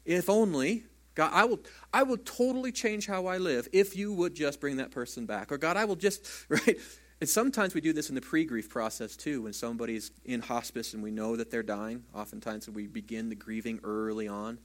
if 0.06 0.30
only, 0.30 0.84
God, 1.15 1.32
I 1.34 1.45
will, 1.45 1.60
I 1.93 2.04
will 2.04 2.17
totally 2.17 2.71
change 2.71 3.08
how 3.08 3.25
I 3.25 3.38
live 3.38 3.67
if 3.73 3.95
you 3.95 4.13
would 4.13 4.36
just 4.36 4.62
bring 4.62 4.78
that 4.78 4.91
person 4.91 5.25
back. 5.25 5.52
Or 5.52 5.58
God, 5.58 5.75
I 5.75 5.86
will 5.86 5.95
just, 5.95 6.25
right? 6.49 6.78
And 7.19 7.30
sometimes 7.30 7.73
we 7.73 7.82
do 7.82 7.91
this 7.91 8.10
in 8.10 8.15
the 8.15 8.21
pre 8.21 8.45
grief 8.45 8.69
process 8.69 9.17
too, 9.17 9.41
when 9.43 9.54
somebody's 9.54 10.12
in 10.23 10.41
hospice 10.41 10.93
and 10.93 11.04
we 11.04 11.12
know 11.12 11.36
that 11.36 11.52
they're 11.52 11.63
dying. 11.63 12.04
Oftentimes 12.15 12.69
we 12.69 12.88
begin 12.88 13.30
the 13.30 13.36
grieving 13.36 13.80
early 13.84 14.28
on. 14.28 14.60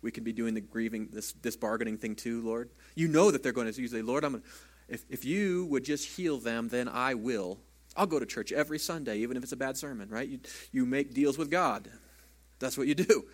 We 0.00 0.12
can 0.12 0.22
be 0.22 0.32
doing 0.32 0.54
the 0.54 0.60
grieving, 0.60 1.08
this, 1.12 1.32
this 1.42 1.56
bargaining 1.56 1.98
thing 1.98 2.14
too, 2.14 2.40
Lord. 2.42 2.70
You 2.94 3.08
know 3.08 3.32
that 3.32 3.42
they're 3.42 3.52
going 3.52 3.72
to 3.72 3.88
say, 3.88 4.02
Lord, 4.02 4.22
I'm 4.22 4.32
gonna, 4.34 4.44
if, 4.88 5.04
if 5.10 5.24
you 5.24 5.66
would 5.66 5.84
just 5.84 6.16
heal 6.16 6.38
them, 6.38 6.68
then 6.68 6.88
I 6.88 7.14
will. 7.14 7.58
I'll 7.98 8.06
go 8.06 8.20
to 8.20 8.26
church 8.26 8.52
every 8.52 8.78
Sunday, 8.78 9.18
even 9.18 9.36
if 9.36 9.42
it's 9.42 9.52
a 9.52 9.56
bad 9.56 9.76
sermon, 9.76 10.08
right? 10.08 10.28
You, 10.28 10.38
you 10.70 10.86
make 10.86 11.12
deals 11.12 11.36
with 11.36 11.50
God. 11.50 11.90
That's 12.60 12.78
what 12.78 12.86
you 12.86 12.94
do. 12.94 13.24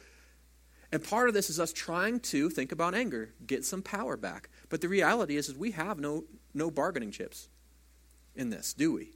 And 0.90 1.04
part 1.04 1.28
of 1.28 1.34
this 1.34 1.50
is 1.50 1.60
us 1.60 1.72
trying 1.72 2.20
to 2.20 2.48
think 2.48 2.72
about 2.72 2.94
anger, 2.94 3.34
get 3.46 3.64
some 3.64 3.82
power 3.82 4.16
back. 4.16 4.48
But 4.70 4.80
the 4.80 4.88
reality 4.88 5.36
is, 5.36 5.48
is 5.48 5.56
we 5.56 5.72
have 5.72 6.00
no, 6.00 6.24
no 6.54 6.70
bargaining 6.70 7.10
chips 7.10 7.48
in 8.34 8.48
this, 8.50 8.72
do 8.72 8.92
we? 8.92 9.10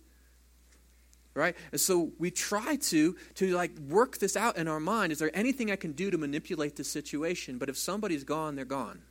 Right? 1.34 1.56
And 1.72 1.80
so 1.80 2.10
we 2.18 2.30
try 2.30 2.76
to 2.76 3.16
to 3.36 3.54
like 3.54 3.78
work 3.78 4.18
this 4.18 4.36
out 4.36 4.56
in 4.56 4.66
our 4.66 4.80
mind. 4.80 5.12
Is 5.12 5.20
there 5.20 5.30
anything 5.32 5.70
I 5.70 5.76
can 5.76 5.92
do 5.92 6.10
to 6.10 6.18
manipulate 6.18 6.74
this 6.76 6.90
situation? 6.90 7.58
But 7.58 7.68
if 7.68 7.78
somebody's 7.78 8.24
gone, 8.24 8.56
they're 8.56 8.64
gone. 8.64 9.02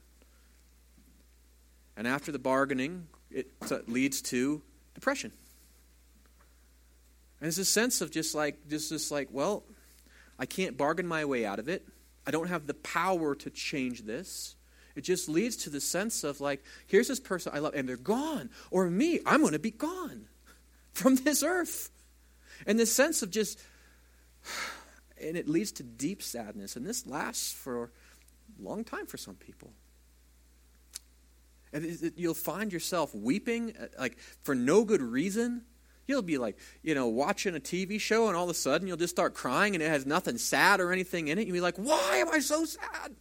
And 1.95 2.05
after 2.05 2.31
the 2.33 2.39
bargaining, 2.39 3.07
it 3.31 3.47
leads 3.87 4.21
to 4.23 4.61
depression. 4.93 5.31
And 7.39 7.47
it's 7.47 7.57
a 7.57 7.65
sense 7.65 8.01
of 8.01 8.11
just 8.11 8.33
like 8.33 8.67
just 8.67 8.89
this 8.89 9.11
like, 9.11 9.29
well, 9.31 9.63
I 10.39 10.45
can't 10.45 10.77
bargain 10.77 11.07
my 11.07 11.25
way 11.25 11.45
out 11.45 11.59
of 11.59 11.67
it. 11.67 11.87
I 12.25 12.31
don't 12.31 12.47
have 12.47 12.67
the 12.67 12.73
power 12.73 13.35
to 13.35 13.49
change 13.49 14.03
this. 14.03 14.55
It 14.95 15.03
just 15.03 15.29
leads 15.29 15.55
to 15.57 15.69
the 15.69 15.79
sense 15.79 16.23
of 16.23 16.41
like, 16.41 16.63
here's 16.87 17.07
this 17.07 17.19
person 17.19 17.51
I 17.55 17.59
love, 17.59 17.75
and 17.75 17.87
they're 17.87 17.97
gone. 17.97 18.49
Or 18.71 18.89
me, 18.89 19.19
I'm 19.25 19.41
going 19.41 19.53
to 19.53 19.59
be 19.59 19.71
gone 19.71 20.25
from 20.93 21.15
this 21.15 21.43
earth. 21.43 21.89
And 22.65 22.79
this 22.79 22.91
sense 22.91 23.21
of 23.21 23.29
just, 23.29 23.59
and 25.21 25.37
it 25.37 25.47
leads 25.47 25.71
to 25.73 25.83
deep 25.83 26.23
sadness. 26.23 26.75
And 26.75 26.85
this 26.85 27.05
lasts 27.05 27.53
for 27.53 27.83
a 27.83 28.63
long 28.63 28.83
time 28.83 29.05
for 29.05 29.17
some 29.17 29.35
people. 29.35 29.71
And 31.71 32.11
you'll 32.15 32.33
find 32.33 32.73
yourself 32.73 33.13
weeping, 33.13 33.75
uh, 33.79 33.87
like, 33.99 34.17
for 34.43 34.55
no 34.55 34.83
good 34.83 35.01
reason. 35.01 35.63
You'll 36.07 36.21
be 36.21 36.37
like, 36.37 36.57
you 36.81 36.95
know, 36.95 37.07
watching 37.07 37.55
a 37.55 37.59
TV 37.59 37.99
show, 37.99 38.27
and 38.27 38.35
all 38.35 38.45
of 38.45 38.49
a 38.49 38.53
sudden 38.53 38.87
you'll 38.87 38.97
just 38.97 39.13
start 39.13 39.33
crying, 39.33 39.75
and 39.75 39.83
it 39.83 39.89
has 39.89 40.05
nothing 40.05 40.37
sad 40.37 40.79
or 40.79 40.91
anything 40.91 41.27
in 41.27 41.37
it. 41.37 41.45
You'll 41.45 41.53
be 41.55 41.61
like, 41.61 41.77
why 41.77 42.17
am 42.17 42.29
I 42.29 42.39
so 42.39 42.63
sad? 42.63 43.15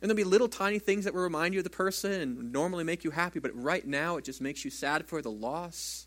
And 0.00 0.02
there'll 0.02 0.16
be 0.16 0.24
little 0.24 0.48
tiny 0.48 0.78
things 0.78 1.04
that 1.04 1.14
will 1.14 1.22
remind 1.22 1.54
you 1.54 1.60
of 1.60 1.64
the 1.64 1.70
person 1.70 2.12
and 2.12 2.52
normally 2.52 2.84
make 2.84 3.04
you 3.04 3.10
happy, 3.10 3.40
but 3.40 3.50
right 3.54 3.86
now 3.86 4.16
it 4.16 4.24
just 4.24 4.40
makes 4.40 4.64
you 4.64 4.70
sad 4.70 5.06
for 5.06 5.22
the 5.22 5.30
loss. 5.30 6.06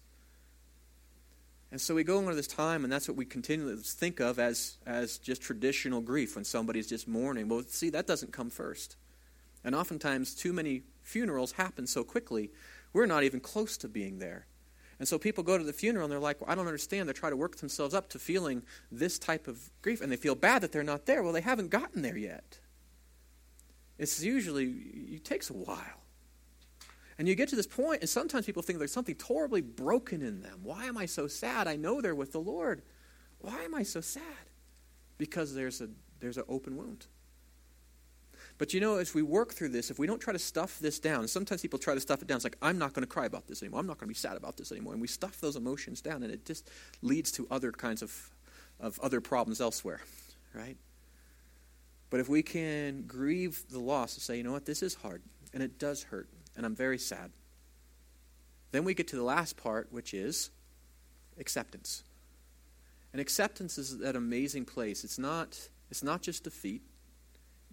And 1.72 1.80
so 1.80 1.96
we 1.96 2.04
go 2.04 2.20
into 2.20 2.36
this 2.36 2.48
time, 2.48 2.84
and 2.84 2.92
that's 2.92 3.08
what 3.08 3.18
we 3.18 3.26
continually 3.26 3.78
think 3.78 4.20
of 4.20 4.40
as, 4.40 4.78
as 4.86 5.18
just 5.18 5.42
traditional 5.42 6.02
grief 6.02 6.36
when 6.36 6.44
somebody's 6.44 6.88
just 6.88 7.08
mourning. 7.08 7.48
Well, 7.48 7.64
see, 7.68 7.90
that 7.92 8.08
doesn't 8.08 8.34
come 8.34 8.50
first. 8.50 8.98
And 9.64 9.74
oftentimes, 9.74 10.36
too 10.36 10.54
many 10.54 10.84
funerals 11.02 11.54
happen 11.54 11.88
so 11.88 12.04
quickly, 12.04 12.52
we're 12.94 13.06
not 13.06 13.24
even 13.24 13.40
close 13.40 13.78
to 13.78 13.88
being 13.88 14.20
there. 14.20 14.48
And 15.02 15.08
so 15.08 15.18
people 15.18 15.44
go 15.44 15.58
to 15.58 15.64
the 15.64 15.74
funeral 15.74 16.06
and 16.06 16.12
they're 16.12 16.20
like, 16.20 16.40
well, 16.40 16.52
I 16.52 16.54
don't 16.54 16.68
understand. 16.68 17.10
They 17.10 17.14
try 17.14 17.32
to 17.32 17.36
work 17.36 17.56
themselves 17.56 17.96
up 17.96 18.08
to 18.10 18.20
feeling 18.20 18.62
this 18.92 19.18
type 19.18 19.48
of 19.48 19.72
grief, 19.82 20.00
and 20.00 20.12
they 20.12 20.16
feel 20.16 20.36
bad 20.36 20.62
that 20.62 20.72
they're 20.72 20.84
not 20.84 21.08
there. 21.08 21.24
Well, 21.24 21.34
they 21.34 21.42
haven't 21.42 21.72
gotten 21.72 22.04
there 22.04 22.16
yet. 22.16 22.60
It's 23.98 24.22
usually, 24.22 24.66
it 24.68 25.26
takes 25.26 25.50
a 25.50 25.54
while. 25.54 26.04
And 27.18 27.28
you 27.28 27.34
get 27.34 27.50
to 27.50 27.56
this 27.56 27.66
point, 27.66 28.02
and 28.02 28.10
sometimes 28.12 28.46
people 28.46 28.62
think 28.62 28.78
there's 28.78 28.92
something 28.92 29.18
horribly 29.20 29.62
broken 29.62 30.22
in 30.22 30.44
them. 30.44 30.60
Why 30.62 30.86
am 30.86 31.00
I 31.00 31.08
so 31.08 31.26
sad? 31.26 31.68
I 31.68 31.78
know 31.78 32.00
they're 32.00 32.14
with 32.14 32.32
the 32.32 32.40
Lord. 32.40 32.84
Why 33.40 33.64
am 33.64 33.74
I 33.74 33.82
so 33.82 34.02
sad? 34.02 34.52
Because 35.18 35.56
there's 35.56 35.82
a 35.82 35.90
there's 36.20 36.38
an 36.38 36.44
open 36.48 36.78
wound. 36.78 37.08
But 38.62 38.76
you 38.76 38.80
know, 38.80 38.98
as 38.98 39.16
we 39.16 39.24
work 39.24 39.56
through 39.56 39.70
this, 39.70 39.90
if 39.90 39.98
we 39.98 40.06
don't 40.06 40.20
try 40.22 40.34
to 40.34 40.38
stuff 40.38 40.78
this 40.78 41.00
down, 41.00 41.28
sometimes 41.28 41.64
people 41.64 41.80
try 41.80 41.96
to 41.96 42.00
stuff 42.00 42.22
it 42.22 42.28
down. 42.28 42.36
It's 42.36 42.46
like, 42.46 42.60
I'm 42.62 42.78
not 42.78 42.94
going 42.94 43.02
to 43.02 43.08
cry 43.08 43.26
about 43.26 43.48
this 43.48 43.64
anymore. 43.64 43.80
I'm 43.80 43.88
not 43.88 43.98
going 43.98 44.06
to 44.08 44.14
be 44.14 44.14
sad 44.14 44.38
about 44.38 44.56
this 44.56 44.72
anymore. 44.72 44.94
And 44.94 45.02
we 45.02 45.08
stuff 45.08 45.42
those 45.42 45.56
emotions 45.56 46.00
down, 46.00 46.22
and 46.22 46.32
it 46.32 46.46
just 46.46 46.70
leads 47.02 47.32
to 47.32 47.48
other 47.50 47.72
kinds 47.72 48.04
of, 48.04 48.30
of 48.80 49.00
other 49.00 49.20
problems 49.20 49.62
elsewhere, 49.62 50.00
right? 50.54 50.78
But 52.12 52.20
if 52.20 52.30
we 52.30 52.44
can 52.44 53.06
grieve 53.08 53.64
the 53.72 53.80
loss 53.80 54.14
and 54.14 54.22
say, 54.22 54.38
you 54.38 54.44
know 54.44 54.52
what, 54.52 54.68
this 54.68 54.84
is 54.84 54.94
hard, 54.94 55.24
and 55.56 55.64
it 55.64 55.80
does 55.80 56.04
hurt, 56.04 56.30
and 56.56 56.64
I'm 56.64 56.76
very 56.76 57.00
sad, 57.00 57.32
then 58.70 58.84
we 58.84 58.94
get 58.94 59.08
to 59.08 59.16
the 59.16 59.24
last 59.24 59.58
part, 59.58 59.88
which 59.90 60.14
is 60.14 60.52
acceptance. 61.40 62.04
And 63.12 63.20
acceptance 63.20 63.80
is 63.80 63.98
that 63.98 64.16
amazing 64.16 64.66
place. 64.66 65.04
It's 65.04 65.18
not, 65.18 65.58
it's 65.90 66.04
not 66.04 66.22
just 66.22 66.44
defeat. 66.44 66.84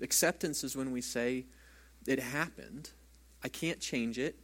Acceptance 0.01 0.65
is 0.65 0.77
when 0.77 0.93
we 0.93 1.01
say, 1.01 1.47
it 2.07 2.21
happened, 2.21 2.91
I 3.43 3.49
can't 3.49 3.81
change 3.81 4.19
it, 4.19 4.39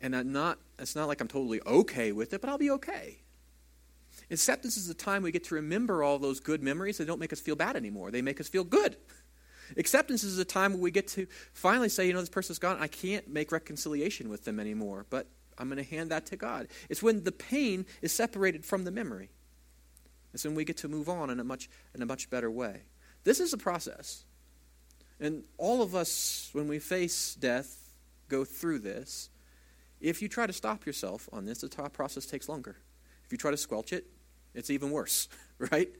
and 0.00 0.14
I'm 0.14 0.32
not, 0.32 0.58
it's 0.78 0.94
not 0.94 1.08
like 1.08 1.20
I'm 1.20 1.28
totally 1.28 1.60
okay 1.66 2.12
with 2.12 2.32
it, 2.32 2.40
but 2.40 2.48
I'll 2.48 2.58
be 2.58 2.70
okay. 2.70 3.18
Acceptance 4.30 4.76
is 4.76 4.86
the 4.86 4.94
time 4.94 5.22
we 5.22 5.32
get 5.32 5.44
to 5.44 5.54
remember 5.54 6.02
all 6.02 6.18
those 6.18 6.40
good 6.40 6.62
memories 6.62 6.98
that 6.98 7.06
don't 7.06 7.20
make 7.20 7.32
us 7.32 7.40
feel 7.40 7.56
bad 7.56 7.76
anymore. 7.76 8.10
They 8.10 8.22
make 8.22 8.40
us 8.40 8.48
feel 8.48 8.64
good. 8.64 8.96
Acceptance 9.76 10.24
is 10.24 10.38
a 10.38 10.44
time 10.44 10.78
we 10.80 10.90
get 10.90 11.08
to 11.08 11.26
finally 11.52 11.88
say, 11.88 12.06
you 12.06 12.12
know, 12.12 12.20
this 12.20 12.28
person's 12.28 12.58
gone. 12.58 12.78
I 12.80 12.88
can't 12.88 13.28
make 13.28 13.52
reconciliation 13.52 14.28
with 14.28 14.44
them 14.44 14.60
anymore, 14.60 15.06
but 15.10 15.26
I'm 15.58 15.68
going 15.68 15.82
to 15.82 15.90
hand 15.90 16.10
that 16.10 16.26
to 16.26 16.36
God. 16.36 16.68
It's 16.88 17.02
when 17.02 17.24
the 17.24 17.32
pain 17.32 17.84
is 18.00 18.12
separated 18.12 18.64
from 18.64 18.84
the 18.84 18.90
memory. 18.90 19.30
It's 20.32 20.44
when 20.44 20.54
we 20.54 20.64
get 20.64 20.76
to 20.78 20.88
move 20.88 21.08
on 21.08 21.30
in 21.30 21.40
a 21.40 21.44
much, 21.44 21.68
in 21.94 22.02
a 22.02 22.06
much 22.06 22.30
better 22.30 22.50
way. 22.50 22.82
This 23.24 23.40
is 23.40 23.52
a 23.52 23.58
process. 23.58 24.24
And 25.20 25.44
all 25.56 25.82
of 25.82 25.94
us, 25.94 26.50
when 26.52 26.68
we 26.68 26.78
face 26.78 27.34
death, 27.34 27.92
go 28.28 28.44
through 28.44 28.80
this. 28.80 29.30
If 30.00 30.22
you 30.22 30.28
try 30.28 30.46
to 30.46 30.52
stop 30.52 30.86
yourself 30.86 31.28
on 31.32 31.44
this, 31.44 31.58
the 31.58 31.68
process 31.92 32.26
takes 32.26 32.48
longer. 32.48 32.76
If 33.24 33.32
you 33.32 33.38
try 33.38 33.50
to 33.50 33.56
squelch 33.56 33.92
it, 33.92 34.06
it's 34.54 34.70
even 34.70 34.90
worse, 34.90 35.28
right? 35.58 35.90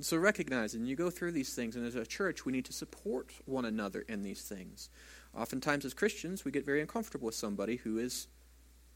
So 0.00 0.16
recognize, 0.16 0.74
and 0.74 0.88
you 0.88 0.96
go 0.96 1.10
through 1.10 1.32
these 1.32 1.54
things, 1.54 1.76
and 1.76 1.86
as 1.86 1.94
a 1.94 2.06
church, 2.06 2.44
we 2.44 2.52
need 2.52 2.64
to 2.64 2.72
support 2.72 3.30
one 3.44 3.66
another 3.66 4.04
in 4.08 4.22
these 4.22 4.42
things. 4.42 4.88
Oftentimes, 5.36 5.84
as 5.84 5.94
Christians, 5.94 6.44
we 6.44 6.50
get 6.50 6.64
very 6.64 6.80
uncomfortable 6.80 7.26
with 7.26 7.34
somebody 7.34 7.76
who 7.76 7.98
is 7.98 8.26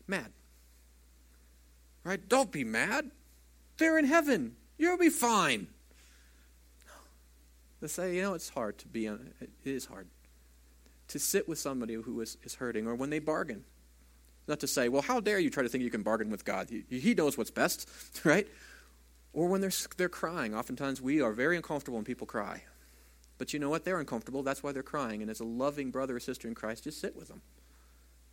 mad. 0.06 0.32
Right? 2.02 2.26
Don't 2.28 2.50
be 2.50 2.64
mad. 2.64 3.10
They're 3.76 3.98
in 3.98 4.06
heaven. 4.06 4.56
You'll 4.78 4.98
be 4.98 5.10
fine. 5.10 5.68
They 7.80 7.88
say, 7.88 8.16
you 8.16 8.22
know, 8.22 8.34
it's 8.34 8.48
hard 8.48 8.78
to 8.78 8.88
be, 8.88 9.06
it 9.06 9.50
is 9.64 9.86
hard 9.86 10.08
to 11.08 11.18
sit 11.18 11.48
with 11.48 11.58
somebody 11.58 11.94
who 11.94 12.20
is, 12.20 12.36
is 12.42 12.54
hurting, 12.54 12.86
or 12.86 12.94
when 12.94 13.10
they 13.10 13.18
bargain. 13.18 13.64
Not 14.48 14.60
to 14.60 14.66
say, 14.66 14.88
well, 14.88 15.02
how 15.02 15.20
dare 15.20 15.38
you 15.38 15.50
try 15.50 15.62
to 15.62 15.68
think 15.68 15.82
you 15.82 15.90
can 15.90 16.02
bargain 16.02 16.30
with 16.30 16.44
God? 16.44 16.68
He, 16.70 16.98
he 16.98 17.14
knows 17.14 17.36
what's 17.36 17.50
best, 17.50 17.88
right? 18.24 18.46
Or 19.32 19.48
when 19.48 19.60
they're, 19.60 19.72
they're 19.96 20.08
crying. 20.08 20.54
Oftentimes 20.54 21.00
we 21.00 21.20
are 21.20 21.32
very 21.32 21.56
uncomfortable 21.56 21.98
when 21.98 22.04
people 22.04 22.26
cry. 22.26 22.62
But 23.38 23.52
you 23.52 23.58
know 23.58 23.68
what? 23.68 23.84
They're 23.84 24.00
uncomfortable. 24.00 24.42
That's 24.42 24.62
why 24.62 24.72
they're 24.72 24.82
crying. 24.82 25.20
And 25.20 25.30
as 25.30 25.40
a 25.40 25.44
loving 25.44 25.90
brother 25.90 26.16
or 26.16 26.20
sister 26.20 26.48
in 26.48 26.54
Christ, 26.54 26.84
just 26.84 27.00
sit 27.00 27.14
with 27.14 27.28
them. 27.28 27.42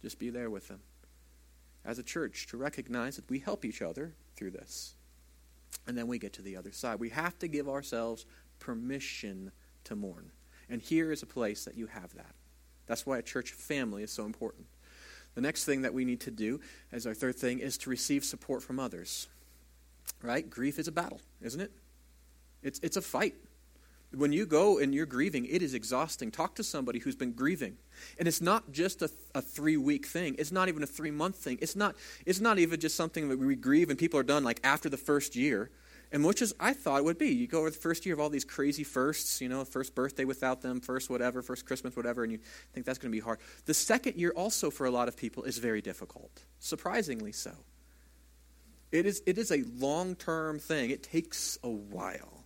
Just 0.01 0.17
be 0.17 0.29
there 0.29 0.49
with 0.49 0.67
them. 0.67 0.79
As 1.83 1.99
a 1.99 2.03
church, 2.03 2.47
to 2.47 2.57
recognize 2.57 3.17
that 3.17 3.29
we 3.29 3.39
help 3.39 3.65
each 3.65 3.81
other 3.81 4.13
through 4.37 4.51
this. 4.51 4.95
And 5.87 5.97
then 5.97 6.07
we 6.07 6.19
get 6.19 6.33
to 6.33 6.41
the 6.41 6.55
other 6.55 6.71
side. 6.71 6.99
We 6.99 7.09
have 7.09 7.37
to 7.39 7.47
give 7.47 7.67
ourselves 7.67 8.25
permission 8.63 9.51
to 9.83 9.95
mourn. 9.95 10.31
And 10.69 10.81
here 10.81 11.11
is 11.11 11.21
a 11.21 11.25
place 11.25 11.65
that 11.65 11.75
you 11.75 11.87
have 11.87 12.13
that. 12.15 12.33
That's 12.87 13.05
why 13.05 13.17
a 13.17 13.21
church 13.21 13.51
family 13.51 14.03
is 14.03 14.11
so 14.11 14.25
important. 14.25 14.65
The 15.35 15.41
next 15.41 15.65
thing 15.65 15.81
that 15.81 15.93
we 15.93 16.05
need 16.05 16.21
to 16.21 16.31
do, 16.31 16.61
as 16.91 17.05
our 17.05 17.13
third 17.13 17.35
thing, 17.35 17.59
is 17.59 17.77
to 17.79 17.89
receive 17.89 18.23
support 18.23 18.63
from 18.63 18.79
others. 18.79 19.27
Right? 20.21 20.49
Grief 20.49 20.79
is 20.79 20.87
a 20.87 20.91
battle, 20.91 21.19
isn't 21.41 21.59
it? 21.59 21.71
It's, 22.61 22.79
it's 22.79 22.97
a 22.97 23.01
fight. 23.01 23.35
When 24.15 24.31
you 24.31 24.45
go 24.45 24.77
and 24.77 24.93
you're 24.93 25.07
grieving, 25.07 25.45
it 25.45 25.61
is 25.61 25.73
exhausting. 25.73 26.29
Talk 26.31 26.55
to 26.55 26.63
somebody 26.63 26.99
who's 26.99 27.15
been 27.15 27.33
grieving. 27.33 27.77
And 28.19 28.27
it's 28.27 28.41
not 28.41 28.71
just 28.71 29.01
a, 29.01 29.09
a 29.33 29.41
three 29.41 29.75
week 29.75 30.05
thing. 30.05 30.35
It's 30.37 30.51
not 30.51 30.69
even 30.69 30.83
a 30.83 30.87
three 30.87 31.11
month 31.11 31.35
thing. 31.37 31.57
It's 31.61 31.75
not, 31.75 31.95
it's 32.25 32.39
not 32.39 32.59
even 32.59 32.79
just 32.79 32.95
something 32.95 33.27
that 33.29 33.39
we 33.39 33.55
grieve 33.55 33.89
and 33.89 33.97
people 33.97 34.19
are 34.19 34.23
done 34.23 34.43
like 34.43 34.59
after 34.63 34.87
the 34.87 34.97
first 34.97 35.35
year. 35.35 35.71
And 36.13 36.23
which 36.23 36.43
is, 36.43 36.53
I 36.59 36.73
thought 36.73 36.99
it 36.99 37.05
would 37.05 37.17
be. 37.17 37.29
You 37.29 37.47
go 37.47 37.61
over 37.61 37.71
the 37.71 37.75
first 37.75 38.05
year 38.05 38.13
of 38.13 38.21
all 38.21 38.29
these 38.29 38.45
crazy 38.45 38.83
firsts, 38.83 39.41
you 39.41 39.49
know, 39.49 39.65
first 39.65 39.95
birthday 39.95 40.25
without 40.25 40.61
them, 40.61 40.79
first 40.79 41.09
whatever, 41.09 41.41
first 41.41 41.65
Christmas, 41.65 41.95
whatever, 41.95 42.21
and 42.21 42.31
you 42.31 42.39
think 42.71 42.85
that's 42.85 42.99
going 42.99 43.11
to 43.11 43.15
be 43.15 43.19
hard. 43.19 43.39
The 43.65 43.73
second 43.73 44.15
year, 44.15 44.31
also 44.35 44.69
for 44.69 44.85
a 44.85 44.91
lot 44.91 45.07
of 45.07 45.17
people, 45.17 45.41
is 45.41 45.57
very 45.57 45.81
difficult. 45.81 46.43
Surprisingly 46.59 47.31
so. 47.31 47.51
It 48.91 49.07
is, 49.07 49.23
it 49.25 49.39
is 49.39 49.51
a 49.51 49.63
long 49.75 50.15
term 50.15 50.59
thing, 50.59 50.91
it 50.91 51.01
takes 51.01 51.57
a 51.63 51.69
while, 51.69 52.45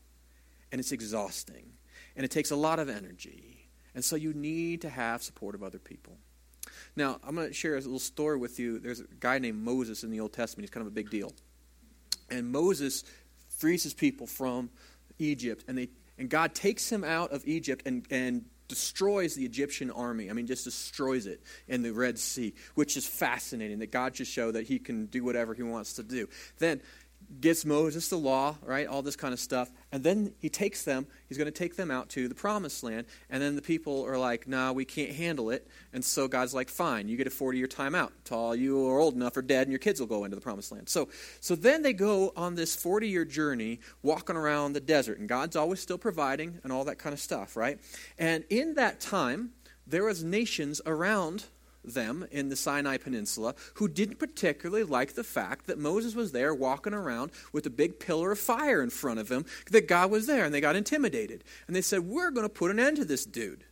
and 0.72 0.80
it's 0.80 0.94
exhausting, 0.94 1.74
and 2.16 2.24
it 2.24 2.32
takes 2.32 2.52
a 2.52 2.56
lot 2.56 2.80
of 2.80 2.88
energy. 2.88 3.70
And 3.94 4.06
so 4.06 4.16
you 4.16 4.34
need 4.34 4.80
to 4.84 4.90
have 4.90 5.22
support 5.22 5.56
of 5.56 5.62
other 5.62 5.80
people. 5.80 6.18
Now, 6.96 7.20
I'm 7.22 7.36
going 7.36 7.50
to 7.50 7.54
share 7.54 7.74
a 7.74 7.80
little 7.82 8.00
story 8.00 8.38
with 8.38 8.60
you. 8.60 8.80
There's 8.80 9.02
a 9.02 9.08
guy 9.20 9.40
named 9.40 9.62
Moses 9.62 10.06
in 10.06 10.10
the 10.10 10.22
Old 10.22 10.32
Testament. 10.32 10.64
He's 10.64 10.74
kind 10.74 10.86
of 10.86 10.92
a 10.94 10.96
big 10.96 11.10
deal. 11.10 11.34
And 12.30 12.50
Moses 12.50 13.04
frees 13.58 13.84
his 13.84 13.94
people 13.94 14.28
from 14.28 14.70
Egypt, 15.20 15.66
and, 15.68 15.78
they, 15.78 15.90
and 16.18 16.30
God 16.30 16.56
takes 16.56 16.92
him 16.92 17.04
out 17.04 17.32
of 17.32 17.46
Egypt 17.46 17.84
and, 17.86 18.06
and 18.10 18.46
destroys 18.68 19.36
the 19.36 19.46
Egyptian 19.46 19.92
army. 19.92 20.30
I 20.30 20.34
mean, 20.34 20.48
just 20.48 20.64
destroys 20.64 21.26
it 21.26 21.42
in 21.68 21.82
the 21.82 21.92
Red 21.92 22.20
Sea, 22.20 22.54
which 22.76 22.98
is 22.98 23.06
fascinating 23.06 23.80
that 23.80 23.92
God 23.92 24.14
just 24.14 24.32
show 24.32 24.52
that 24.52 24.68
he 24.68 24.80
can 24.80 25.06
do 25.08 25.24
whatever 25.24 25.54
he 25.54 25.64
wants 25.64 25.94
to 25.94 26.04
do. 26.04 26.28
Then 26.60 26.82
gets 27.40 27.66
Moses 27.66 28.08
the 28.08 28.18
law, 28.18 28.56
right? 28.64 28.88
All 28.88 29.02
this 29.02 29.16
kind 29.16 29.34
of 29.34 29.40
stuff. 29.40 29.70
And 29.92 30.04
then 30.04 30.34
he 30.40 30.50
takes 30.50 30.84
them, 30.84 31.08
he's 31.28 31.38
going 31.38 31.52
to 31.52 31.52
take 31.52 31.76
them 31.76 31.92
out 31.92 32.10
to 32.10 32.28
the 32.28 32.36
promised 32.36 32.84
land. 32.84 33.06
And 33.30 33.42
then 33.42 33.56
the 33.56 33.62
people 33.62 34.06
are 34.06 34.18
like, 34.18 34.48
nah, 34.48 34.72
we 34.72 34.86
can't 34.86 35.12
handle 35.12 35.50
it. 35.50 35.68
And 35.94 36.04
so 36.04 36.28
God's 36.28 36.54
like, 36.54 36.70
fine, 36.70 37.08
you 37.08 37.18
get 37.18 37.28
a 37.28 37.32
40 37.32 37.58
year 37.58 37.68
timeout 37.68 38.12
all 38.32 38.56
you 38.56 38.88
are 38.88 39.00
old 39.00 39.16
enough 39.16 39.36
or 39.36 39.42
dead 39.42 39.64
and 39.64 39.72
your 39.72 39.80
kids 39.80 40.00
will 40.00 40.08
go 40.08 40.24
into 40.24 40.36
the 40.36 40.42
promised 40.42 40.72
land. 40.72 40.88
So, 40.90 41.10
so 41.40 41.56
then 41.56 41.82
they 41.82 41.94
go 41.94 42.32
on 42.36 42.56
this 42.56 42.76
40 42.76 43.08
year 43.08 43.26
journey 43.26 43.80
walking 44.04 44.36
around 44.36 44.74
the 44.74 44.80
desert. 44.80 45.20
And 45.20 45.28
God's 45.28 45.56
always 45.56 45.80
still 45.80 45.98
providing 45.98 46.60
and 46.64 46.72
all 46.72 46.84
that 46.86 46.98
kind 46.98 47.14
of 47.14 47.20
stuff, 47.20 47.56
right? 47.56 47.80
And 48.18 48.44
in 48.50 48.76
that 48.76 49.00
time, 49.00 49.52
there 49.86 50.04
was 50.04 50.24
nations 50.24 50.82
around 50.86 51.46
them 51.94 52.28
in 52.32 52.50
the 52.50 52.56
Sinai 52.56 52.98
Peninsula 52.98 53.56
who 53.76 53.88
didn't 53.88 54.20
particularly 54.20 54.84
like 54.84 55.14
the 55.14 55.24
fact 55.24 55.68
that 55.68 55.78
Moses 55.78 56.16
was 56.16 56.32
there 56.32 56.54
walking 56.54 56.94
around 56.94 57.32
with 57.52 57.66
a 57.66 57.72
big 57.72 58.00
pillar 58.00 58.32
of 58.32 58.40
fire 58.40 58.82
in 58.82 58.90
front 58.90 59.20
of 59.20 59.30
him, 59.30 59.46
that 59.72 59.88
God 59.88 60.12
was 60.12 60.28
there, 60.28 60.46
and 60.46 60.54
they 60.54 60.62
got 60.62 60.76
intimidated. 60.76 61.44
And 61.68 61.76
they 61.76 61.82
said, 61.82 62.02
We're 62.02 62.32
going 62.32 62.46
to 62.46 62.50
put 62.54 62.72
an 62.72 62.80
end 62.80 62.98
to 62.98 63.06
this 63.06 63.26
dude. 63.26 63.64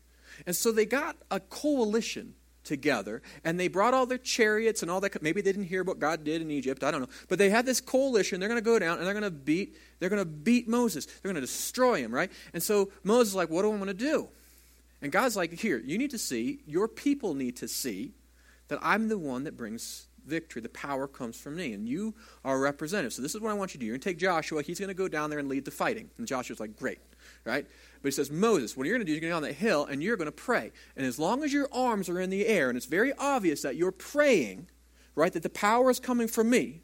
And 0.46 0.56
so 0.56 0.72
they 0.72 0.86
got 0.86 1.16
a 1.32 1.40
coalition 1.40 2.36
together 2.64 3.22
and 3.44 3.60
they 3.60 3.68
brought 3.68 3.94
all 3.94 4.06
their 4.06 4.18
chariots 4.18 4.82
and 4.82 4.90
all 4.90 5.00
that 5.00 5.22
maybe 5.22 5.40
they 5.40 5.52
didn't 5.52 5.68
hear 5.68 5.84
what 5.84 6.00
god 6.00 6.24
did 6.24 6.42
in 6.42 6.50
egypt 6.50 6.84
i 6.84 6.90
don't 6.90 7.00
know 7.00 7.08
but 7.30 7.38
they 7.38 7.50
had 7.50 7.64
this 7.64 7.80
coalition 7.80 8.40
they're 8.40 8.50
going 8.50 8.60
to 8.60 8.66
go 8.66 8.80
down 8.80 8.98
and 8.98 9.06
they're 9.06 9.14
going 9.14 9.24
to 9.24 9.30
beat 9.30 9.78
they're 10.00 10.10
going 10.10 10.22
to 10.22 10.26
beat 10.26 10.68
moses 10.68 11.06
they're 11.06 11.32
going 11.32 11.36
to 11.36 11.42
destroy 11.42 11.98
him 11.98 12.12
right 12.12 12.32
and 12.54 12.64
so 12.64 12.92
moses 13.04 13.30
is 13.30 13.36
like 13.36 13.52
what 13.52 13.62
do 13.62 13.72
i 13.72 13.76
want 13.76 13.88
to 13.88 13.94
do 13.94 14.28
and 15.06 15.12
God's 15.12 15.36
like, 15.36 15.54
here, 15.54 15.78
you 15.78 16.00
need 16.00 16.10
to 16.10 16.18
see, 16.18 16.62
your 16.66 16.88
people 16.88 17.36
need 17.36 17.58
to 17.58 17.68
see 17.68 18.16
that 18.70 18.80
I'm 18.82 19.08
the 19.08 19.20
one 19.20 19.44
that 19.44 19.56
brings 19.56 20.08
victory. 20.26 20.64
The 20.64 20.70
power 20.70 21.08
comes 21.08 21.40
from 21.40 21.58
me, 21.58 21.74
and 21.74 21.88
you 21.88 22.16
are 22.44 22.56
a 22.56 22.60
representative. 22.60 23.14
So 23.14 23.22
this 23.22 23.36
is 23.36 23.40
what 23.40 23.52
I 23.52 23.54
want 23.54 23.76
you 23.76 23.78
to 23.78 23.82
do. 23.82 23.86
You're 23.86 23.94
going 23.94 24.02
to 24.02 24.10
take 24.10 24.18
Joshua. 24.18 24.64
He's 24.64 24.80
going 24.80 24.88
to 24.88 24.96
go 24.96 25.08
down 25.08 25.30
there 25.30 25.38
and 25.38 25.48
lead 25.48 25.64
the 25.64 25.70
fighting. 25.70 26.10
And 26.18 26.26
Joshua's 26.26 26.60
like, 26.60 26.76
great, 26.76 26.98
right? 27.44 27.68
But 28.02 28.08
he 28.08 28.14
says, 28.14 28.32
Moses, 28.32 28.76
what 28.76 28.88
you're 28.88 28.96
going 28.96 29.06
to 29.06 29.12
do 29.12 29.16
is 29.16 29.22
you're 29.22 29.30
going 29.30 29.44
to 29.44 29.48
go 29.48 29.48
on 29.48 29.54
that 29.54 29.60
hill, 29.60 29.86
and 29.86 30.02
you're 30.02 30.18
going 30.18 30.26
to 30.26 30.32
pray. 30.32 30.72
And 30.96 31.06
as 31.06 31.20
long 31.20 31.44
as 31.44 31.54
your 31.54 31.70
arms 31.72 32.10
are 32.10 32.20
in 32.20 32.32
the 32.32 32.48
air, 32.48 32.70
and 32.70 32.76
it's 32.76 32.88
very 32.88 33.14
obvious 33.20 33.62
that 33.62 33.76
you're 33.76 33.92
praying, 33.92 34.70
right, 35.14 35.32
that 35.34 35.44
the 35.44 35.52
power 35.52 35.92
is 35.92 36.00
coming 36.00 36.28
from 36.28 36.50
me, 36.50 36.82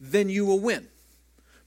then 0.00 0.28
you 0.28 0.44
will 0.44 0.58
win. 0.58 0.88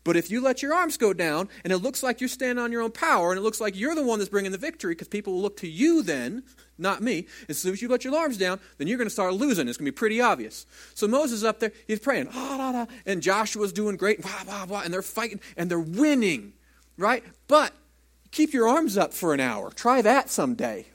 But 0.03 0.17
if 0.17 0.29
you 0.29 0.41
let 0.41 0.61
your 0.61 0.73
arms 0.73 0.97
go 0.97 1.13
down 1.13 1.47
and 1.63 1.71
it 1.71 1.77
looks 1.77 2.03
like 2.03 2.19
you're 2.19 2.27
standing 2.27 2.61
on 2.61 2.71
your 2.71 2.81
own 2.81 2.91
power 2.91 3.31
and 3.31 3.39
it 3.39 3.41
looks 3.41 3.61
like 3.61 3.77
you're 3.77 3.95
the 3.95 4.03
one 4.03 4.19
that's 4.19 4.29
bringing 4.29 4.51
the 4.51 4.57
victory 4.57 4.93
because 4.93 5.07
people 5.07 5.33
will 5.33 5.41
look 5.41 5.57
to 5.57 5.67
you 5.67 6.03
then, 6.03 6.43
not 6.77 7.01
me. 7.01 7.27
As 7.47 7.57
soon 7.57 7.73
as 7.73 7.81
you 7.81 7.87
let 7.87 8.03
your 8.03 8.15
arms 8.15 8.37
down, 8.37 8.59
then 8.77 8.87
you're 8.87 8.97
going 8.97 9.07
to 9.07 9.13
start 9.13 9.33
losing. 9.33 9.67
It's 9.67 9.77
going 9.77 9.85
to 9.85 9.91
be 9.91 9.95
pretty 9.95 10.19
obvious. 10.19 10.65
So 10.93 11.07
Moses 11.07 11.37
is 11.37 11.43
up 11.43 11.59
there, 11.59 11.71
he's 11.87 11.99
praying, 11.99 12.29
ah, 12.33 12.57
da, 12.57 12.71
da, 12.71 12.91
and 13.05 13.21
Joshua's 13.21 13.71
doing 13.71 13.95
great, 13.95 14.21
blah, 14.21 14.43
blah, 14.43 14.65
blah, 14.65 14.81
and 14.81 14.93
they're 14.93 15.01
fighting 15.01 15.39
and 15.55 15.71
they're 15.71 15.79
winning, 15.79 16.53
right? 16.97 17.23
But 17.47 17.73
keep 18.31 18.51
your 18.51 18.67
arms 18.67 18.97
up 18.97 19.13
for 19.13 19.33
an 19.33 19.39
hour. 19.39 19.71
Try 19.71 20.01
that 20.01 20.29
someday. 20.29 20.87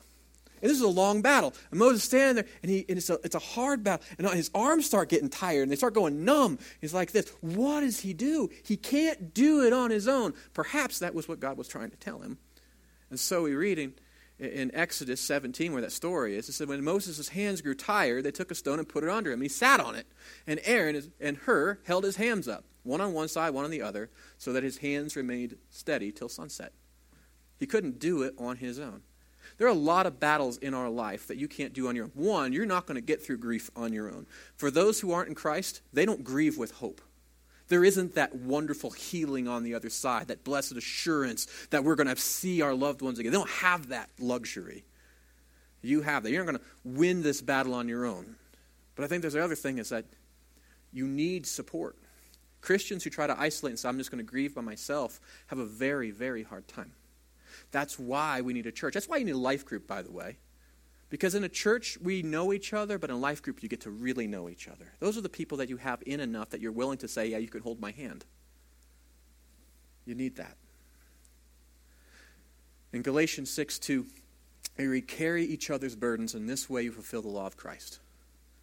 And 0.60 0.70
this 0.70 0.76
is 0.76 0.82
a 0.82 0.88
long 0.88 1.22
battle. 1.22 1.54
And 1.70 1.78
Moses 1.78 2.04
standing 2.04 2.36
there, 2.36 2.52
and, 2.62 2.70
he, 2.70 2.84
and 2.88 2.98
it's, 2.98 3.10
a, 3.10 3.18
it's 3.24 3.34
a 3.34 3.40
hard 3.40 3.84
battle. 3.84 4.04
And 4.18 4.28
his 4.30 4.50
arms 4.54 4.86
start 4.86 5.08
getting 5.08 5.28
tired, 5.28 5.62
and 5.62 5.70
they 5.70 5.76
start 5.76 5.94
going 5.94 6.24
numb. 6.24 6.58
He's 6.80 6.94
like 6.94 7.12
this. 7.12 7.28
What 7.40 7.80
does 7.80 8.00
he 8.00 8.12
do? 8.12 8.48
He 8.64 8.76
can't 8.76 9.34
do 9.34 9.62
it 9.64 9.72
on 9.72 9.90
his 9.90 10.08
own. 10.08 10.34
Perhaps 10.54 10.98
that 11.00 11.14
was 11.14 11.28
what 11.28 11.40
God 11.40 11.56
was 11.56 11.68
trying 11.68 11.90
to 11.90 11.96
tell 11.96 12.20
him. 12.20 12.38
And 13.10 13.18
so 13.18 13.42
we 13.42 13.54
read 13.54 13.78
in, 13.78 13.94
in 14.38 14.70
Exodus 14.74 15.20
17, 15.20 15.72
where 15.72 15.82
that 15.82 15.92
story 15.92 16.36
is, 16.36 16.48
it 16.48 16.52
said, 16.52 16.68
When 16.68 16.84
Moses' 16.84 17.30
hands 17.30 17.60
grew 17.60 17.74
tired, 17.74 18.24
they 18.24 18.30
took 18.30 18.50
a 18.50 18.54
stone 18.54 18.78
and 18.78 18.88
put 18.88 19.04
it 19.04 19.10
under 19.10 19.32
him. 19.32 19.40
He 19.40 19.48
sat 19.48 19.80
on 19.80 19.94
it. 19.94 20.06
And 20.46 20.60
Aaron 20.64 21.12
and 21.20 21.36
Hur 21.38 21.80
held 21.86 22.04
his 22.04 22.16
hands 22.16 22.48
up, 22.48 22.64
one 22.82 23.00
on 23.00 23.12
one 23.12 23.28
side, 23.28 23.50
one 23.50 23.64
on 23.64 23.70
the 23.70 23.82
other, 23.82 24.10
so 24.36 24.52
that 24.52 24.62
his 24.62 24.78
hands 24.78 25.16
remained 25.16 25.56
steady 25.70 26.12
till 26.12 26.28
sunset. 26.28 26.72
He 27.58 27.66
couldn't 27.66 27.98
do 27.98 28.22
it 28.22 28.34
on 28.38 28.56
his 28.56 28.78
own. 28.78 29.02
There 29.56 29.66
are 29.66 29.70
a 29.70 29.74
lot 29.74 30.06
of 30.06 30.20
battles 30.20 30.58
in 30.58 30.74
our 30.74 30.88
life 30.88 31.26
that 31.28 31.38
you 31.38 31.48
can't 31.48 31.72
do 31.72 31.88
on 31.88 31.96
your 31.96 32.04
own. 32.04 32.12
One, 32.14 32.52
you're 32.52 32.66
not 32.66 32.86
going 32.86 32.96
to 32.96 33.00
get 33.00 33.24
through 33.24 33.38
grief 33.38 33.70
on 33.74 33.92
your 33.92 34.10
own. 34.10 34.26
For 34.56 34.70
those 34.70 35.00
who 35.00 35.12
aren't 35.12 35.28
in 35.28 35.34
Christ, 35.34 35.80
they 35.92 36.04
don't 36.04 36.22
grieve 36.22 36.58
with 36.58 36.72
hope. 36.72 37.00
There 37.68 37.84
isn't 37.84 38.14
that 38.14 38.34
wonderful 38.34 38.90
healing 38.90 39.46
on 39.46 39.62
the 39.62 39.74
other 39.74 39.90
side, 39.90 40.28
that 40.28 40.44
blessed 40.44 40.72
assurance 40.72 41.46
that 41.70 41.84
we're 41.84 41.96
going 41.96 42.08
to 42.08 42.16
see 42.16 42.62
our 42.62 42.74
loved 42.74 43.02
ones 43.02 43.18
again. 43.18 43.32
They 43.32 43.38
don't 43.38 43.50
have 43.50 43.88
that 43.88 44.08
luxury. 44.18 44.84
You 45.82 46.02
have 46.02 46.22
that. 46.22 46.30
You're 46.30 46.44
not 46.44 46.52
going 46.52 46.64
to 46.64 46.98
win 46.98 47.22
this 47.22 47.40
battle 47.40 47.74
on 47.74 47.88
your 47.88 48.06
own. 48.06 48.36
But 48.96 49.04
I 49.04 49.06
think 49.06 49.22
there's 49.22 49.34
the 49.34 49.44
other 49.44 49.54
thing 49.54 49.78
is 49.78 49.90
that 49.90 50.06
you 50.92 51.06
need 51.06 51.46
support. 51.46 51.96
Christians 52.60 53.04
who 53.04 53.10
try 53.10 53.26
to 53.26 53.38
isolate 53.38 53.72
and 53.72 53.78
say, 53.78 53.88
I'm 53.88 53.98
just 53.98 54.10
going 54.10 54.24
to 54.24 54.28
grieve 54.28 54.54
by 54.54 54.62
myself, 54.62 55.20
have 55.48 55.58
a 55.58 55.66
very, 55.66 56.10
very 56.10 56.42
hard 56.42 56.66
time. 56.66 56.92
That's 57.70 57.98
why 57.98 58.40
we 58.40 58.52
need 58.52 58.66
a 58.66 58.72
church. 58.72 58.94
That's 58.94 59.08
why 59.08 59.18
you 59.18 59.24
need 59.24 59.32
a 59.32 59.38
life 59.38 59.64
group, 59.64 59.86
by 59.86 60.02
the 60.02 60.10
way. 60.10 60.38
Because 61.10 61.34
in 61.34 61.44
a 61.44 61.48
church, 61.48 61.96
we 62.02 62.22
know 62.22 62.52
each 62.52 62.72
other, 62.72 62.98
but 62.98 63.10
in 63.10 63.16
a 63.16 63.18
life 63.18 63.42
group, 63.42 63.62
you 63.62 63.68
get 63.68 63.80
to 63.82 63.90
really 63.90 64.26
know 64.26 64.48
each 64.48 64.68
other. 64.68 64.92
Those 65.00 65.16
are 65.16 65.22
the 65.22 65.28
people 65.28 65.58
that 65.58 65.68
you 65.68 65.78
have 65.78 66.02
in 66.04 66.20
enough 66.20 66.50
that 66.50 66.60
you're 66.60 66.72
willing 66.72 66.98
to 66.98 67.08
say, 67.08 67.28
Yeah, 67.28 67.38
you 67.38 67.48
can 67.48 67.62
hold 67.62 67.80
my 67.80 67.92
hand. 67.92 68.24
You 70.04 70.14
need 70.14 70.36
that. 70.36 70.56
In 72.92 73.02
Galatians 73.02 73.50
6 73.50 73.78
2, 73.78 74.06
we 74.78 75.00
carry 75.00 75.44
each 75.44 75.70
other's 75.70 75.96
burdens, 75.96 76.34
and 76.34 76.48
this 76.48 76.68
way 76.68 76.82
you 76.82 76.92
fulfill 76.92 77.22
the 77.22 77.28
law 77.28 77.46
of 77.46 77.56
Christ. 77.56 78.00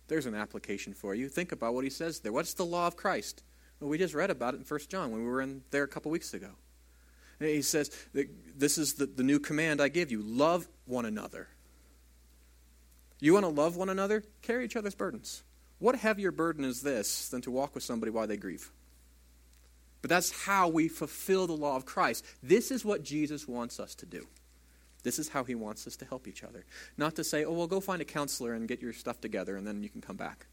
There's 0.07 0.25
an 0.27 0.35
application 0.35 0.93
for 0.93 1.15
you. 1.15 1.29
Think 1.29 1.51
about 1.51 1.73
what 1.73 1.83
he 1.83 1.89
says 1.89 2.19
there. 2.19 2.31
What's 2.31 2.53
the 2.53 2.65
law 2.65 2.87
of 2.87 2.95
Christ? 2.95 3.43
Well, 3.79 3.89
we 3.89 3.97
just 3.97 4.13
read 4.13 4.29
about 4.29 4.53
it 4.53 4.57
in 4.57 4.63
1 4.63 4.79
John 4.87 5.11
when 5.11 5.21
we 5.21 5.27
were 5.27 5.41
in 5.41 5.63
there 5.71 5.83
a 5.83 5.87
couple 5.87 6.11
weeks 6.11 6.33
ago. 6.33 6.51
He 7.39 7.61
says, 7.61 7.91
This 8.13 8.77
is 8.77 8.93
the, 8.93 9.05
the 9.05 9.23
new 9.23 9.39
command 9.39 9.81
I 9.81 9.89
give 9.89 10.11
you 10.11 10.21
love 10.21 10.67
one 10.85 11.05
another. 11.05 11.47
You 13.19 13.33
want 13.33 13.45
to 13.45 13.49
love 13.49 13.75
one 13.75 13.89
another? 13.89 14.23
Carry 14.41 14.65
each 14.65 14.75
other's 14.75 14.95
burdens. 14.95 15.43
What 15.79 15.95
heavier 15.95 16.31
burden 16.31 16.63
is 16.63 16.81
this 16.81 17.29
than 17.29 17.41
to 17.41 17.51
walk 17.51 17.75
with 17.75 17.83
somebody 17.83 18.11
while 18.11 18.27
they 18.27 18.37
grieve? 18.37 18.71
But 20.01 20.09
that's 20.09 20.45
how 20.45 20.67
we 20.67 20.87
fulfill 20.87 21.47
the 21.47 21.53
law 21.53 21.75
of 21.75 21.85
Christ. 21.85 22.23
This 22.43 22.71
is 22.71 22.85
what 22.85 23.03
Jesus 23.03 23.47
wants 23.47 23.79
us 23.79 23.95
to 23.95 24.05
do. 24.05 24.27
This 25.03 25.19
is 25.19 25.29
how 25.29 25.43
he 25.43 25.55
wants 25.55 25.87
us 25.87 25.95
to 25.97 26.05
help 26.05 26.27
each 26.27 26.43
other. 26.43 26.65
Not 26.97 27.15
to 27.15 27.23
say, 27.23 27.45
oh, 27.45 27.53
well, 27.53 27.67
go 27.67 27.79
find 27.79 28.01
a 28.01 28.05
counselor 28.05 28.53
and 28.53 28.67
get 28.67 28.81
your 28.81 28.93
stuff 28.93 29.19
together 29.19 29.57
and 29.57 29.65
then 29.65 29.83
you 29.83 29.89
can 29.89 30.01
come 30.01 30.17
back. 30.17 30.47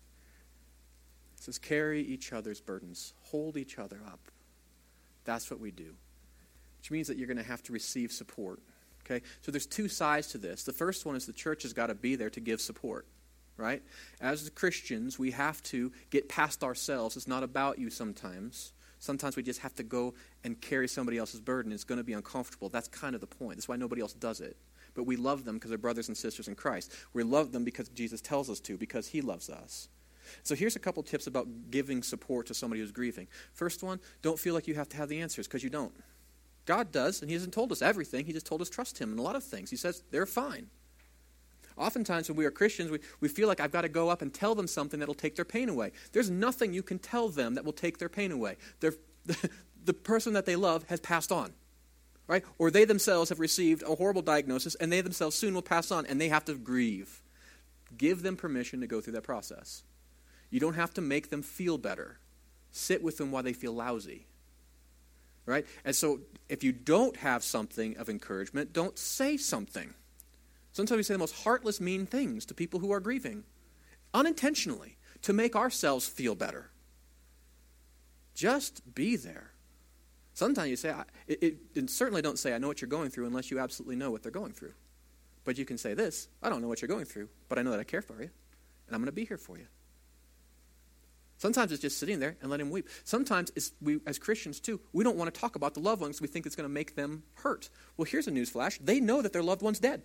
It 1.37 1.45
says, 1.45 1.59
carry 1.59 2.03
each 2.03 2.33
other's 2.33 2.61
burdens, 2.61 3.15
hold 3.25 3.57
each 3.57 3.79
other 3.79 4.01
up. 4.07 4.21
That's 5.25 5.51
what 5.51 5.61
we 5.61 5.71
do 5.71 5.95
which 6.83 6.91
means 6.91 7.07
that 7.07 7.17
you're 7.17 7.29
going 7.29 7.37
to 7.37 7.45
have 7.45 7.63
to 7.63 7.73
receive 7.73 8.11
support. 8.11 8.59
Okay? 9.07 9.25
So 9.41 9.53
there's 9.53 9.67
two 9.67 9.87
sides 9.87 10.27
to 10.29 10.39
this. 10.39 10.65
The 10.65 10.73
first 10.73 11.07
one 11.07 11.15
is 11.15 11.27
the 11.27 11.33
church 11.33 11.63
has 11.63 11.73
got 11.73 11.87
to 11.87 11.95
be 11.95 12.17
there 12.17 12.31
to 12.31 12.41
give 12.41 12.61
support. 12.61 13.07
Right? 13.57 13.83
As 14.21 14.51
Christians, 14.51 15.17
we 15.17 15.31
have 15.31 15.63
to 15.65 15.93
get 16.11 16.29
past 16.29 16.65
ourselves. 16.65 17.17
It's 17.17 17.29
not 17.29 17.45
about 17.45 17.79
you 17.79 17.89
sometimes. 17.89 18.73
Sometimes 18.99 19.37
we 19.37 19.45
just 19.45 19.61
have 19.61 19.77
to 19.77 19.85
go 19.85 20.15
and 20.43 20.61
carry 20.61 20.89
somebody 20.89 21.19
else's 21.19 21.41
burden. 21.41 21.71
It's 21.71 21.85
going 21.85 21.99
to 21.99 22.05
be 22.05 22.15
uncomfortable. 22.15 22.69
That's 22.69 22.89
kind 22.89 23.15
of 23.15 23.21
the 23.21 23.29
point. 23.29 23.59
That's 23.59 23.69
why 23.69 23.77
nobody 23.77 24.03
else 24.03 24.15
does 24.15 24.41
it. 24.41 24.57
But 24.95 25.05
we 25.05 25.15
love 25.15 25.45
them 25.45 25.57
because 25.57 25.69
they're 25.69 25.79
brothers 25.79 26.09
and 26.09 26.17
sisters 26.17 26.49
in 26.49 26.57
Christ. 26.57 26.93
We 27.13 27.23
love 27.23 27.53
them 27.53 27.63
because 27.63 27.89
Jesus 27.91 28.21
tells 28.21 28.51
us 28.51 28.59
to, 28.61 28.77
because 28.77 29.07
he 29.07 29.21
loves 29.21 29.49
us. 29.49 29.89
So 30.43 30.57
here's 30.57 30.75
a 30.75 30.81
couple 30.81 31.03
tips 31.05 31.29
about 31.29 31.47
giving 31.71 32.03
support 32.03 32.47
to 32.47 32.55
somebody 32.55 32.81
who's 32.81 32.91
grieving. 32.91 33.29
First 33.53 33.85
one, 33.85 34.01
don't 34.23 34.39
feel 34.39 34.55
like 34.55 34.67
you 34.67 34.75
have 34.75 34.89
to 34.89 34.97
have 34.97 35.09
the 35.09 35.21
answers 35.21 35.47
because 35.47 35.63
you 35.63 35.71
don't. 35.71 35.93
God 36.65 36.93
does, 36.93 37.21
and 37.21 37.31
He 37.31 37.35
hasn't 37.35 37.53
told 37.53 37.73
us 37.73 37.83
everything. 37.83 38.27
He 38.27 38.33
just 38.33 38.47
told 38.47 38.61
us 38.61 38.71
trust 38.71 38.99
Him 38.99 39.13
in 39.13 39.19
a 39.19 39.23
lot 39.23 39.37
of 39.37 39.45
things. 39.45 39.71
He 39.71 39.77
says 39.77 40.03
they're 40.11 40.27
fine. 40.27 40.69
Oftentimes, 41.77 42.29
when 42.29 42.37
we 42.37 42.45
are 42.45 42.51
Christians, 42.51 42.91
we, 42.91 42.99
we 43.21 43.29
feel 43.29 43.49
like 43.49 43.61
I've 43.61 43.73
got 43.73 43.83
to 43.83 43.89
go 43.89 44.09
up 44.09 44.23
and 44.23 44.33
tell 44.33 44.55
them 44.55 44.67
something 44.67 45.01
that 45.01 45.07
will 45.07 45.15
take 45.15 45.37
their 45.37 45.45
pain 45.45 45.69
away. 45.69 45.93
There's 46.13 46.31
nothing 46.31 46.75
you 46.75 46.83
can 46.83 46.99
tell 46.99 47.29
them 47.29 47.55
that 47.55 47.65
will 47.65 47.73
take 47.73 47.99
their 47.99 48.11
pain 48.11 48.31
away. 48.31 48.57
the, 48.81 48.97
the 49.85 49.95
person 49.95 50.35
that 50.35 50.47
they 50.47 50.57
love 50.57 50.85
has 50.85 51.01
passed 51.01 51.33
on, 51.33 51.53
right? 52.27 52.45
Or 52.59 52.71
they 52.71 52.85
themselves 52.85 53.31
have 53.31 53.41
received 53.41 53.83
a 53.83 53.95
horrible 53.95 54.23
diagnosis, 54.23 54.75
and 54.77 54.93
they 54.93 55.01
themselves 55.01 55.37
soon 55.37 55.55
will 55.55 55.63
pass 55.63 55.91
on, 55.91 56.07
and 56.07 56.21
they 56.21 56.29
have 56.29 56.45
to 56.47 56.55
grieve. 56.55 57.23
Give 57.97 58.23
them 58.23 58.37
permission 58.37 58.81
to 58.81 58.87
go 58.87 59.01
through 59.01 59.15
that 59.15 59.23
process. 59.23 59.83
You 60.51 60.61
don't 60.61 60.75
have 60.75 60.95
to 60.95 61.01
make 61.01 61.31
them 61.31 61.43
feel 61.43 61.79
better. 61.79 62.19
Sit 62.71 63.03
with 63.03 63.19
them 63.19 63.31
while 63.31 63.43
they 63.43 63.53
feel 63.53 63.73
lousy. 63.73 64.27
Right? 65.45 65.67
And 65.85 65.95
so 65.95 66.21
if 66.49 66.63
you 66.63 66.73
don't 66.73 67.17
have 67.17 67.43
something 67.43 67.97
of 67.97 68.09
encouragement, 68.09 68.73
don't 68.73 68.99
say 68.99 69.37
something. 69.37 69.95
Sometimes 70.73 70.97
we 70.97 71.03
say 71.03 71.15
the 71.15 71.19
most 71.19 71.43
heartless, 71.45 71.81
mean 71.81 72.07
things 72.07 72.47
to 72.47 72.55
people 72.55 72.81
who 72.81 72.93
are 72.93 73.01
grieving, 73.01 73.45
unintentionally, 74.15 74.97
to 75.23 75.33
make 75.33 75.55
ourselves 75.57 76.07
feel 76.07 76.35
better. 76.35 76.71
Just 78.35 78.95
be 78.95 79.17
there. 79.17 79.51
Sometimes 80.35 80.71
you 80.71 80.77
say, 80.77 80.95
it, 81.27 81.43
it, 81.43 81.57
and 81.77 81.91
certainly 81.91 82.23
don't 82.23 82.39
say, 82.39 82.55
I 82.55 82.59
know 82.59 82.69
what 82.69 82.81
you're 82.81 82.89
going 82.89 83.11
through 83.11 83.27
unless 83.27 83.51
you 83.51 83.59
absolutely 83.59 83.97
know 83.97 84.11
what 84.11 84.23
they're 84.23 84.33
going 84.33 84.53
through. 84.53 84.73
But 85.45 85.59
you 85.59 85.65
can 85.65 85.77
say 85.77 85.95
this 85.95 86.29
I 86.43 86.49
don't 86.49 86.63
know 86.63 86.69
what 86.69 86.81
you're 86.81 86.89
going 86.89 87.05
through, 87.05 87.29
but 87.49 87.59
I 87.59 87.63
know 87.63 87.71
that 87.71 87.81
I 87.81 87.85
care 87.85 88.03
for 88.03 88.15
you, 88.15 88.31
and 88.87 88.95
I'm 88.95 89.01
going 89.01 89.07
to 89.07 89.13
be 89.13 89.25
here 89.25 89.39
for 89.39 89.59
you. 89.59 89.67
Sometimes 91.43 91.73
it's 91.73 91.83
just 91.83 91.99
sitting 91.99 92.21
there 92.21 92.37
and 92.41 92.53
letting 92.53 92.67
them 92.67 92.73
weep. 92.73 92.89
Sometimes, 93.03 93.51
we, 93.81 93.99
as 94.07 94.17
Christians 94.17 94.61
too, 94.61 94.79
we 94.93 95.03
don't 95.03 95.17
want 95.17 95.35
to 95.35 95.41
talk 95.41 95.57
about 95.57 95.75
the 95.75 95.81
loved 95.81 96.01
ones. 96.01 96.21
We 96.21 96.29
think 96.29 96.47
it's 96.47 96.55
going 96.55 96.69
to 96.69 96.73
make 96.73 96.95
them 96.95 97.25
hurt. 97.35 97.69
Well, 97.97 98.05
here's 98.05 98.29
a 98.29 98.31
news 98.31 98.49
flash: 98.49 98.79
they 98.79 99.01
know 99.01 99.23
that 99.23 99.33
their 99.33 99.43
loved 99.43 99.61
one's 99.61 99.81
dead. 99.81 100.03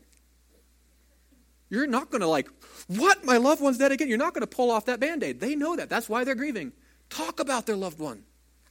You're 1.70 1.86
not 1.86 2.10
going 2.10 2.22
to 2.22 2.28
like, 2.28 2.50
what? 2.88 3.24
My 3.24 3.38
loved 3.38 3.62
one's 3.62 3.78
dead 3.78 3.92
again. 3.92 4.08
You're 4.08 4.18
not 4.18 4.34
going 4.34 4.48
to 4.48 4.56
pull 4.56 4.72
off 4.72 4.86
that 4.86 5.00
band 5.00 5.22
aid. 5.24 5.40
They 5.40 5.56
know 5.56 5.76
that. 5.76 5.90
That's 5.90 6.10
why 6.10 6.24
they're 6.24 6.34
grieving. 6.34 6.72
Talk 7.12 7.40
about 7.40 7.68
their 7.68 7.76
loved 7.76 8.00
one. 8.00 8.24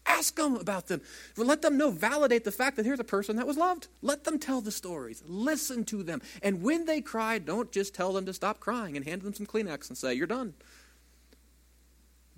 Ask 0.05 0.35
them 0.35 0.57
about 0.57 0.89
them. 0.89 1.03
Let 1.37 1.63
them 1.63 1.79
know, 1.79 1.91
validate 1.91 2.43
the 2.43 2.51
fact 2.51 2.77
that 2.79 2.87
here's 2.87 2.99
a 2.99 3.05
person 3.05 3.37
that 3.37 3.47
was 3.47 3.57
loved. 3.57 3.87
Let 4.03 4.25
them 4.25 4.41
tell 4.41 4.61
the 4.61 4.73
stories. 4.73 5.23
Listen 5.25 5.85
to 5.85 6.03
them. 6.03 6.21
And 6.43 6.63
when 6.63 6.87
they 6.87 7.01
cry, 7.01 7.39
don't 7.39 7.71
just 7.71 7.95
tell 7.95 8.13
them 8.13 8.27
to 8.27 8.33
stop 8.33 8.59
crying 8.59 8.97
and 8.97 9.07
hand 9.07 9.23
them 9.23 9.35
some 9.35 9.47
Kleenex 9.47 9.89
and 9.89 9.97
say, 9.97 10.15
You're 10.15 10.27
done. 10.27 10.55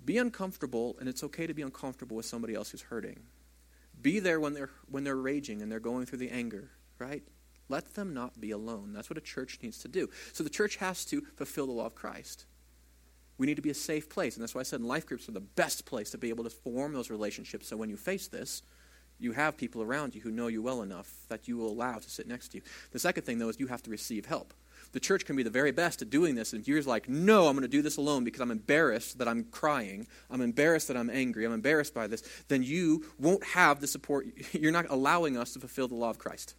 Be 0.09 0.17
uncomfortable, 0.17 0.97
and 0.99 1.07
it's 1.07 1.23
okay 1.23 1.45
to 1.45 1.53
be 1.53 1.61
uncomfortable 1.61 2.17
with 2.17 2.25
somebody 2.25 2.55
else 2.55 2.71
who's 2.71 2.81
hurting. 2.81 3.19
Be 4.01 4.17
there 4.17 4.39
when 4.39 4.55
they're, 4.55 4.71
when 4.89 5.03
they're 5.03 5.15
raging 5.15 5.61
and 5.61 5.71
they're 5.71 5.79
going 5.79 6.07
through 6.07 6.17
the 6.17 6.31
anger, 6.31 6.71
right? 6.97 7.21
Let 7.67 7.93
them 7.93 8.11
not 8.11 8.41
be 8.41 8.49
alone. 8.49 8.91
That's 8.91 9.07
what 9.07 9.19
a 9.19 9.21
church 9.21 9.59
needs 9.61 9.77
to 9.83 9.87
do. 9.87 10.09
So 10.33 10.43
the 10.43 10.49
church 10.49 10.77
has 10.77 11.05
to 11.05 11.21
fulfill 11.35 11.67
the 11.67 11.73
law 11.73 11.85
of 11.85 11.93
Christ. 11.93 12.47
We 13.37 13.45
need 13.45 13.57
to 13.57 13.61
be 13.61 13.69
a 13.69 13.75
safe 13.75 14.09
place. 14.09 14.35
And 14.35 14.41
that's 14.41 14.55
why 14.55 14.61
I 14.61 14.63
said 14.63 14.81
life 14.81 15.05
groups 15.05 15.29
are 15.29 15.33
the 15.33 15.41
best 15.41 15.85
place 15.85 16.09
to 16.09 16.17
be 16.17 16.29
able 16.29 16.43
to 16.43 16.49
form 16.49 16.93
those 16.93 17.11
relationships. 17.11 17.67
So 17.67 17.77
when 17.77 17.91
you 17.91 17.95
face 17.95 18.27
this, 18.27 18.63
you 19.19 19.33
have 19.33 19.57
people 19.57 19.83
around 19.83 20.15
you 20.15 20.21
who 20.21 20.31
know 20.31 20.47
you 20.47 20.63
well 20.63 20.81
enough 20.81 21.13
that 21.27 21.47
you 21.47 21.55
will 21.55 21.69
allow 21.69 21.99
to 21.99 22.09
sit 22.09 22.27
next 22.27 22.47
to 22.47 22.57
you. 22.57 22.63
The 22.89 22.97
second 22.99 23.27
thing, 23.27 23.37
though, 23.37 23.49
is 23.49 23.59
you 23.59 23.67
have 23.67 23.83
to 23.83 23.91
receive 23.91 24.25
help 24.25 24.55
the 24.91 24.99
church 24.99 25.25
can 25.25 25.35
be 25.35 25.43
the 25.43 25.49
very 25.49 25.71
best 25.71 26.01
at 26.01 26.09
doing 26.09 26.35
this. 26.35 26.53
And 26.53 26.61
if 26.61 26.67
you're 26.67 26.81
like, 26.81 27.07
no, 27.07 27.47
I'm 27.47 27.53
going 27.53 27.61
to 27.61 27.67
do 27.67 27.81
this 27.81 27.97
alone 27.97 28.23
because 28.23 28.41
I'm 28.41 28.51
embarrassed 28.51 29.19
that 29.19 29.27
I'm 29.27 29.43
crying. 29.45 30.07
I'm 30.29 30.41
embarrassed 30.41 30.87
that 30.87 30.97
I'm 30.97 31.09
angry. 31.09 31.45
I'm 31.45 31.53
embarrassed 31.53 31.93
by 31.93 32.07
this. 32.07 32.23
Then 32.47 32.63
you 32.63 33.05
won't 33.19 33.43
have 33.43 33.81
the 33.81 33.87
support. 33.87 34.27
You're 34.53 34.71
not 34.71 34.87
allowing 34.89 35.37
us 35.37 35.53
to 35.53 35.59
fulfill 35.59 35.87
the 35.87 35.95
law 35.95 36.09
of 36.09 36.17
Christ. 36.17 36.55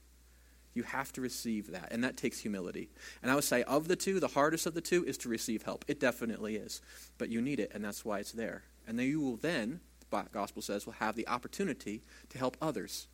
You 0.73 0.85
have 0.85 1.13
to 1.15 1.21
receive 1.21 1.73
that, 1.73 1.89
and 1.91 2.05
that 2.05 2.17
takes 2.17 2.39
humility. 2.39 2.91
And 3.23 3.31
I 3.31 3.35
would 3.35 3.43
say, 3.43 3.65
of 3.65 3.89
the 3.89 3.97
two, 3.97 4.21
the 4.21 4.29
hardest 4.29 4.67
of 4.67 4.75
the 4.75 4.81
two 4.81 5.05
is 5.05 5.19
to 5.19 5.29
receive 5.29 5.63
help. 5.65 5.85
It 5.89 5.99
definitely 5.99 6.55
is. 6.55 6.81
But 7.19 7.29
you 7.29 7.43
need 7.43 7.59
it, 7.59 7.73
and 7.75 7.85
that's 7.85 8.05
why 8.05 8.21
it's 8.21 8.33
there. 8.33 8.63
And 8.87 8.97
then 8.97 9.07
you 9.07 9.21
will 9.21 9.37
then, 9.37 9.81
the 10.11 10.25
gospel 10.33 10.63
says, 10.63 10.87
will 10.87 10.93
have 10.95 11.17
the 11.17 11.27
opportunity 11.27 12.03
to 12.29 12.39
help 12.39 12.57
others 12.63 13.09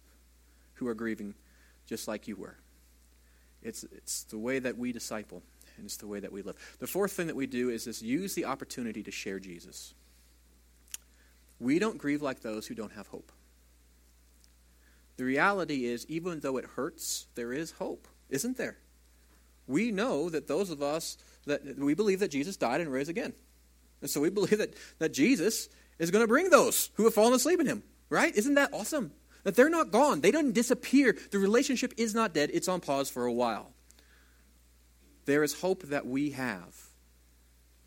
who 0.75 0.87
are 0.87 0.95
grieving 0.95 1.35
just 1.87 2.07
like 2.07 2.29
you 2.29 2.37
were. 2.37 2.59
It's, 3.67 3.85
it's 3.85 4.23
the 4.25 4.39
way 4.39 4.59
that 4.59 4.79
we 4.79 4.93
disciple, 4.93 5.43
and 5.77 5.87
it's 5.87 5.97
the 5.97 6.07
way 6.07 6.21
that 6.21 6.33
we 6.33 6.43
live. 6.43 6.57
The 6.79 6.87
fourth 6.87 7.12
thing 7.12 7.27
that 7.27 7.37
we 7.37 7.47
do 7.47 7.71
is 7.71 7.85
this 7.85 8.01
use 8.01 8.35
the 8.35 8.45
opportunity 8.45 9.03
to 9.03 9.11
share 9.11 9.41
Jesus. 9.41 9.95
We 11.59 11.79
don't 11.79 11.99
grieve 11.99 12.23
like 12.23 12.41
those 12.41 12.67
who 12.67 12.75
don't 12.75 12.93
have 12.93 13.09
hope. 13.09 13.33
The 15.17 15.25
reality 15.25 15.87
is, 15.87 16.07
even 16.09 16.41
though 16.41 16.59
it 16.59 16.64
hurts, 16.77 17.27
there 17.35 17.53
is 17.53 17.73
hope, 17.73 18.07
isn't 18.29 18.57
there? 18.57 18.79
We 19.67 19.91
know 19.91 20.29
that 20.31 20.47
those 20.47 20.71
of 20.71 20.83
us 20.83 21.17
that 21.47 21.79
we 21.79 21.95
believe 21.95 22.21
that 22.21 22.31
Jesus 22.31 22.57
died 22.57 22.81
and 22.81 22.93
rose 22.93 23.09
again. 23.09 23.33
And 24.01 24.11
so 24.11 24.21
we 24.21 24.31
believe 24.31 24.59
that, 24.59 24.75
that 24.99 25.12
Jesus 25.12 25.69
is 25.99 26.11
going 26.11 26.23
to 26.23 26.29
bring 26.29 26.51
those 26.51 26.91
who 26.95 27.05
have 27.05 27.14
fallen 27.14 27.33
asleep 27.33 27.61
in 27.61 27.67
him, 27.67 27.83
right? 28.11 28.35
Isn't 28.37 28.55
that 28.55 28.71
awesome? 28.73 29.12
That 29.47 29.55
they're 29.55 29.70
not 29.70 29.92
gone. 29.92 30.22
They 30.22 30.32
don't 30.32 30.51
disappear. 30.51 31.16
The 31.30 31.38
relationship 31.38 31.94
is 31.97 32.16
not 32.16 32.34
dead. 32.34 32.51
It's 32.53 32.66
on 32.66 32.80
pause 32.80 33.09
for 33.09 33.26
a 33.26 33.32
while. 33.32 33.70
There 35.24 35.44
is 35.44 35.61
hope 35.61 35.84
that 35.84 36.05
we 36.05 36.30
have. 36.30 36.74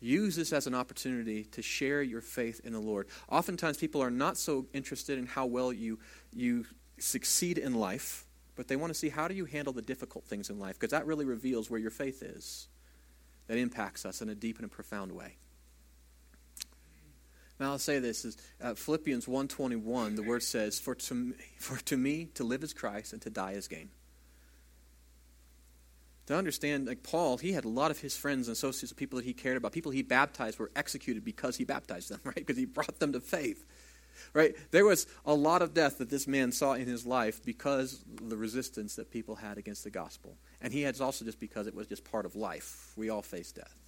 Use 0.00 0.36
this 0.36 0.54
as 0.54 0.66
an 0.66 0.74
opportunity 0.74 1.44
to 1.44 1.60
share 1.60 2.00
your 2.00 2.22
faith 2.22 2.62
in 2.64 2.72
the 2.72 2.80
Lord. 2.80 3.08
Oftentimes, 3.28 3.76
people 3.76 4.02
are 4.02 4.10
not 4.10 4.38
so 4.38 4.68
interested 4.72 5.18
in 5.18 5.26
how 5.26 5.44
well 5.44 5.70
you, 5.70 5.98
you 6.32 6.64
succeed 6.98 7.58
in 7.58 7.74
life, 7.74 8.24
but 8.56 8.66
they 8.66 8.76
want 8.76 8.90
to 8.90 8.98
see 8.98 9.10
how 9.10 9.28
do 9.28 9.34
you 9.34 9.44
handle 9.44 9.74
the 9.74 9.82
difficult 9.82 10.24
things 10.24 10.48
in 10.48 10.58
life, 10.58 10.78
because 10.80 10.92
that 10.92 11.04
really 11.04 11.26
reveals 11.26 11.68
where 11.68 11.78
your 11.78 11.90
faith 11.90 12.22
is. 12.22 12.68
That 13.48 13.58
impacts 13.58 14.06
us 14.06 14.22
in 14.22 14.30
a 14.30 14.34
deep 14.34 14.56
and 14.56 14.64
a 14.64 14.68
profound 14.68 15.12
way. 15.12 15.36
Now 17.60 17.72
I'll 17.72 17.78
say 17.78 17.98
this 17.98 18.24
is 18.24 18.38
uh, 18.60 18.74
Philippians 18.74 19.26
1:21 19.26 20.16
the 20.16 20.22
word 20.22 20.42
says 20.42 20.80
for 20.80 20.94
to 20.94 21.14
me, 21.14 21.34
for 21.58 21.76
to 21.76 21.96
me 21.96 22.24
to 22.34 22.42
live 22.42 22.64
is 22.64 22.72
Christ 22.72 23.12
and 23.12 23.20
to 23.22 23.30
die 23.30 23.52
is 23.52 23.68
gain. 23.68 23.90
To 26.26 26.36
understand 26.36 26.86
like 26.86 27.02
Paul, 27.02 27.36
he 27.36 27.52
had 27.52 27.66
a 27.66 27.68
lot 27.68 27.90
of 27.90 27.98
his 27.98 28.16
friends 28.16 28.48
and 28.48 28.54
associates, 28.54 28.92
people 28.94 29.18
that 29.18 29.26
he 29.26 29.34
cared 29.34 29.58
about, 29.58 29.72
people 29.72 29.92
he 29.92 30.02
baptized 30.02 30.58
were 30.58 30.70
executed 30.74 31.22
because 31.22 31.56
he 31.56 31.64
baptized 31.64 32.08
them, 32.08 32.20
right? 32.24 32.34
Because 32.34 32.56
he 32.56 32.64
brought 32.64 32.98
them 32.98 33.12
to 33.12 33.20
faith. 33.20 33.64
Right? 34.34 34.54
There 34.70 34.84
was 34.84 35.06
a 35.24 35.34
lot 35.34 35.62
of 35.62 35.72
death 35.72 35.98
that 35.98 36.10
this 36.10 36.26
man 36.26 36.52
saw 36.52 36.74
in 36.74 36.86
his 36.86 37.06
life 37.06 37.42
because 37.44 38.04
the 38.20 38.36
resistance 38.36 38.96
that 38.96 39.10
people 39.10 39.34
had 39.34 39.56
against 39.56 39.82
the 39.82 39.90
gospel. 39.90 40.36
And 40.60 40.72
he 40.72 40.82
had 40.82 41.00
also 41.00 41.24
just 41.24 41.40
because 41.40 41.66
it 41.66 41.74
was 41.74 41.86
just 41.86 42.04
part 42.04 42.26
of 42.26 42.36
life. 42.36 42.92
We 42.96 43.08
all 43.08 43.22
face 43.22 43.50
death 43.50 43.79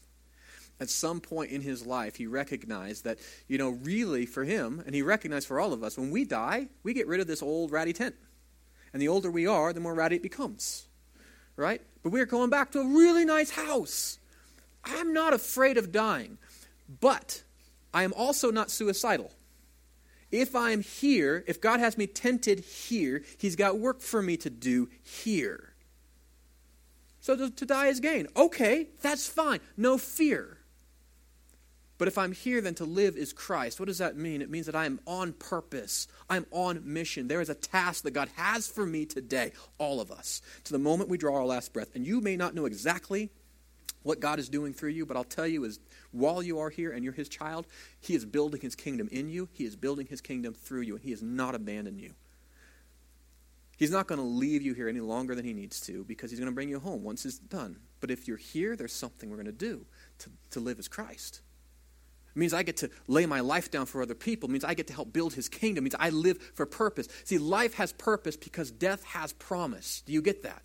at 0.80 0.90
some 0.90 1.20
point 1.20 1.50
in 1.50 1.60
his 1.60 1.86
life, 1.86 2.16
he 2.16 2.26
recognized 2.26 3.04
that, 3.04 3.18
you 3.46 3.58
know, 3.58 3.70
really 3.70 4.26
for 4.26 4.44
him, 4.44 4.82
and 4.84 4.94
he 4.94 5.02
recognized 5.02 5.46
for 5.46 5.60
all 5.60 5.72
of 5.72 5.82
us, 5.82 5.96
when 5.96 6.10
we 6.10 6.24
die, 6.24 6.68
we 6.82 6.92
get 6.92 7.06
rid 7.06 7.20
of 7.20 7.26
this 7.26 7.42
old 7.42 7.70
ratty 7.70 7.92
tent. 7.92 8.14
And 8.92 9.00
the 9.00 9.08
older 9.08 9.30
we 9.30 9.46
are, 9.46 9.72
the 9.72 9.80
more 9.80 9.94
ratty 9.94 10.16
it 10.16 10.22
becomes. 10.22 10.86
Right? 11.56 11.80
But 12.02 12.10
we're 12.10 12.26
going 12.26 12.50
back 12.50 12.72
to 12.72 12.80
a 12.80 12.86
really 12.86 13.24
nice 13.24 13.50
house. 13.50 14.18
I'm 14.84 15.12
not 15.12 15.32
afraid 15.32 15.76
of 15.76 15.92
dying, 15.92 16.38
but 17.00 17.42
I 17.94 18.02
am 18.02 18.12
also 18.14 18.50
not 18.50 18.70
suicidal. 18.70 19.30
If 20.30 20.56
I'm 20.56 20.82
here, 20.82 21.44
if 21.46 21.60
God 21.60 21.78
has 21.78 21.98
me 21.98 22.06
tented 22.06 22.60
here, 22.60 23.22
He's 23.38 23.54
got 23.54 23.78
work 23.78 24.00
for 24.00 24.22
me 24.22 24.36
to 24.38 24.50
do 24.50 24.88
here. 25.02 25.74
So 27.20 27.36
to, 27.36 27.50
to 27.50 27.66
die 27.66 27.86
is 27.86 28.00
gain. 28.00 28.26
Okay, 28.34 28.88
that's 29.00 29.28
fine. 29.28 29.60
No 29.76 29.98
fear. 29.98 30.58
But 31.98 32.08
if 32.08 32.18
I'm 32.18 32.32
here, 32.32 32.60
then 32.60 32.74
to 32.76 32.84
live 32.84 33.16
is 33.16 33.32
Christ. 33.32 33.78
What 33.78 33.86
does 33.86 33.98
that 33.98 34.16
mean? 34.16 34.42
It 34.42 34.50
means 34.50 34.66
that 34.66 34.74
I 34.74 34.86
am 34.86 34.98
on 35.06 35.34
purpose. 35.34 36.08
I'm 36.28 36.46
on 36.50 36.82
mission. 36.84 37.28
There 37.28 37.40
is 37.40 37.50
a 37.50 37.54
task 37.54 38.04
that 38.04 38.10
God 38.12 38.28
has 38.36 38.66
for 38.66 38.84
me 38.84 39.06
today, 39.06 39.52
all 39.78 40.00
of 40.00 40.10
us, 40.10 40.42
to 40.64 40.72
the 40.72 40.78
moment 40.78 41.10
we 41.10 41.18
draw 41.18 41.36
our 41.36 41.46
last 41.46 41.72
breath. 41.72 41.94
And 41.94 42.06
you 42.06 42.20
may 42.20 42.36
not 42.36 42.54
know 42.54 42.66
exactly 42.66 43.30
what 44.02 44.20
God 44.20 44.38
is 44.38 44.48
doing 44.48 44.72
through 44.72 44.90
you, 44.90 45.06
but 45.06 45.16
I'll 45.16 45.24
tell 45.24 45.46
you 45.46 45.64
is 45.64 45.78
while 46.10 46.42
you 46.42 46.58
are 46.58 46.70
here 46.70 46.90
and 46.90 47.04
you're 47.04 47.12
his 47.12 47.28
child, 47.28 47.66
he 48.00 48.14
is 48.14 48.24
building 48.24 48.60
his 48.60 48.74
kingdom 48.74 49.08
in 49.12 49.28
you. 49.28 49.48
He 49.52 49.64
is 49.64 49.76
building 49.76 50.06
his 50.06 50.20
kingdom 50.20 50.54
through 50.54 50.82
you, 50.82 50.94
and 50.96 51.04
he 51.04 51.10
has 51.10 51.22
not 51.22 51.54
abandoned 51.54 52.00
you. 52.00 52.14
He's 53.76 53.90
not 53.90 54.06
going 54.06 54.20
to 54.20 54.26
leave 54.26 54.62
you 54.62 54.74
here 54.74 54.88
any 54.88 55.00
longer 55.00 55.34
than 55.34 55.44
he 55.44 55.52
needs 55.52 55.80
to 55.82 56.04
because 56.04 56.30
he's 56.30 56.38
going 56.38 56.50
to 56.50 56.54
bring 56.54 56.68
you 56.68 56.78
home 56.78 57.02
once 57.02 57.24
it's 57.24 57.38
done. 57.38 57.78
But 58.00 58.10
if 58.10 58.28
you're 58.28 58.36
here, 58.36 58.76
there's 58.76 58.92
something 58.92 59.28
we're 59.28 59.36
going 59.36 59.46
to 59.46 59.52
do 59.52 59.86
to, 60.18 60.30
to 60.50 60.60
live 60.60 60.78
as 60.78 60.88
Christ. 60.88 61.40
It 62.34 62.38
means 62.38 62.54
I 62.54 62.62
get 62.62 62.78
to 62.78 62.90
lay 63.06 63.26
my 63.26 63.40
life 63.40 63.70
down 63.70 63.86
for 63.86 64.02
other 64.02 64.14
people. 64.14 64.48
It 64.48 64.52
means 64.52 64.64
I 64.64 64.74
get 64.74 64.86
to 64.86 64.94
help 64.94 65.12
build 65.12 65.34
his 65.34 65.48
kingdom. 65.48 65.82
It 65.82 65.92
means 65.92 65.96
I 65.98 66.10
live 66.10 66.38
for 66.54 66.64
purpose. 66.64 67.08
See, 67.24 67.38
life 67.38 67.74
has 67.74 67.92
purpose 67.92 68.36
because 68.36 68.70
death 68.70 69.04
has 69.04 69.32
promise. 69.34 70.02
Do 70.06 70.12
you 70.12 70.22
get 70.22 70.42
that? 70.42 70.62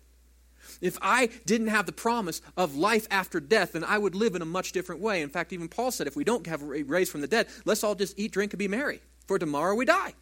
If 0.80 0.98
I 1.00 1.30
didn't 1.46 1.68
have 1.68 1.86
the 1.86 1.92
promise 1.92 2.42
of 2.56 2.76
life 2.76 3.06
after 3.10 3.40
death, 3.40 3.72
then 3.72 3.84
I 3.84 3.98
would 3.98 4.14
live 4.14 4.34
in 4.34 4.42
a 4.42 4.46
much 4.46 4.72
different 4.72 5.00
way. 5.00 5.22
In 5.22 5.28
fact, 5.28 5.52
even 5.52 5.68
Paul 5.68 5.90
said, 5.90 6.06
if 6.06 6.16
we 6.16 6.24
don't 6.24 6.46
have 6.46 6.62
raised 6.62 7.10
from 7.10 7.20
the 7.20 7.26
dead, 7.26 7.48
let's 7.64 7.84
all 7.84 7.94
just 7.94 8.18
eat, 8.18 8.32
drink, 8.32 8.52
and 8.52 8.58
be 8.58 8.68
merry, 8.68 9.00
for 9.26 9.38
tomorrow 9.38 9.74
we 9.74 9.84
die. 9.84 10.14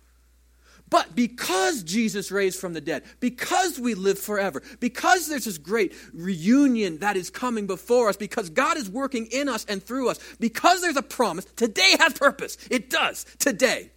But 0.88 1.16
because 1.16 1.82
Jesus 1.82 2.30
raised 2.30 2.60
from 2.60 2.72
the 2.72 2.80
dead, 2.80 3.02
because 3.18 3.78
we 3.78 3.94
live 3.94 4.18
forever, 4.18 4.62
because 4.78 5.28
there's 5.28 5.44
this 5.44 5.58
great 5.58 5.94
reunion 6.12 6.98
that 6.98 7.16
is 7.16 7.28
coming 7.28 7.66
before 7.66 8.08
us, 8.08 8.16
because 8.16 8.50
God 8.50 8.76
is 8.76 8.88
working 8.88 9.26
in 9.26 9.48
us 9.48 9.64
and 9.68 9.82
through 9.82 10.10
us, 10.10 10.20
because 10.38 10.82
there's 10.82 10.96
a 10.96 11.02
promise, 11.02 11.44
today 11.56 11.96
has 11.98 12.12
purpose. 12.12 12.56
It 12.70 12.88
does, 12.88 13.26
today. 13.38 13.90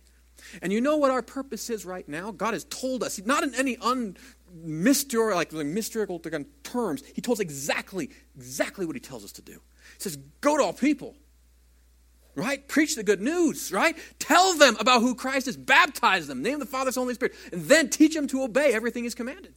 And 0.63 0.73
you 0.73 0.81
know 0.81 0.97
what 0.97 1.11
our 1.11 1.21
purpose 1.21 1.69
is 1.69 1.85
right 1.85 2.07
now? 2.09 2.31
God 2.31 2.53
has 2.53 2.63
told 2.65 3.03
us, 3.03 3.19
not 3.23 3.43
in 3.43 3.53
any 3.53 3.77
un, 3.77 4.17
mystical, 4.51 5.29
like 5.35 5.53
mystical 5.53 6.19
terms. 6.63 7.03
He 7.13 7.21
told 7.21 7.37
us 7.37 7.41
exactly, 7.41 8.09
exactly 8.35 8.87
what 8.87 8.95
he 8.95 8.99
tells 8.99 9.23
us 9.23 9.31
to 9.33 9.43
do. 9.43 9.53
He 9.53 9.99
says, 9.99 10.17
go 10.41 10.57
to 10.57 10.63
all 10.63 10.73
people 10.73 11.15
right? 12.35 12.67
Preach 12.67 12.95
the 12.95 13.03
good 13.03 13.21
news, 13.21 13.71
right? 13.71 13.97
Tell 14.19 14.55
them 14.57 14.77
about 14.79 15.01
who 15.01 15.15
Christ 15.15 15.47
is. 15.47 15.57
Baptize 15.57 16.27
them. 16.27 16.41
Name 16.41 16.59
the 16.59 16.65
Father, 16.65 16.91
Son, 16.91 17.03
Holy 17.03 17.13
Spirit. 17.13 17.35
And 17.51 17.63
then 17.63 17.89
teach 17.89 18.13
them 18.15 18.27
to 18.27 18.43
obey 18.43 18.73
everything 18.73 19.03
He's 19.03 19.15
commanded. 19.15 19.53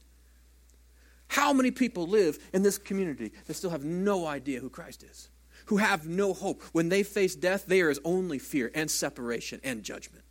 How 1.29 1.53
many 1.53 1.71
people 1.71 2.07
live 2.07 2.39
in 2.53 2.63
this 2.63 2.77
community 2.77 3.33
that 3.47 3.55
still 3.55 3.71
have 3.71 3.85
no 3.85 4.27
idea 4.27 4.61
who 4.61 4.69
Christ 4.69 5.03
is? 5.03 5.31
Who 5.67 5.79
have 5.79 6.07
no 6.07 6.35
hope. 6.35 6.63
When 6.73 6.89
they 6.89 7.03
face 7.03 7.35
death, 7.35 7.65
there 7.67 7.89
is 7.89 8.01
only 8.05 8.39
fear 8.39 8.71
and 8.75 8.91
separation 8.91 9.61
and 9.65 9.83
judgment. 9.83 10.25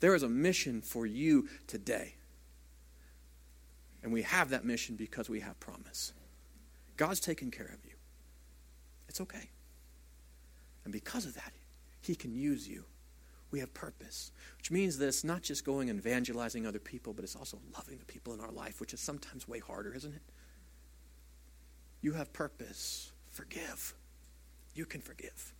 There 0.00 0.14
is 0.14 0.22
a 0.22 0.28
mission 0.28 0.82
for 0.82 1.06
you 1.06 1.48
today. 1.66 2.14
And 4.02 4.12
we 4.12 4.22
have 4.22 4.50
that 4.50 4.64
mission 4.64 4.96
because 4.96 5.30
we 5.30 5.40
have 5.40 5.58
promise. 5.58 6.12
God's 6.96 7.20
taken 7.20 7.50
care 7.50 7.66
of 7.66 7.84
you. 7.84 7.94
It's 9.08 9.20
okay. 9.20 9.48
And 10.84 10.92
because 10.92 11.26
of 11.26 11.34
that, 11.34 11.52
He 12.00 12.14
can 12.14 12.34
use 12.34 12.68
you. 12.68 12.84
We 13.50 13.60
have 13.60 13.72
purpose, 13.72 14.32
which 14.56 14.70
means 14.70 14.98
that 14.98 15.06
it's 15.06 15.22
not 15.22 15.42
just 15.42 15.64
going 15.64 15.88
and 15.88 15.98
evangelizing 15.98 16.66
other 16.66 16.80
people, 16.80 17.12
but 17.12 17.24
it's 17.24 17.36
also 17.36 17.60
loving 17.76 17.98
the 17.98 18.04
people 18.04 18.34
in 18.34 18.40
our 18.40 18.50
life, 18.50 18.80
which 18.80 18.92
is 18.92 19.00
sometimes 19.00 19.46
way 19.46 19.60
harder, 19.60 19.94
isn't 19.94 20.12
it? 20.12 20.22
You 22.00 22.12
have 22.14 22.32
purpose. 22.32 23.12
Forgive. 23.30 23.94
You 24.74 24.86
can 24.86 25.00
forgive. 25.00 25.54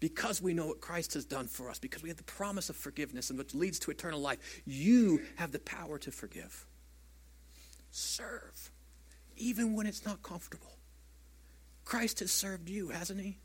Because 0.00 0.40
we 0.40 0.54
know 0.54 0.66
what 0.66 0.80
Christ 0.80 1.14
has 1.14 1.24
done 1.24 1.46
for 1.48 1.70
us, 1.70 1.78
because 1.78 2.02
we 2.02 2.08
have 2.10 2.18
the 2.18 2.24
promise 2.24 2.70
of 2.70 2.76
forgiveness 2.76 3.30
and 3.30 3.38
which 3.38 3.54
leads 3.54 3.78
to 3.80 3.90
eternal 3.90 4.20
life, 4.20 4.38
you 4.64 5.22
have 5.36 5.50
the 5.50 5.58
power 5.58 5.98
to 5.98 6.12
forgive. 6.12 6.66
Serve, 7.90 8.70
even 9.36 9.74
when 9.74 9.86
it's 9.86 10.04
not 10.04 10.22
comfortable. 10.22 10.76
Christ 11.84 12.20
has 12.20 12.30
served 12.30 12.68
you, 12.68 12.90
hasn't 12.90 13.20
he? 13.20 13.38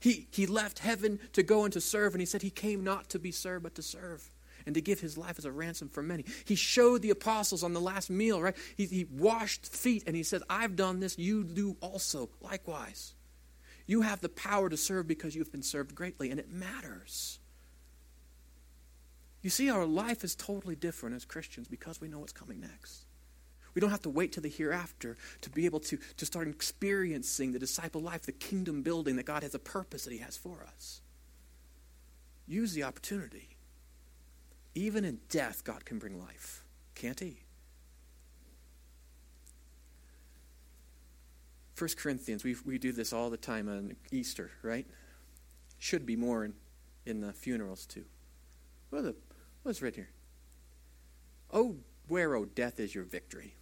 He, 0.00 0.26
he 0.30 0.46
left 0.46 0.80
heaven 0.80 1.20
to 1.34 1.42
go 1.42 1.64
and 1.64 1.72
to 1.74 1.80
serve, 1.80 2.14
and 2.14 2.20
he 2.20 2.26
said 2.26 2.42
he 2.42 2.50
came 2.50 2.82
not 2.82 3.10
to 3.10 3.18
be 3.18 3.30
served, 3.30 3.62
but 3.62 3.74
to 3.76 3.82
serve 3.82 4.30
and 4.66 4.74
to 4.74 4.80
give 4.80 5.00
his 5.00 5.16
life 5.16 5.38
as 5.38 5.44
a 5.44 5.52
ransom 5.52 5.88
for 5.88 6.02
many. 6.02 6.24
He 6.44 6.54
showed 6.54 7.02
the 7.02 7.10
apostles 7.10 7.62
on 7.62 7.72
the 7.72 7.80
last 7.80 8.10
meal, 8.10 8.42
right? 8.42 8.56
He, 8.76 8.86
he 8.86 9.04
washed 9.04 9.66
feet, 9.66 10.04
and 10.06 10.16
he 10.16 10.22
said, 10.22 10.42
I've 10.48 10.76
done 10.76 11.00
this, 11.00 11.18
you 11.18 11.44
do 11.44 11.76
also 11.80 12.30
likewise. 12.40 13.14
You 13.86 14.02
have 14.02 14.20
the 14.20 14.28
power 14.28 14.68
to 14.68 14.76
serve 14.76 15.06
because 15.06 15.34
you've 15.34 15.52
been 15.52 15.62
served 15.62 15.94
greatly, 15.94 16.30
and 16.30 16.38
it 16.38 16.50
matters. 16.50 17.38
You 19.42 19.50
see, 19.50 19.70
our 19.70 19.86
life 19.86 20.22
is 20.24 20.34
totally 20.34 20.76
different 20.76 21.16
as 21.16 21.24
Christians 21.24 21.66
because 21.68 22.00
we 22.00 22.08
know 22.08 22.18
what's 22.20 22.32
coming 22.32 22.60
next. 22.60 23.06
We 23.74 23.80
don't 23.80 23.90
have 23.90 24.02
to 24.02 24.10
wait 24.10 24.32
till 24.32 24.42
the 24.42 24.48
hereafter 24.48 25.16
to 25.42 25.50
be 25.50 25.64
able 25.66 25.80
to, 25.80 25.98
to 26.16 26.26
start 26.26 26.48
experiencing 26.48 27.52
the 27.52 27.58
disciple 27.58 28.00
life, 28.00 28.22
the 28.22 28.32
kingdom 28.32 28.82
building 28.82 29.16
that 29.16 29.26
God 29.26 29.42
has 29.42 29.54
a 29.54 29.58
purpose 29.58 30.04
that 30.04 30.12
He 30.12 30.18
has 30.18 30.36
for 30.36 30.66
us. 30.74 31.00
Use 32.46 32.72
the 32.72 32.82
opportunity. 32.82 33.56
Even 34.74 35.04
in 35.04 35.20
death, 35.28 35.62
God 35.64 35.84
can 35.84 35.98
bring 35.98 36.18
life, 36.18 36.64
can't 36.94 37.18
He? 37.18 37.44
1 41.78 41.90
Corinthians, 41.96 42.44
we, 42.44 42.56
we 42.66 42.76
do 42.76 42.92
this 42.92 43.12
all 43.12 43.30
the 43.30 43.38
time 43.38 43.68
on 43.68 43.96
Easter, 44.10 44.50
right? 44.62 44.86
Should 45.78 46.04
be 46.04 46.14
more 46.14 46.44
in, 46.44 46.52
in 47.06 47.20
the 47.20 47.32
funerals 47.32 47.86
too. 47.86 48.04
What 48.90 49.14
what's 49.62 49.80
written 49.80 50.02
here? 50.02 50.10
Oh, 51.52 51.76
where, 52.08 52.34
oh, 52.34 52.44
death 52.44 52.80
is 52.80 52.94
your 52.94 53.04
victory. 53.04 53.54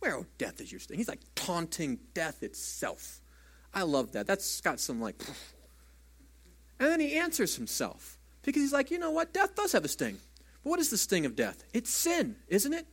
Where, 0.00 0.16
oh, 0.16 0.26
death 0.38 0.60
is 0.60 0.70
your 0.70 0.80
sting. 0.80 0.98
He's 0.98 1.08
like 1.08 1.20
taunting 1.34 1.98
death 2.14 2.42
itself. 2.42 3.20
I 3.74 3.82
love 3.82 4.12
that. 4.12 4.26
That's 4.26 4.60
got 4.60 4.80
some 4.80 5.00
like. 5.00 5.16
And 6.80 6.88
then 6.92 7.00
he 7.00 7.16
answers 7.16 7.56
himself 7.56 8.18
because 8.44 8.62
he's 8.62 8.72
like, 8.72 8.92
you 8.92 9.00
know 9.00 9.10
what? 9.10 9.34
Death 9.34 9.56
does 9.56 9.72
have 9.72 9.84
a 9.84 9.88
sting. 9.88 10.16
But 10.62 10.70
what 10.70 10.78
is 10.78 10.90
the 10.90 10.96
sting 10.96 11.26
of 11.26 11.34
death? 11.34 11.64
It's 11.72 11.90
sin, 11.90 12.36
isn't 12.46 12.72
it? 12.72 12.86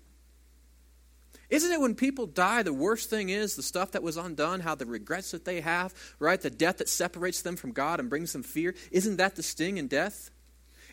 Isn't 1.50 1.72
it 1.72 1.80
when 1.80 1.94
people 1.94 2.26
die, 2.26 2.64
the 2.64 2.74
worst 2.74 3.10
thing 3.10 3.30
is 3.30 3.56
the 3.56 3.64
stuff 3.64 3.92
that 3.92 4.02
was 4.02 4.18
undone, 4.18 4.62
how 4.62 4.76
the 4.76 4.86
regrets 4.86 5.32
that 5.32 5.46
they 5.46 5.62
have, 5.62 5.94
right? 6.20 6.42
The 6.42 6.50
death 6.50 6.78
that 6.78 6.90
separates 6.90 7.42
them 7.42 7.56
from 7.56 7.72
God 7.72 8.00
and 8.00 8.10
brings 8.10 8.34
them 8.34 8.44
fear. 8.44 8.74
Isn't 8.92 9.18
that 9.18 9.36
the 9.36 9.44
sting 9.44 9.78
in 9.78 9.88
death? 9.88 10.32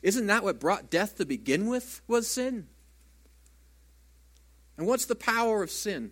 Isn't 0.02 0.26
that 0.26 0.42
what 0.42 0.60
brought 0.60 0.90
death 0.90 1.16
to 1.16 1.24
begin 1.24 1.66
with? 1.66 2.02
Was 2.06 2.28
sin? 2.28 2.68
And 4.76 4.86
what's 4.86 5.06
the 5.06 5.14
power 5.14 5.62
of 5.62 5.70
sin? 5.70 6.10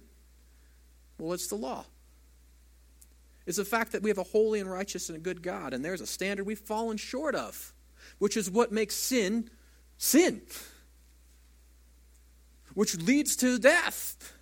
Well, 1.19 1.33
it's 1.33 1.49
the 1.49 1.57
law. 1.57 1.85
It's 3.47 3.57
the 3.57 3.65
fact 3.65 3.93
that 3.93 4.03
we 4.03 4.11
have 4.11 4.19
a 4.19 4.23
holy 4.25 4.61
and 4.61 4.71
righteous 4.71 5.09
and 5.09 5.17
a 5.17 5.21
good 5.21 5.43
God, 5.43 5.73
and 5.73 5.85
there's 5.85 6.01
a 6.01 6.07
standard 6.07 6.45
we've 6.47 6.59
fallen 6.59 6.97
short 6.97 7.35
of, 7.35 7.73
which 8.19 8.37
is 8.37 8.51
what 8.51 8.71
makes 8.71 8.95
sin 8.95 9.51
sin, 10.01 10.41
which 12.75 12.97
leads 12.97 13.37
to 13.37 13.59
death. 13.59 14.35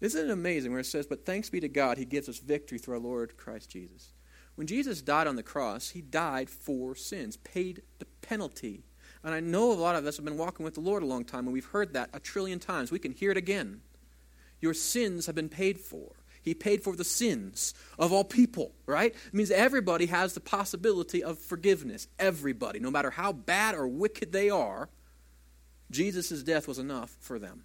Isn't 0.00 0.28
it 0.28 0.32
amazing 0.32 0.72
where 0.72 0.80
it 0.80 0.86
says, 0.86 1.06
But 1.06 1.24
thanks 1.24 1.48
be 1.48 1.60
to 1.60 1.68
God, 1.68 1.96
He 1.96 2.04
gives 2.04 2.28
us 2.28 2.38
victory 2.38 2.78
through 2.78 2.94
our 2.94 3.00
Lord 3.00 3.36
Christ 3.36 3.70
Jesus? 3.70 4.12
When 4.56 4.66
Jesus 4.66 5.00
died 5.00 5.26
on 5.26 5.36
the 5.36 5.42
cross, 5.42 5.90
He 5.90 6.02
died 6.02 6.50
for 6.50 6.94
sins, 6.94 7.36
paid 7.36 7.82
the 7.98 8.06
penalty 8.20 8.84
and 9.22 9.34
I 9.34 9.40
know 9.40 9.72
a 9.72 9.74
lot 9.74 9.96
of 9.96 10.06
us 10.06 10.16
have 10.16 10.24
been 10.24 10.38
walking 10.38 10.64
with 10.64 10.74
the 10.74 10.80
Lord 10.80 11.02
a 11.02 11.06
long 11.06 11.24
time, 11.24 11.44
and 11.44 11.52
we've 11.52 11.64
heard 11.64 11.92
that 11.94 12.10
a 12.12 12.20
trillion 12.20 12.58
times. 12.58 12.90
We 12.90 12.98
can 12.98 13.12
hear 13.12 13.30
it 13.30 13.36
again. 13.36 13.80
Your 14.60 14.74
sins 14.74 15.26
have 15.26 15.34
been 15.34 15.48
paid 15.48 15.78
for. 15.78 16.12
He 16.42 16.54
paid 16.54 16.82
for 16.82 16.96
the 16.96 17.04
sins 17.04 17.74
of 17.98 18.12
all 18.12 18.24
people, 18.24 18.72
right? 18.86 19.14
It 19.14 19.34
means 19.34 19.50
everybody 19.50 20.06
has 20.06 20.32
the 20.32 20.40
possibility 20.40 21.22
of 21.22 21.38
forgiveness. 21.38 22.08
Everybody, 22.18 22.80
no 22.80 22.90
matter 22.90 23.10
how 23.10 23.32
bad 23.32 23.74
or 23.74 23.86
wicked 23.86 24.32
they 24.32 24.48
are, 24.48 24.88
Jesus' 25.90 26.42
death 26.42 26.66
was 26.66 26.78
enough 26.78 27.14
for 27.20 27.38
them. 27.38 27.64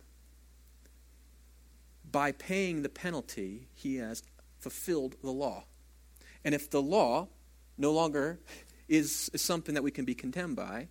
By 2.12 2.34
paying 2.34 2.82
the 2.82 2.90
penalty, 2.90 3.68
he 3.74 3.96
has 3.98 4.24
fulfilled 4.60 5.16
the 5.24 5.32
law. 5.32 5.66
And 6.44 6.54
if 6.54 6.70
the 6.70 6.82
law 6.82 7.30
no 7.78 7.92
longer 7.92 8.40
is, 8.88 9.30
is 9.34 9.42
something 9.42 9.76
that 9.76 9.84
we 9.84 9.92
can 9.92 10.06
be 10.06 10.16
condemned 10.16 10.56
by, 10.56 10.90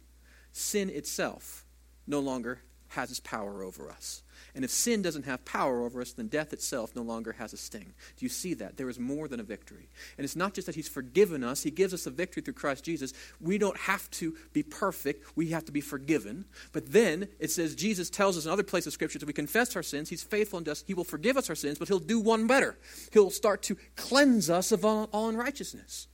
sin 0.55 0.89
itself 0.89 1.67
no 2.07 2.21
longer 2.21 2.61
has 2.89 3.11
its 3.11 3.21
power 3.21 3.63
over 3.63 3.91
us. 3.91 4.23
And 4.55 4.65
if 4.65 4.71
sin 4.71 5.03
doesn't 5.03 5.25
have 5.25 5.45
power 5.45 5.83
over 5.83 6.01
us, 6.01 6.13
then 6.13 6.29
death 6.29 6.53
itself 6.53 6.95
no 6.95 7.03
longer 7.03 7.33
has 7.33 7.53
a 7.53 7.57
sting. 7.57 7.93
Do 8.17 8.25
you 8.25 8.29
see 8.29 8.55
that? 8.55 8.77
There 8.77 8.89
is 8.89 9.01
more 9.01 9.27
than 9.27 9.41
a 9.41 9.45
victory. 9.45 9.89
And 10.17 10.25
it's 10.25 10.37
not 10.37 10.55
just 10.55 10.67
that 10.67 10.77
He's 10.77 10.89
forgiven 10.89 11.43
us, 11.43 11.65
He 11.65 11.73
gives 11.73 11.93
us 11.93 12.07
a 12.07 12.11
victory 12.11 12.43
through 12.43 12.55
Christ 12.55 12.85
Jesus. 12.85 13.13
We 13.41 13.59
don't 13.59 13.77
have 13.77 14.09
to 14.13 14.37
be 14.53 14.63
perfect, 14.63 15.37
we 15.37 15.49
have 15.49 15.65
to 15.65 15.73
be 15.73 15.81
forgiven. 15.81 16.45
But 16.73 16.93
then 16.93 17.29
it 17.41 17.51
says, 17.51 17.75
Jesus 17.75 18.11
tells 18.11 18.39
us 18.39 18.45
in 18.45 18.53
other 18.53 18.63
places 18.63 18.89
of 18.89 18.93
Scripture 18.93 19.19
that 19.19 19.27
we 19.27 19.33
confess 19.33 19.75
our 19.75 19.83
sins, 19.83 20.09
He's 20.09 20.23
faithful 20.23 20.59
and 20.59 20.67
just, 20.67 20.87
He 20.87 20.95
will 20.95 21.05
forgive 21.05 21.37
us 21.37 21.49
our 21.51 21.57
sins, 21.57 21.79
but 21.79 21.89
He'll 21.89 21.99
do 21.99 22.21
one 22.21 22.47
better. 22.47 22.79
He'll 23.13 23.31
start 23.31 23.63
to 23.65 23.77
cleanse 23.97 24.51
us 24.51 24.71
of 24.71 24.85
all, 24.85 25.09
all 25.13 25.29
unrighteousness. 25.29 26.07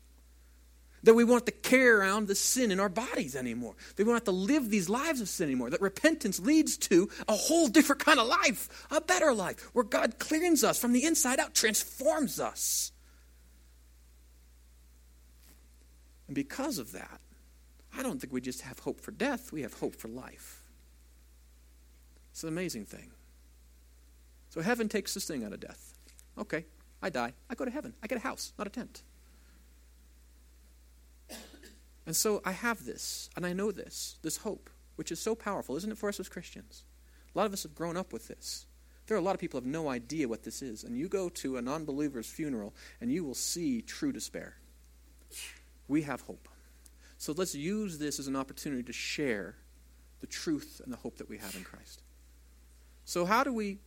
That 1.02 1.14
we 1.14 1.24
won't 1.24 1.46
have 1.46 1.54
to 1.54 1.68
carry 1.68 1.88
around 1.88 2.28
the 2.28 2.34
sin 2.34 2.70
in 2.70 2.78
our 2.78 2.88
bodies 2.88 3.34
anymore. 3.34 3.74
That 3.96 4.04
we 4.04 4.08
won't 4.08 4.16
have 4.16 4.24
to 4.24 4.32
live 4.32 4.68
these 4.68 4.88
lives 4.88 5.20
of 5.20 5.28
sin 5.28 5.46
anymore. 5.46 5.70
That 5.70 5.80
repentance 5.80 6.38
leads 6.38 6.76
to 6.78 7.08
a 7.26 7.34
whole 7.34 7.68
different 7.68 8.04
kind 8.04 8.20
of 8.20 8.26
life, 8.26 8.86
a 8.90 9.00
better 9.00 9.32
life, 9.32 9.60
where 9.72 9.84
God 9.84 10.18
cleans 10.18 10.62
us 10.62 10.78
from 10.78 10.92
the 10.92 11.04
inside 11.04 11.40
out, 11.40 11.54
transforms 11.54 12.38
us. 12.38 12.92
And 16.26 16.34
because 16.34 16.78
of 16.78 16.92
that, 16.92 17.20
I 17.96 18.02
don't 18.02 18.20
think 18.20 18.32
we 18.32 18.40
just 18.40 18.60
have 18.60 18.78
hope 18.78 19.00
for 19.00 19.10
death, 19.10 19.52
we 19.52 19.62
have 19.62 19.74
hope 19.74 19.96
for 19.96 20.08
life. 20.08 20.62
It's 22.30 22.42
an 22.44 22.48
amazing 22.48 22.84
thing. 22.84 23.10
So 24.50 24.60
heaven 24.60 24.88
takes 24.88 25.14
this 25.14 25.26
thing 25.26 25.44
out 25.44 25.52
of 25.52 25.60
death. 25.60 25.98
Okay, 26.38 26.66
I 27.02 27.10
die, 27.10 27.32
I 27.48 27.54
go 27.54 27.64
to 27.64 27.70
heaven. 27.70 27.94
I 28.02 28.06
get 28.06 28.18
a 28.18 28.20
house, 28.20 28.52
not 28.58 28.66
a 28.66 28.70
tent. 28.70 29.02
And 32.06 32.16
so 32.16 32.40
I 32.44 32.52
have 32.52 32.84
this, 32.84 33.30
and 33.36 33.46
I 33.46 33.52
know 33.52 33.70
this, 33.72 34.18
this 34.22 34.38
hope, 34.38 34.70
which 34.96 35.12
is 35.12 35.20
so 35.20 35.34
powerful, 35.34 35.76
isn't 35.76 35.92
it, 35.92 35.98
for 35.98 36.08
us 36.08 36.20
as 36.20 36.28
Christians? 36.28 36.84
A 37.34 37.38
lot 37.38 37.46
of 37.46 37.52
us 37.52 37.62
have 37.62 37.74
grown 37.74 37.96
up 37.96 38.12
with 38.12 38.28
this. 38.28 38.66
There 39.06 39.16
are 39.16 39.20
a 39.20 39.22
lot 39.22 39.34
of 39.34 39.40
people 39.40 39.60
who 39.60 39.66
have 39.66 39.72
no 39.72 39.88
idea 39.88 40.28
what 40.28 40.44
this 40.44 40.62
is. 40.62 40.84
And 40.84 40.96
you 40.96 41.08
go 41.08 41.28
to 41.28 41.56
a 41.56 41.62
non 41.62 41.84
believer's 41.84 42.28
funeral, 42.28 42.74
and 43.00 43.12
you 43.12 43.24
will 43.24 43.34
see 43.34 43.82
true 43.82 44.12
despair. 44.12 44.56
We 45.88 46.02
have 46.02 46.22
hope. 46.22 46.48
So 47.18 47.34
let's 47.36 47.54
use 47.54 47.98
this 47.98 48.18
as 48.18 48.28
an 48.28 48.36
opportunity 48.36 48.82
to 48.84 48.92
share 48.92 49.56
the 50.20 50.26
truth 50.26 50.80
and 50.82 50.92
the 50.92 50.96
hope 50.96 51.18
that 51.18 51.28
we 51.28 51.38
have 51.38 51.54
in 51.54 51.64
Christ. 51.64 52.02
So, 53.04 53.24
how 53.24 53.42
do 53.42 53.52
we 53.52 53.78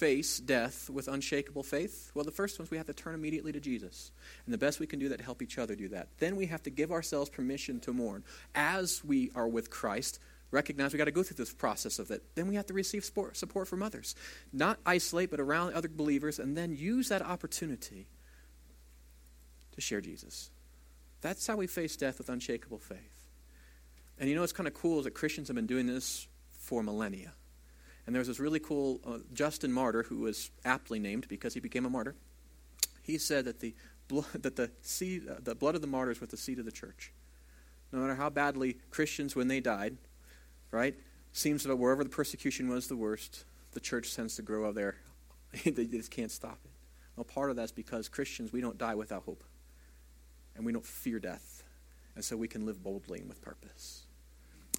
face 0.00 0.40
death 0.40 0.88
with 0.88 1.08
unshakable 1.08 1.62
faith? 1.62 2.10
Well, 2.14 2.24
the 2.24 2.30
first 2.30 2.58
one 2.58 2.64
is 2.64 2.70
we 2.70 2.78
have 2.78 2.86
to 2.86 2.94
turn 2.94 3.14
immediately 3.14 3.52
to 3.52 3.60
Jesus. 3.60 4.10
And 4.46 4.54
the 4.54 4.58
best 4.58 4.80
we 4.80 4.86
can 4.86 4.98
do 4.98 5.10
that 5.10 5.18
to 5.18 5.24
help 5.24 5.42
each 5.42 5.58
other 5.58 5.76
do 5.76 5.88
that. 5.88 6.08
Then 6.18 6.36
we 6.36 6.46
have 6.46 6.62
to 6.62 6.70
give 6.70 6.90
ourselves 6.90 7.28
permission 7.28 7.80
to 7.80 7.92
mourn. 7.92 8.24
As 8.54 9.04
we 9.04 9.30
are 9.34 9.46
with 9.46 9.68
Christ, 9.68 10.18
recognize 10.50 10.94
we 10.94 10.98
got 10.98 11.04
to 11.04 11.10
go 11.10 11.22
through 11.22 11.36
this 11.36 11.52
process 11.52 11.98
of 11.98 12.10
it. 12.10 12.22
Then 12.34 12.48
we 12.48 12.54
have 12.54 12.64
to 12.66 12.74
receive 12.74 13.04
support, 13.04 13.36
support 13.36 13.68
from 13.68 13.82
others. 13.82 14.14
Not 14.54 14.78
isolate, 14.86 15.30
but 15.30 15.38
around 15.38 15.74
other 15.74 15.88
believers, 15.88 16.38
and 16.38 16.56
then 16.56 16.74
use 16.74 17.10
that 17.10 17.20
opportunity 17.20 18.06
to 19.72 19.82
share 19.82 20.00
Jesus. 20.00 20.50
That's 21.20 21.46
how 21.46 21.56
we 21.56 21.66
face 21.66 21.94
death 21.96 22.16
with 22.16 22.30
unshakable 22.30 22.78
faith. 22.78 23.28
And 24.18 24.30
you 24.30 24.34
know 24.34 24.40
what's 24.40 24.52
kind 24.54 24.66
of 24.66 24.72
cool 24.72 24.98
is 24.98 25.04
that 25.04 25.12
Christians 25.12 25.48
have 25.48 25.56
been 25.56 25.66
doing 25.66 25.86
this 25.86 26.26
for 26.48 26.82
millennia. 26.82 27.32
And 28.06 28.14
there 28.14 28.20
was 28.20 28.28
this 28.28 28.40
really 28.40 28.60
cool 28.60 29.00
uh, 29.06 29.18
Justin 29.32 29.72
Martyr, 29.72 30.02
who 30.04 30.18
was 30.18 30.50
aptly 30.64 30.98
named 30.98 31.28
because 31.28 31.54
he 31.54 31.60
became 31.60 31.84
a 31.84 31.90
martyr. 31.90 32.14
He 33.02 33.18
said 33.18 33.44
that 33.44 33.60
the 33.60 33.74
blood, 34.08 34.26
that 34.34 34.56
the 34.56 34.70
seed, 34.82 35.28
uh, 35.28 35.36
the 35.42 35.54
blood 35.54 35.74
of 35.74 35.80
the 35.80 35.86
martyrs 35.86 36.20
was 36.20 36.30
the 36.30 36.36
seed 36.36 36.58
of 36.58 36.64
the 36.64 36.72
church. 36.72 37.12
No 37.92 38.00
matter 38.00 38.14
how 38.14 38.30
badly 38.30 38.76
Christians, 38.90 39.34
when 39.34 39.48
they 39.48 39.60
died, 39.60 39.96
right, 40.70 40.94
seems 41.32 41.64
that 41.64 41.76
wherever 41.76 42.04
the 42.04 42.10
persecution 42.10 42.68
was 42.68 42.86
the 42.86 42.96
worst, 42.96 43.44
the 43.72 43.80
church 43.80 44.14
tends 44.14 44.36
to 44.36 44.42
grow 44.42 44.68
up 44.68 44.74
there. 44.74 44.96
they 45.64 45.86
just 45.86 46.10
can't 46.10 46.30
stop 46.30 46.58
it. 46.64 46.70
Well, 47.16 47.24
part 47.24 47.50
of 47.50 47.56
that's 47.56 47.72
because 47.72 48.08
Christians, 48.08 48.52
we 48.52 48.60
don't 48.60 48.78
die 48.78 48.94
without 48.94 49.24
hope, 49.24 49.44
and 50.56 50.64
we 50.64 50.72
don't 50.72 50.84
fear 50.86 51.18
death, 51.18 51.64
and 52.14 52.24
so 52.24 52.36
we 52.36 52.48
can 52.48 52.64
live 52.64 52.82
boldly 52.82 53.20
and 53.20 53.28
with 53.28 53.42
purpose. 53.42 54.06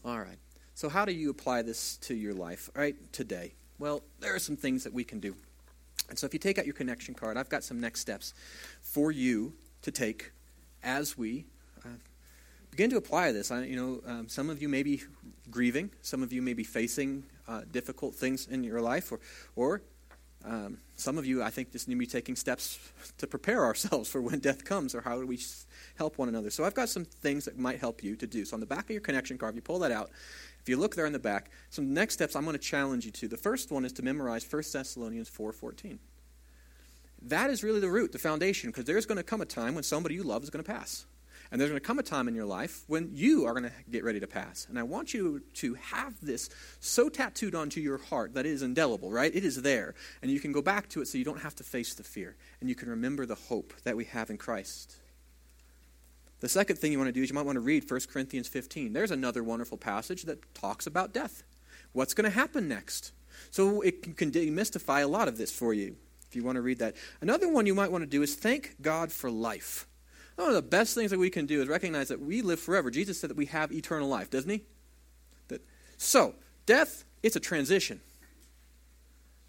All 0.04 0.20
right. 0.20 0.40
So, 0.74 0.90
how 0.90 1.06
do 1.06 1.12
you 1.12 1.30
apply 1.30 1.62
this 1.62 1.98
to 1.98 2.16
your 2.16 2.34
life, 2.34 2.70
right, 2.76 2.96
today? 3.12 3.54
Well, 3.80 4.02
there 4.20 4.34
are 4.34 4.40
some 4.40 4.56
things 4.56 4.84
that 4.84 4.94
we 4.94 5.04
can 5.04 5.20
do. 5.20 5.36
And 6.10 6.18
so, 6.18 6.26
if 6.26 6.34
you 6.34 6.40
take 6.40 6.58
out 6.58 6.66
your 6.66 6.74
connection 6.74 7.14
card, 7.14 7.38
I've 7.38 7.50
got 7.50 7.64
some 7.64 7.80
next 7.80 8.00
steps 8.00 8.34
for 8.82 9.12
you 9.12 9.54
to 9.82 9.92
take 9.92 10.32
as 10.84 11.18
we 11.18 11.46
uh, 11.86 11.90
begin 12.70 12.90
to 12.92 12.98
apply 12.98 13.32
this. 13.32 13.52
I, 13.52 13.64
you 13.64 13.76
know, 13.76 14.02
um, 14.06 14.28
some 14.28 14.50
of 14.50 14.62
you 14.62 14.70
may 14.70 14.84
be 14.84 15.02
grieving, 15.50 15.92
some 16.02 16.24
of 16.24 16.32
you 16.32 16.42
may 16.42 16.54
be 16.54 16.64
facing 16.64 17.24
uh, 17.48 17.62
difficult 17.72 18.16
things 18.16 18.48
in 18.48 18.64
your 18.64 18.82
life, 18.82 19.12
or, 19.12 19.20
or 19.56 19.82
um, 20.46 20.78
some 20.96 21.18
of 21.18 21.26
you, 21.26 21.44
I 21.44 21.50
think, 21.50 21.72
just 21.72 21.88
need 21.88 21.96
to 21.96 22.00
be 22.00 22.06
taking 22.06 22.36
steps 22.36 22.80
to 23.18 23.28
prepare 23.28 23.66
ourselves 23.66 24.10
for 24.10 24.22
when 24.22 24.40
death 24.40 24.64
comes, 24.64 24.96
or 24.96 25.02
how 25.02 25.20
do 25.20 25.28
we 25.28 25.40
help 25.96 26.18
one 26.18 26.30
another. 26.30 26.50
So 26.50 26.64
I've 26.64 26.74
got 26.74 26.90
some 26.90 27.06
things 27.06 27.46
that 27.46 27.58
might 27.58 27.80
help 27.80 28.04
you 28.04 28.16
to 28.16 28.28
do. 28.28 28.46
So 28.46 28.56
on 28.56 28.60
the 28.60 28.66
back 28.66 28.86
of 28.86 28.92
your 28.92 29.02
connection 29.02 29.38
card, 29.38 29.54
if 29.54 29.56
you 29.58 29.62
pull 29.62 29.80
that 29.80 29.92
out, 29.92 30.10
if 30.62 30.70
you 30.70 30.78
look 30.78 30.95
there 30.95 31.05
in 31.05 31.14
the 31.14 31.20
back, 31.20 31.49
some 31.70 31.93
next 31.93 32.14
steps 32.14 32.36
I'm 32.36 32.43
going 32.43 32.53
to 32.53 32.59
challenge 32.59 33.05
you 33.05 33.12
to. 33.12 33.28
The 33.28 33.38
first 33.38 33.72
one 33.72 33.84
is 33.84 33.93
to 33.93 34.03
memorize 34.03 34.45
1 34.49 34.64
Thessalonians 34.72 35.30
4.14. 35.30 35.97
That 37.24 37.49
is 37.49 37.64
really 37.64 37.80
the 37.80 37.89
root, 37.89 38.12
the 38.12 38.20
foundation, 38.20 38.70
because 38.70 38.86
there's 38.86 39.05
going 39.05 39.18
to 39.18 39.24
come 39.24 39.41
a 39.41 39.45
time 39.45 39.76
when 39.76 39.84
somebody 39.84 40.16
you 40.16 40.24
love 40.24 40.43
is 40.43 40.49
going 40.49 40.64
to 40.64 40.72
pass. 40.72 41.05
And 41.51 41.59
there's 41.59 41.70
going 41.70 41.82
to 41.82 41.86
come 41.86 41.99
a 41.99 42.03
time 42.03 42.28
in 42.28 42.36
your 42.36 42.45
life 42.45 42.84
when 42.88 43.09
you 43.14 43.45
are 43.45 43.51
going 43.51 43.64
to 43.64 43.72
get 43.89 44.05
ready 44.05 44.22
to 44.22 44.28
pass. 44.28 44.68
And 44.70 44.80
I 44.80 44.84
want 44.84 45.14
you 45.14 45.41
to 45.55 45.74
have 45.74 46.14
this 46.22 46.49
so 46.80 47.09
tattooed 47.09 47.55
onto 47.55 47.82
your 47.82 47.97
heart 47.97 48.36
that 48.36 48.45
it 48.45 48.51
is 48.51 48.62
indelible, 48.62 49.12
right? 49.12 49.36
It 49.36 49.43
is 49.43 49.62
there. 49.62 49.93
And 50.22 50.32
you 50.32 50.39
can 50.39 50.53
go 50.53 50.62
back 50.62 50.88
to 50.89 51.01
it 51.01 51.09
so 51.09 51.18
you 51.18 51.26
don't 51.26 51.41
have 51.41 51.55
to 51.55 51.64
face 51.64 51.93
the 51.93 52.03
fear. 52.03 52.38
And 52.62 52.70
you 52.70 52.76
can 52.76 52.89
remember 52.89 53.26
the 53.26 53.36
hope 53.36 53.74
that 53.84 53.97
we 53.97 54.05
have 54.05 54.30
in 54.30 54.38
Christ. 54.38 54.95
The 56.42 56.50
second 56.50 56.78
thing 56.78 56.92
you 56.92 56.98
want 56.98 57.08
to 57.08 57.14
do 57.14 57.22
is 57.22 57.30
you 57.30 57.36
might 57.36 57.46
want 57.46 57.56
to 57.56 57.62
read 57.62 57.89
1 57.89 58.00
Corinthians 58.12 58.48
15. 58.48 58.94
There's 58.94 59.12
another 59.12 59.44
wonderful 59.44 59.78
passage 59.78 60.24
that 60.24 60.54
talks 60.54 60.88
about 60.88 61.14
death. 61.14 61.44
What's 61.94 62.14
going 62.14 62.26
to 62.26 62.36
happen 62.36 62.68
next? 62.68 63.14
So 63.52 63.82
it 63.82 64.18
can 64.18 64.32
demystify 64.32 65.04
a 65.04 65.08
lot 65.08 65.28
of 65.28 65.38
this 65.38 65.52
for 65.52 65.74
you 65.74 65.96
if 66.28 66.36
you 66.36 66.44
want 66.44 66.56
to 66.56 66.62
read 66.62 66.80
that. 66.80 66.96
Another 67.22 67.48
one 67.48 67.68
you 67.68 67.76
might 67.76 67.92
want 67.92 68.04
to 68.04 68.10
do 68.10 68.24
is 68.24 68.36
thank 68.36 68.76
God 68.82 69.12
for 69.12 69.30
life. 69.30 69.88
One 70.36 70.48
of 70.48 70.56
the 70.56 70.62
best 70.64 70.96
things 70.96 71.12
that 71.12 71.20
we 71.20 71.30
can 71.30 71.46
do 71.46 71.62
is 71.62 71.68
recognize 71.68 72.08
that 72.08 72.20
we 72.20 72.42
live 72.42 72.60
forever. 72.60 72.89
Jesus 72.89 73.20
said 73.20 73.30
that 73.30 73.38
we 73.38 73.46
have 73.48 73.72
eternal 73.72 74.08
life, 74.08 74.32
doesn't 74.32 74.50
he? 74.50 74.64
That, 75.50 75.62
so, 75.98 76.34
death, 76.66 77.04
it's 77.22 77.36
a 77.36 77.39
transition. 77.39 78.02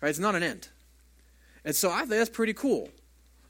Right? 0.03 0.11
It's 0.11 0.19
not 0.19 0.35
an 0.35 0.43
end. 0.43 0.69
And 1.65 1.75
so 1.75 1.91
I 1.91 2.01
think 2.01 2.11
that's 2.11 2.29
pretty 2.29 2.53
cool. 2.53 2.91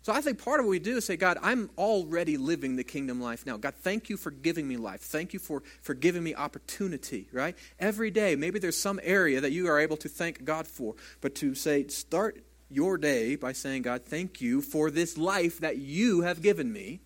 So 0.02 0.12
I 0.12 0.20
think 0.20 0.42
part 0.42 0.58
of 0.58 0.66
what 0.66 0.70
we 0.70 0.80
do 0.80 0.96
is 0.96 1.04
say, 1.04 1.16
God, 1.16 1.38
I'm 1.42 1.70
already 1.78 2.36
living 2.36 2.74
the 2.74 2.82
kingdom 2.82 3.20
life 3.20 3.46
now. 3.46 3.56
God, 3.56 3.74
thank 3.74 4.10
you 4.10 4.16
for 4.16 4.32
giving 4.32 4.66
me 4.66 4.76
life. 4.76 5.00
Thank 5.00 5.32
you 5.32 5.38
for, 5.38 5.62
for 5.80 5.94
giving 5.94 6.24
me 6.24 6.34
opportunity, 6.34 7.28
right? 7.32 7.56
Every 7.78 8.10
day, 8.10 8.34
maybe 8.34 8.58
there's 8.58 8.76
some 8.76 8.98
area 9.04 9.40
that 9.40 9.52
you 9.52 9.68
are 9.68 9.78
able 9.78 9.96
to 9.98 10.08
thank 10.08 10.44
God 10.44 10.66
for, 10.66 10.96
but 11.20 11.36
to 11.36 11.54
say, 11.54 11.86
start 11.86 12.42
your 12.68 12.98
day 12.98 13.36
by 13.36 13.52
saying, 13.52 13.82
God, 13.82 14.04
thank 14.04 14.40
you 14.40 14.60
for 14.60 14.90
this 14.90 15.16
life 15.16 15.60
that 15.60 15.76
you 15.76 16.22
have 16.22 16.42
given 16.42 16.72
me 16.72 17.00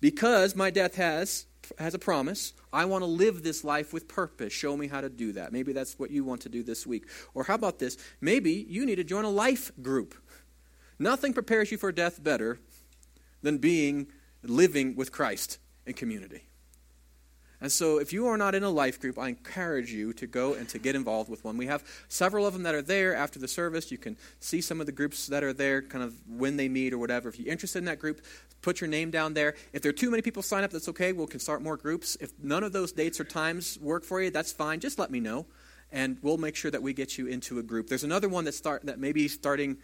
because 0.00 0.54
my 0.54 0.70
death 0.70 0.94
has 0.96 1.46
has 1.78 1.94
a 1.94 1.98
promise. 1.98 2.52
I 2.72 2.84
want 2.86 3.02
to 3.02 3.06
live 3.06 3.42
this 3.42 3.64
life 3.64 3.92
with 3.92 4.08
purpose. 4.08 4.52
Show 4.52 4.76
me 4.76 4.88
how 4.88 5.00
to 5.00 5.08
do 5.08 5.32
that. 5.32 5.52
Maybe 5.52 5.72
that's 5.72 5.98
what 5.98 6.10
you 6.10 6.24
want 6.24 6.42
to 6.42 6.48
do 6.48 6.62
this 6.62 6.86
week. 6.86 7.04
Or 7.34 7.44
how 7.44 7.54
about 7.54 7.78
this? 7.78 7.96
Maybe 8.20 8.66
you 8.68 8.84
need 8.84 8.96
to 8.96 9.04
join 9.04 9.24
a 9.24 9.30
life 9.30 9.70
group. 9.80 10.14
Nothing 10.98 11.32
prepares 11.32 11.70
you 11.70 11.78
for 11.78 11.92
death 11.92 12.22
better 12.22 12.58
than 13.42 13.58
being 13.58 14.08
living 14.42 14.94
with 14.96 15.12
Christ 15.12 15.58
in 15.86 15.94
community. 15.94 16.44
And 17.62 17.70
so, 17.70 17.98
if 17.98 18.12
you 18.12 18.26
are 18.26 18.36
not 18.36 18.56
in 18.56 18.64
a 18.64 18.70
life 18.70 19.00
group, 19.00 19.16
I 19.16 19.28
encourage 19.28 19.92
you 19.92 20.12
to 20.14 20.26
go 20.26 20.54
and 20.54 20.68
to 20.70 20.80
get 20.80 20.96
involved 20.96 21.30
with 21.30 21.44
one. 21.44 21.56
We 21.56 21.66
have 21.66 21.84
several 22.08 22.44
of 22.44 22.54
them 22.54 22.64
that 22.64 22.74
are 22.74 22.82
there 22.82 23.14
after 23.14 23.38
the 23.38 23.46
service. 23.46 23.92
You 23.92 23.98
can 23.98 24.16
see 24.40 24.60
some 24.60 24.80
of 24.80 24.86
the 24.86 24.92
groups 24.92 25.28
that 25.28 25.44
are 25.44 25.52
there, 25.52 25.80
kind 25.80 26.02
of 26.02 26.12
when 26.28 26.56
they 26.56 26.68
meet 26.68 26.92
or 26.92 26.98
whatever. 26.98 27.28
If 27.28 27.38
you're 27.38 27.52
interested 27.52 27.78
in 27.78 27.84
that 27.84 28.00
group, 28.00 28.20
put 28.62 28.80
your 28.80 28.88
name 28.88 29.12
down 29.12 29.34
there. 29.34 29.54
If 29.72 29.80
there 29.80 29.90
are 29.90 29.92
too 29.94 30.10
many 30.10 30.22
people 30.22 30.42
sign 30.42 30.64
up, 30.64 30.72
that's 30.72 30.88
okay. 30.88 31.12
We 31.12 31.24
can 31.26 31.38
start 31.38 31.62
more 31.62 31.76
groups. 31.76 32.16
If 32.20 32.32
none 32.42 32.64
of 32.64 32.72
those 32.72 32.90
dates 32.90 33.20
or 33.20 33.24
times 33.24 33.78
work 33.80 34.04
for 34.04 34.20
you, 34.20 34.30
that's 34.30 34.50
fine. 34.50 34.80
Just 34.80 34.98
let 34.98 35.12
me 35.12 35.20
know, 35.20 35.46
and 35.92 36.18
we'll 36.20 36.38
make 36.38 36.56
sure 36.56 36.72
that 36.72 36.82
we 36.82 36.92
get 36.92 37.16
you 37.16 37.28
into 37.28 37.60
a 37.60 37.62
group. 37.62 37.86
There's 37.86 38.02
another 38.02 38.28
one 38.28 38.44
that 38.46 38.54
start 38.54 38.86
that 38.86 38.98
may 38.98 39.12
be 39.12 39.28
starting 39.28 39.76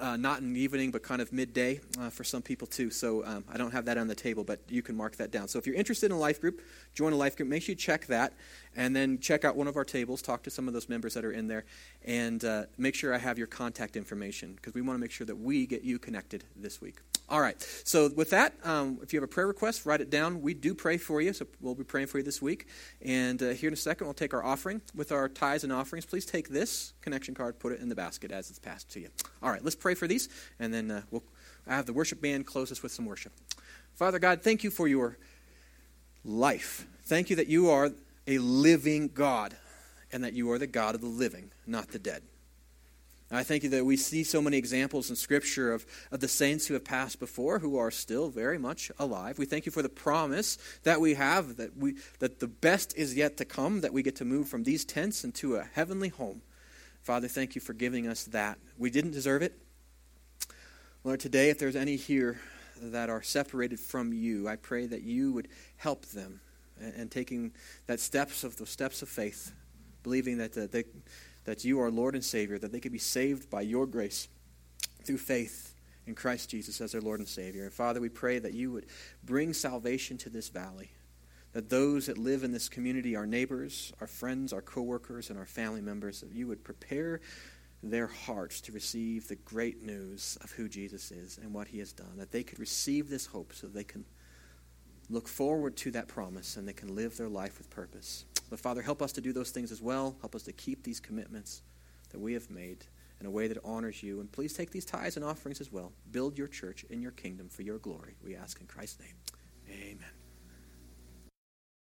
uh, 0.00 0.16
not 0.16 0.40
in 0.40 0.52
the 0.52 0.60
evening, 0.60 0.90
but 0.90 1.02
kind 1.02 1.20
of 1.20 1.32
midday 1.32 1.80
uh, 2.00 2.10
for 2.10 2.24
some 2.24 2.42
people 2.42 2.66
too. 2.66 2.90
So 2.90 3.24
um, 3.24 3.44
I 3.52 3.56
don't 3.56 3.72
have 3.72 3.84
that 3.86 3.98
on 3.98 4.08
the 4.08 4.14
table, 4.14 4.44
but 4.44 4.60
you 4.68 4.82
can 4.82 4.96
mark 4.96 5.16
that 5.16 5.30
down. 5.30 5.48
So 5.48 5.58
if 5.58 5.66
you're 5.66 5.76
interested 5.76 6.06
in 6.06 6.12
a 6.12 6.18
life 6.18 6.40
group, 6.40 6.62
join 6.94 7.12
a 7.12 7.16
life 7.16 7.36
group. 7.36 7.48
Make 7.48 7.62
sure 7.62 7.72
you 7.72 7.76
check 7.76 8.06
that, 8.06 8.32
and 8.76 8.94
then 8.94 9.18
check 9.18 9.44
out 9.44 9.56
one 9.56 9.66
of 9.66 9.76
our 9.76 9.84
tables. 9.84 10.22
Talk 10.22 10.42
to 10.44 10.50
some 10.50 10.68
of 10.68 10.74
those 10.74 10.88
members 10.88 11.14
that 11.14 11.24
are 11.24 11.32
in 11.32 11.48
there, 11.48 11.64
and 12.04 12.44
uh, 12.44 12.64
make 12.76 12.94
sure 12.94 13.14
I 13.14 13.18
have 13.18 13.38
your 13.38 13.46
contact 13.46 13.96
information 13.96 14.54
because 14.54 14.74
we 14.74 14.80
want 14.80 14.96
to 14.96 15.00
make 15.00 15.10
sure 15.10 15.26
that 15.26 15.36
we 15.36 15.66
get 15.66 15.82
you 15.82 15.98
connected 15.98 16.44
this 16.56 16.80
week. 16.80 17.00
All 17.30 17.42
right. 17.42 17.60
So 17.84 18.10
with 18.16 18.30
that, 18.30 18.54
um, 18.64 19.00
if 19.02 19.12
you 19.12 19.18
have 19.20 19.28
a 19.28 19.32
prayer 19.32 19.46
request, 19.46 19.84
write 19.84 20.00
it 20.00 20.08
down. 20.08 20.40
We 20.40 20.54
do 20.54 20.74
pray 20.74 20.96
for 20.96 21.20
you, 21.20 21.34
so 21.34 21.46
we'll 21.60 21.74
be 21.74 21.84
praying 21.84 22.06
for 22.06 22.16
you 22.16 22.24
this 22.24 22.40
week. 22.40 22.68
And 23.02 23.42
uh, 23.42 23.50
here 23.50 23.68
in 23.68 23.74
a 23.74 23.76
second, 23.76 24.06
we'll 24.06 24.14
take 24.14 24.32
our 24.32 24.42
offering. 24.42 24.80
With 24.94 25.12
our 25.12 25.28
tithes 25.28 25.62
and 25.62 25.72
offerings, 25.72 26.06
please 26.06 26.24
take 26.24 26.48
this 26.48 26.94
connection 27.02 27.34
card, 27.34 27.58
put 27.58 27.72
it 27.72 27.80
in 27.80 27.90
the 27.90 27.94
basket 27.94 28.32
as 28.32 28.48
it's 28.48 28.58
passed 28.58 28.88
to 28.92 29.00
you. 29.00 29.08
All 29.42 29.50
right. 29.50 29.62
Let's 29.62 29.76
pray 29.76 29.94
for 29.94 30.06
these, 30.06 30.30
and 30.58 30.72
then 30.72 30.90
uh, 30.90 31.02
we'll 31.10 31.22
have 31.66 31.84
the 31.84 31.92
worship 31.92 32.22
band 32.22 32.46
close 32.46 32.72
us 32.72 32.82
with 32.82 32.92
some 32.92 33.04
worship. 33.04 33.32
Father 33.94 34.18
God, 34.18 34.42
thank 34.42 34.64
you 34.64 34.70
for 34.70 34.88
your 34.88 35.18
life. 36.24 36.86
Thank 37.04 37.28
you 37.28 37.36
that 37.36 37.48
you 37.48 37.68
are 37.68 37.90
a 38.28 38.38
living 38.38 39.08
God, 39.08 39.56
and 40.12 40.22
that 40.22 40.34
you 40.34 40.50
are 40.52 40.58
the 40.58 40.66
God 40.66 40.94
of 40.94 41.00
the 41.00 41.08
living, 41.08 41.50
not 41.66 41.88
the 41.88 41.98
dead. 41.98 42.22
I 43.30 43.42
thank 43.42 43.62
you 43.62 43.68
that 43.70 43.84
we 43.84 43.96
see 43.96 44.22
so 44.24 44.40
many 44.40 44.56
examples 44.56 45.10
in 45.10 45.16
Scripture 45.16 45.72
of, 45.72 45.84
of 46.10 46.20
the 46.20 46.28
saints 46.28 46.66
who 46.66 46.74
have 46.74 46.84
passed 46.84 47.18
before 47.18 47.58
who 47.58 47.76
are 47.76 47.90
still 47.90 48.30
very 48.30 48.58
much 48.58 48.90
alive. 48.98 49.38
We 49.38 49.44
thank 49.44 49.66
you 49.66 49.72
for 49.72 49.82
the 49.82 49.90
promise 49.90 50.56
that 50.84 51.00
we 51.00 51.14
have 51.14 51.56
that, 51.56 51.76
we, 51.76 51.96
that 52.20 52.40
the 52.40 52.46
best 52.46 52.96
is 52.96 53.14
yet 53.14 53.36
to 53.38 53.44
come, 53.44 53.82
that 53.82 53.92
we 53.92 54.02
get 54.02 54.16
to 54.16 54.24
move 54.24 54.48
from 54.48 54.62
these 54.62 54.84
tents 54.84 55.24
into 55.24 55.56
a 55.56 55.64
heavenly 55.64 56.08
home. 56.08 56.40
Father, 57.02 57.28
thank 57.28 57.54
you 57.54 57.60
for 57.60 57.74
giving 57.74 58.06
us 58.06 58.24
that. 58.24 58.58
We 58.78 58.90
didn't 58.90 59.10
deserve 59.12 59.42
it. 59.42 59.58
Lord, 61.04 61.20
today, 61.20 61.50
if 61.50 61.58
there's 61.58 61.76
any 61.76 61.96
here 61.96 62.40
that 62.80 63.10
are 63.10 63.22
separated 63.22 63.78
from 63.78 64.12
you, 64.14 64.48
I 64.48 64.56
pray 64.56 64.86
that 64.86 65.02
you 65.02 65.32
would 65.32 65.48
help 65.76 66.06
them 66.06 66.40
and, 66.80 66.94
and 66.94 67.10
taking 67.10 67.52
that 67.86 68.00
steps 68.00 68.44
of 68.44 68.56
the 68.56 68.66
steps 68.66 69.02
of 69.02 69.08
faith, 69.08 69.52
believing 70.02 70.38
that 70.38 70.52
the, 70.52 70.66
they 70.66 70.84
that 71.44 71.64
you 71.64 71.80
are 71.80 71.90
Lord 71.90 72.14
and 72.14 72.24
Savior, 72.24 72.58
that 72.58 72.72
they 72.72 72.80
could 72.80 72.92
be 72.92 72.98
saved 72.98 73.48
by 73.48 73.62
your 73.62 73.86
grace 73.86 74.28
through 75.04 75.16
faith 75.16 75.74
in 76.06 76.14
Christ 76.14 76.50
Jesus 76.50 76.80
as 76.80 76.92
their 76.92 77.00
Lord 77.00 77.20
and 77.20 77.28
Savior. 77.28 77.64
And 77.64 77.72
Father, 77.72 78.00
we 78.00 78.10
pray 78.10 78.38
that 78.38 78.52
you 78.52 78.70
would 78.72 78.86
bring 79.24 79.54
salvation 79.54 80.18
to 80.18 80.30
this 80.30 80.50
valley, 80.50 80.90
that 81.52 81.70
those 81.70 82.06
that 82.06 82.18
live 82.18 82.44
in 82.44 82.52
this 82.52 82.68
community, 82.68 83.16
our 83.16 83.26
neighbors, 83.26 83.94
our 84.00 84.06
friends, 84.06 84.52
our 84.52 84.60
coworkers, 84.60 85.30
and 85.30 85.38
our 85.38 85.46
family 85.46 85.80
members, 85.80 86.20
that 86.20 86.32
you 86.32 86.46
would 86.46 86.62
prepare 86.64 87.20
their 87.82 88.08
hearts 88.08 88.60
to 88.62 88.72
receive 88.72 89.28
the 89.28 89.36
great 89.36 89.82
news 89.82 90.36
of 90.42 90.50
who 90.50 90.68
Jesus 90.68 91.10
is 91.10 91.38
and 91.38 91.54
what 91.54 91.68
he 91.68 91.78
has 91.78 91.92
done, 91.92 92.16
that 92.16 92.32
they 92.32 92.42
could 92.42 92.58
receive 92.58 93.08
this 93.08 93.24
hope 93.24 93.52
so 93.54 93.66
they 93.68 93.84
can 93.84 94.04
look 95.10 95.28
forward 95.28 95.76
to 95.78 95.90
that 95.92 96.08
promise 96.08 96.56
and 96.56 96.68
they 96.68 96.72
can 96.72 96.94
live 96.94 97.16
their 97.16 97.28
life 97.28 97.58
with 97.58 97.70
purpose. 97.70 98.24
But 98.50 98.60
Father, 98.60 98.82
help 98.82 99.02
us 99.02 99.12
to 99.12 99.20
do 99.20 99.32
those 99.32 99.50
things 99.50 99.72
as 99.72 99.82
well. 99.82 100.16
Help 100.20 100.34
us 100.34 100.42
to 100.44 100.52
keep 100.52 100.82
these 100.82 101.00
commitments 101.00 101.62
that 102.10 102.20
we 102.20 102.32
have 102.34 102.50
made 102.50 102.86
in 103.20 103.26
a 103.26 103.30
way 103.30 103.48
that 103.48 103.58
honors 103.64 104.02
you. 104.02 104.20
And 104.20 104.30
please 104.30 104.52
take 104.54 104.70
these 104.70 104.84
tithes 104.84 105.16
and 105.16 105.24
offerings 105.24 105.60
as 105.60 105.72
well. 105.72 105.92
Build 106.10 106.38
your 106.38 106.48
church 106.48 106.84
in 106.90 107.02
your 107.02 107.12
kingdom 107.12 107.48
for 107.48 107.62
your 107.62 107.78
glory. 107.78 108.16
We 108.24 108.36
ask 108.36 108.60
in 108.60 108.66
Christ's 108.66 109.00
name. 109.00 109.14
Amen. 109.70 110.17